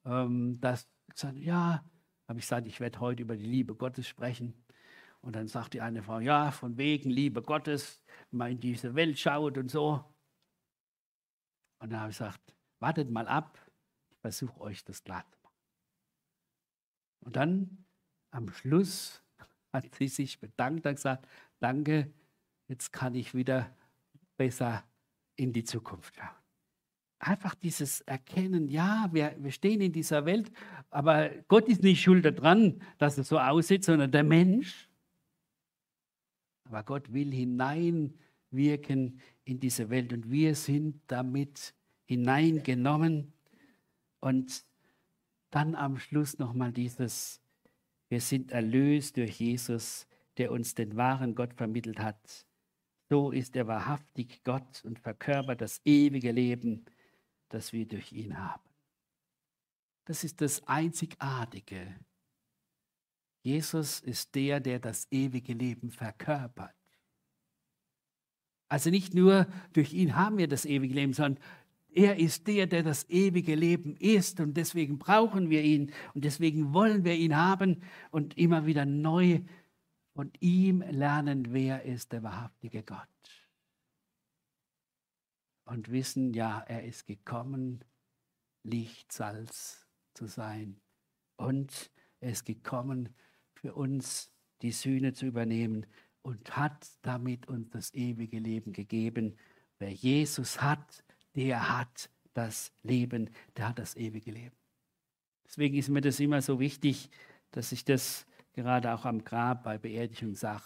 ähm, 0.04 0.60
dass 0.60 0.88
ich 1.08 1.14
gesagt, 1.14 1.38
ja, 1.38 1.84
habe 2.26 2.38
ich 2.38 2.44
gesagt, 2.44 2.66
ich 2.66 2.80
werde 2.80 3.00
heute 3.00 3.22
über 3.22 3.36
die 3.36 3.46
Liebe 3.46 3.74
Gottes 3.74 4.08
sprechen. 4.08 4.54
Und 5.20 5.36
dann 5.36 5.48
sagt 5.48 5.74
die 5.74 5.80
eine 5.80 6.02
Frau, 6.02 6.20
ja, 6.20 6.50
von 6.50 6.76
wegen 6.76 7.10
Liebe 7.10 7.42
Gottes, 7.42 8.00
man 8.30 8.52
in 8.52 8.60
diese 8.60 8.94
Welt 8.94 9.18
schaut 9.18 9.56
und 9.58 9.70
so. 9.70 10.04
Und 11.80 11.90
dann 11.90 12.00
habe 12.00 12.10
ich 12.10 12.18
gesagt, 12.18 12.40
wartet 12.80 13.10
mal 13.10 13.28
ab, 13.28 13.58
ich 14.10 14.18
versuche 14.18 14.60
euch 14.60 14.84
das 14.84 15.02
klar 15.02 15.24
zu 15.28 15.36
machen. 15.42 15.54
Und 17.20 17.36
dann 17.36 17.84
am 18.30 18.50
Schluss 18.50 19.22
hat 19.72 19.94
sie 19.94 20.08
sich 20.08 20.40
bedankt 20.40 20.86
und 20.86 20.94
gesagt, 20.94 21.26
danke, 21.60 22.12
jetzt 22.68 22.92
kann 22.92 23.14
ich 23.14 23.34
wieder 23.34 23.74
besser 24.36 24.87
in 25.38 25.52
die 25.52 25.64
Zukunft. 25.64 26.14
Einfach 27.20 27.54
dieses 27.54 28.00
Erkennen, 28.02 28.68
ja, 28.68 29.08
wir, 29.12 29.34
wir 29.38 29.50
stehen 29.50 29.80
in 29.80 29.92
dieser 29.92 30.24
Welt, 30.24 30.52
aber 30.90 31.30
Gott 31.48 31.68
ist 31.68 31.82
nicht 31.82 32.02
schuld 32.02 32.24
daran, 32.24 32.80
dass 32.98 33.18
es 33.18 33.28
so 33.28 33.38
aussieht, 33.38 33.84
sondern 33.84 34.12
der 34.12 34.24
Mensch. 34.24 34.88
Aber 36.64 36.82
Gott 36.82 37.12
will 37.12 37.32
hineinwirken 37.32 39.20
in 39.44 39.58
diese 39.58 39.90
Welt 39.90 40.12
und 40.12 40.30
wir 40.30 40.54
sind 40.54 41.00
damit 41.06 41.74
hineingenommen. 42.04 43.32
Und 44.20 44.64
dann 45.50 45.74
am 45.74 45.98
Schluss 45.98 46.38
nochmal 46.38 46.72
dieses, 46.72 47.40
wir 48.08 48.20
sind 48.20 48.52
erlöst 48.52 49.16
durch 49.16 49.40
Jesus, 49.40 50.06
der 50.36 50.52
uns 50.52 50.74
den 50.74 50.96
wahren 50.96 51.34
Gott 51.34 51.54
vermittelt 51.54 51.98
hat. 51.98 52.47
So 53.10 53.30
ist 53.30 53.56
er 53.56 53.66
wahrhaftig 53.66 54.42
Gott 54.44 54.84
und 54.84 54.98
verkörpert 54.98 55.60
das 55.60 55.80
ewige 55.84 56.30
Leben, 56.30 56.84
das 57.48 57.72
wir 57.72 57.86
durch 57.86 58.12
ihn 58.12 58.38
haben. 58.38 58.68
Das 60.04 60.24
ist 60.24 60.40
das 60.40 60.66
Einzigartige. 60.66 61.96
Jesus 63.42 64.00
ist 64.00 64.34
der, 64.34 64.60
der 64.60 64.78
das 64.78 65.06
ewige 65.10 65.54
Leben 65.54 65.90
verkörpert. 65.90 66.74
Also 68.68 68.90
nicht 68.90 69.14
nur 69.14 69.46
durch 69.72 69.94
ihn 69.94 70.14
haben 70.14 70.36
wir 70.36 70.48
das 70.48 70.66
ewige 70.66 70.94
Leben, 70.94 71.14
sondern 71.14 71.42
er 71.90 72.18
ist 72.18 72.46
der, 72.46 72.66
der 72.66 72.82
das 72.82 73.08
ewige 73.08 73.54
Leben 73.54 73.96
ist 73.96 74.40
und 74.40 74.54
deswegen 74.56 74.98
brauchen 74.98 75.48
wir 75.48 75.62
ihn 75.62 75.92
und 76.14 76.24
deswegen 76.24 76.74
wollen 76.74 77.04
wir 77.04 77.14
ihn 77.14 77.36
haben 77.36 77.82
und 78.10 78.36
immer 78.36 78.66
wieder 78.66 78.84
neu 78.84 79.40
von 80.18 80.32
ihm 80.40 80.80
lernen, 80.80 81.52
wer 81.52 81.84
ist 81.84 82.10
der 82.10 82.24
wahrhaftige 82.24 82.82
Gott. 82.82 83.06
Und 85.64 85.92
wissen, 85.92 86.34
ja, 86.34 86.58
er 86.58 86.82
ist 86.82 87.06
gekommen, 87.06 87.84
Licht, 88.64 89.12
Salz 89.12 89.86
zu 90.14 90.26
sein. 90.26 90.80
Und 91.36 91.92
er 92.18 92.32
ist 92.32 92.46
gekommen, 92.46 93.10
für 93.52 93.76
uns 93.76 94.32
die 94.60 94.72
Sühne 94.72 95.12
zu 95.12 95.24
übernehmen 95.24 95.86
und 96.22 96.56
hat 96.56 96.88
damit 97.02 97.46
uns 97.46 97.70
das 97.70 97.94
ewige 97.94 98.40
Leben 98.40 98.72
gegeben. 98.72 99.36
Wer 99.78 99.92
Jesus 99.92 100.60
hat, 100.60 101.04
der 101.36 101.78
hat 101.78 102.10
das 102.34 102.72
Leben, 102.82 103.30
der 103.56 103.68
hat 103.68 103.78
das 103.78 103.94
ewige 103.94 104.32
Leben. 104.32 104.56
Deswegen 105.46 105.76
ist 105.76 105.90
mir 105.90 106.00
das 106.00 106.18
immer 106.18 106.42
so 106.42 106.58
wichtig, 106.58 107.08
dass 107.52 107.70
ich 107.70 107.84
das 107.84 108.26
gerade 108.58 108.92
auch 108.92 109.04
am 109.04 109.22
Grab 109.22 109.62
bei 109.62 109.78
Beerdigung 109.78 110.34
sage, 110.34 110.64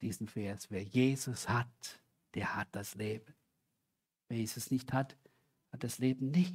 diesen 0.00 0.28
Vers, 0.28 0.70
wer 0.70 0.84
Jesus 0.84 1.48
hat, 1.48 2.00
der 2.34 2.54
hat 2.54 2.68
das 2.70 2.94
Leben. 2.94 3.34
Wer 4.28 4.38
Jesus 4.38 4.70
nicht 4.70 4.92
hat, 4.92 5.16
hat 5.72 5.82
das 5.82 5.98
Leben 5.98 6.30
nicht. 6.30 6.54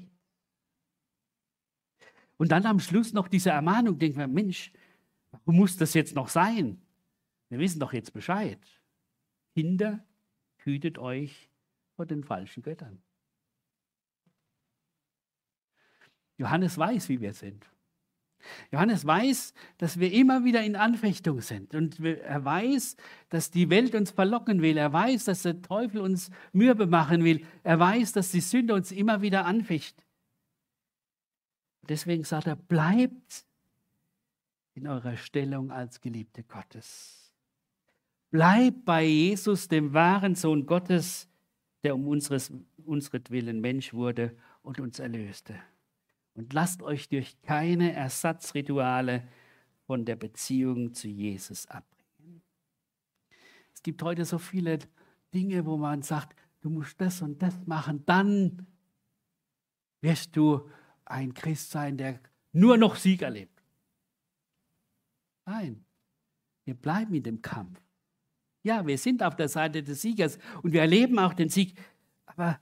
Und 2.38 2.54
dann 2.54 2.66
am 2.66 2.80
Schluss 2.80 3.12
noch 3.12 3.28
diese 3.28 3.50
Ermahnung, 3.50 4.00
denken 4.00 4.20
wir, 4.20 4.28
Mensch, 4.28 4.72
warum 5.32 5.58
muss 5.58 5.76
das 5.76 5.94
jetzt 5.96 6.16
noch 6.16 6.30
sein? 6.30 6.82
Wir 7.50 7.60
wissen 7.60 7.82
doch 7.82 7.92
jetzt 7.92 8.14
Bescheid. 8.14 8.60
Kinder, 9.56 10.02
hütet 10.60 10.98
euch 10.98 11.50
vor 11.98 12.06
den 12.06 12.24
falschen 12.24 12.64
Göttern. 12.64 13.04
Johannes 16.38 16.78
weiß, 16.78 17.10
wie 17.10 17.20
wir 17.20 17.34
sind. 17.34 17.73
Johannes 18.72 19.06
weiß, 19.06 19.54
dass 19.78 20.00
wir 20.00 20.12
immer 20.12 20.44
wieder 20.44 20.64
in 20.64 20.76
Anfechtung 20.76 21.42
sind. 21.42 21.76
Und 21.76 22.00
er 22.00 22.44
weiß, 22.44 22.96
dass 23.30 23.52
die 23.52 23.70
Welt 23.70 23.96
uns 23.96 24.12
verlocken 24.12 24.62
will. 24.62 24.78
Er 24.78 24.92
weiß, 24.92 25.26
dass 25.26 25.44
der 25.44 25.62
Teufel 25.62 26.02
uns 26.02 26.30
mürbe 26.52 26.88
machen 26.88 27.24
will. 27.24 27.46
Er 27.64 27.80
weiß, 27.80 28.14
dass 28.14 28.32
die 28.32 28.42
Sünde 28.42 28.74
uns 28.74 28.92
immer 28.92 29.22
wieder 29.22 29.46
anficht. 29.46 30.04
Deswegen 31.88 32.24
sagt 32.24 32.48
er, 32.48 32.56
bleibt 32.56 33.46
in 34.74 34.88
eurer 34.88 35.18
Stellung 35.18 35.72
als 35.72 36.02
Geliebte 36.02 36.44
Gottes. 36.44 37.34
Bleibt 38.32 38.86
bei 38.86 39.04
Jesus, 39.04 39.68
dem 39.68 39.94
wahren 39.94 40.36
Sohn 40.36 40.66
Gottes, 40.66 41.28
der 41.84 41.94
um 41.94 42.08
unseres, 42.08 42.52
unseretwillen 42.86 43.62
Mensch 43.62 43.94
wurde 43.94 44.36
und 44.64 44.80
uns 44.80 45.00
erlöste 45.00 45.56
und 46.36 46.54
lasst 46.54 46.82
euch 46.82 47.10
durch 47.10 47.42
keine 47.42 47.94
Ersatzrituale 47.94 49.28
von 49.86 50.06
der 50.06 50.16
Beziehung 50.16 50.94
zu 50.94 51.08
Jesus 51.08 51.68
abbringen. 51.68 52.42
Es 53.74 53.84
gibt 53.84 54.02
heute 54.04 54.26
so 54.26 54.38
viele 54.38 54.80
Dinge, 55.34 55.66
wo 55.66 55.78
man 55.78 56.02
sagt, 56.02 56.40
du 56.62 56.70
musst 56.70 57.00
das 57.00 57.22
und 57.22 57.42
das 57.42 57.66
machen, 57.66 58.06
dann 58.06 58.68
wirst 60.02 60.36
du 60.36 60.70
ein 61.06 61.34
Christ 61.34 61.72
sein, 61.72 61.98
der 61.98 62.20
nur 62.52 62.78
noch 62.78 62.96
Sieg 62.96 63.22
erlebt. 63.22 63.62
Nein, 65.46 65.86
wir 66.64 66.76
bleiben 66.76 67.14
in 67.14 67.24
dem 67.24 67.42
Kampf. 67.42 67.82
Ja, 68.64 68.86
wir 68.88 68.98
sind 68.98 69.22
auf 69.22 69.36
der 69.36 69.50
Seite 69.50 69.84
des 69.84 70.02
Siegers 70.02 70.38
und 70.62 70.72
wir 70.72 70.82
erleben 70.82 71.20
auch 71.20 71.34
den 71.34 71.50
Sieg, 71.50 71.78
aber 72.26 72.60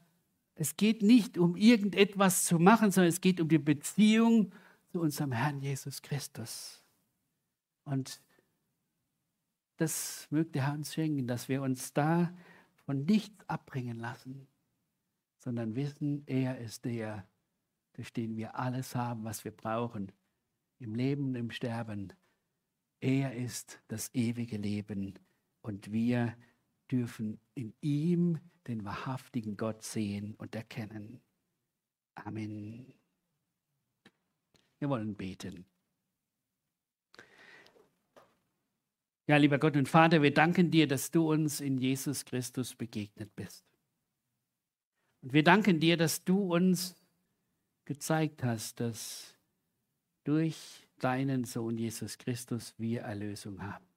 es 0.55 0.77
geht 0.77 1.01
nicht 1.01 1.37
um 1.37 1.55
irgendetwas 1.55 2.45
zu 2.45 2.59
machen, 2.59 2.91
sondern 2.91 3.09
es 3.09 3.21
geht 3.21 3.39
um 3.39 3.47
die 3.47 3.57
Beziehung 3.57 4.53
zu 4.91 4.99
unserem 4.99 5.31
Herrn 5.31 5.59
Jesus 5.59 6.01
Christus. 6.01 6.83
Und 7.83 8.21
das 9.77 10.27
mögt 10.29 10.55
der 10.55 10.67
Herr 10.67 10.73
uns 10.73 10.93
schenken, 10.93 11.27
dass 11.27 11.49
wir 11.49 11.61
uns 11.61 11.93
da 11.93 12.31
von 12.85 13.05
nichts 13.05 13.49
abbringen 13.49 13.99
lassen, 13.99 14.47
sondern 15.39 15.75
wissen, 15.75 16.23
er 16.27 16.59
ist 16.59 16.85
der, 16.85 17.25
durch 17.93 18.13
den 18.13 18.35
wir 18.35 18.55
alles 18.59 18.95
haben, 18.95 19.23
was 19.23 19.43
wir 19.43 19.51
brauchen, 19.51 20.11
im 20.79 20.93
Leben 20.93 21.29
und 21.29 21.35
im 21.35 21.51
Sterben. 21.51 22.13
Er 22.99 23.35
ist 23.35 23.81
das 23.87 24.13
ewige 24.13 24.57
Leben 24.57 25.15
und 25.61 25.91
wir 25.91 26.35
dürfen 26.91 27.39
in 27.55 27.73
ihm 27.81 28.39
den 28.67 28.85
wahrhaftigen 28.85 29.57
Gott 29.57 29.83
sehen 29.83 30.35
und 30.35 30.55
erkennen. 30.55 31.21
Amen. 32.15 32.93
Wir 34.79 34.89
wollen 34.89 35.15
beten. 35.15 35.65
Ja, 39.27 39.37
lieber 39.37 39.59
Gott 39.59 39.77
und 39.77 39.87
Vater, 39.87 40.21
wir 40.21 40.33
danken 40.33 40.71
dir, 40.71 40.87
dass 40.87 41.11
du 41.11 41.31
uns 41.31 41.61
in 41.61 41.77
Jesus 41.77 42.25
Christus 42.25 42.75
begegnet 42.75 43.35
bist. 43.35 43.63
Und 45.21 45.33
wir 45.33 45.43
danken 45.43 45.79
dir, 45.79 45.97
dass 45.97 46.23
du 46.23 46.53
uns 46.53 46.95
gezeigt 47.85 48.43
hast, 48.43 48.79
dass 48.79 49.37
durch 50.23 50.87
deinen 50.99 51.45
Sohn 51.45 51.77
Jesus 51.77 52.17
Christus 52.17 52.73
wir 52.77 53.01
Erlösung 53.01 53.61
haben. 53.61 53.90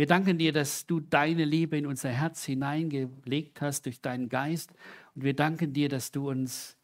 Wir 0.00 0.06
danken 0.06 0.38
dir, 0.38 0.50
dass 0.50 0.86
du 0.86 0.98
deine 1.00 1.44
Liebe 1.44 1.76
in 1.76 1.84
unser 1.84 2.08
Herz 2.08 2.42
hineingelegt 2.44 3.60
hast 3.60 3.84
durch 3.84 4.00
deinen 4.00 4.30
Geist. 4.30 4.72
Und 5.14 5.24
wir 5.24 5.36
danken 5.36 5.74
dir, 5.74 5.90
dass 5.90 6.10
du 6.10 6.30
uns 6.30 6.78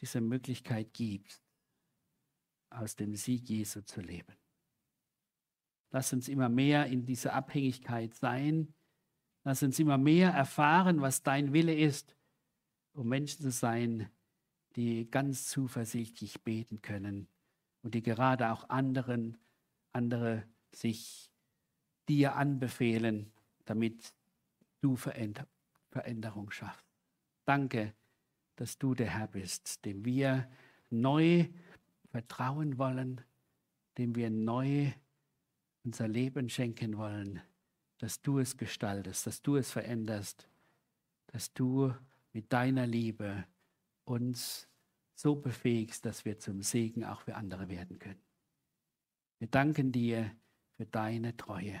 diese 0.00 0.20
Möglichkeit 0.20 0.92
gibst, 0.92 1.40
aus 2.70 2.96
dem 2.96 3.14
Sieg 3.14 3.48
Jesu 3.48 3.82
zu 3.82 4.00
leben. 4.00 4.34
Lass 5.92 6.12
uns 6.12 6.26
immer 6.26 6.48
mehr 6.48 6.86
in 6.86 7.06
dieser 7.06 7.32
Abhängigkeit 7.32 8.12
sein. 8.16 8.74
Lass 9.44 9.62
uns 9.62 9.78
immer 9.78 9.96
mehr 9.96 10.30
erfahren, 10.30 11.00
was 11.00 11.22
dein 11.22 11.52
Wille 11.52 11.76
ist, 11.76 12.16
um 12.92 13.08
Menschen 13.08 13.40
zu 13.40 13.52
sein, 13.52 14.10
die 14.74 15.08
ganz 15.08 15.46
zuversichtlich 15.46 16.42
beten 16.42 16.82
können 16.82 17.28
und 17.82 17.94
die 17.94 18.02
gerade 18.02 18.50
auch 18.50 18.68
anderen, 18.68 19.36
andere 19.92 20.42
sich 20.72 21.30
dir 22.08 22.36
anbefehlen, 22.36 23.30
damit 23.64 24.14
du 24.80 24.96
Veränderung 24.96 26.50
schaffst. 26.50 26.86
Danke, 27.44 27.94
dass 28.56 28.78
du 28.78 28.94
der 28.94 29.10
Herr 29.10 29.28
bist, 29.28 29.84
dem 29.84 30.04
wir 30.04 30.50
neu 30.90 31.46
vertrauen 32.10 32.78
wollen, 32.78 33.20
dem 33.98 34.14
wir 34.14 34.30
neu 34.30 34.92
unser 35.84 36.08
Leben 36.08 36.48
schenken 36.48 36.96
wollen, 36.96 37.40
dass 37.98 38.20
du 38.22 38.38
es 38.38 38.56
gestaltest, 38.56 39.26
dass 39.26 39.42
du 39.42 39.56
es 39.56 39.70
veränderst, 39.70 40.48
dass 41.28 41.52
du 41.52 41.94
mit 42.32 42.52
deiner 42.52 42.86
Liebe 42.86 43.44
uns 44.04 44.68
so 45.14 45.34
befähigst, 45.34 46.04
dass 46.04 46.24
wir 46.24 46.38
zum 46.38 46.62
Segen 46.62 47.04
auch 47.04 47.22
für 47.22 47.34
andere 47.34 47.68
werden 47.68 47.98
können. 47.98 48.22
Wir 49.38 49.48
danken 49.48 49.92
dir 49.92 50.30
für 50.76 50.86
deine 50.86 51.36
Treue. 51.36 51.80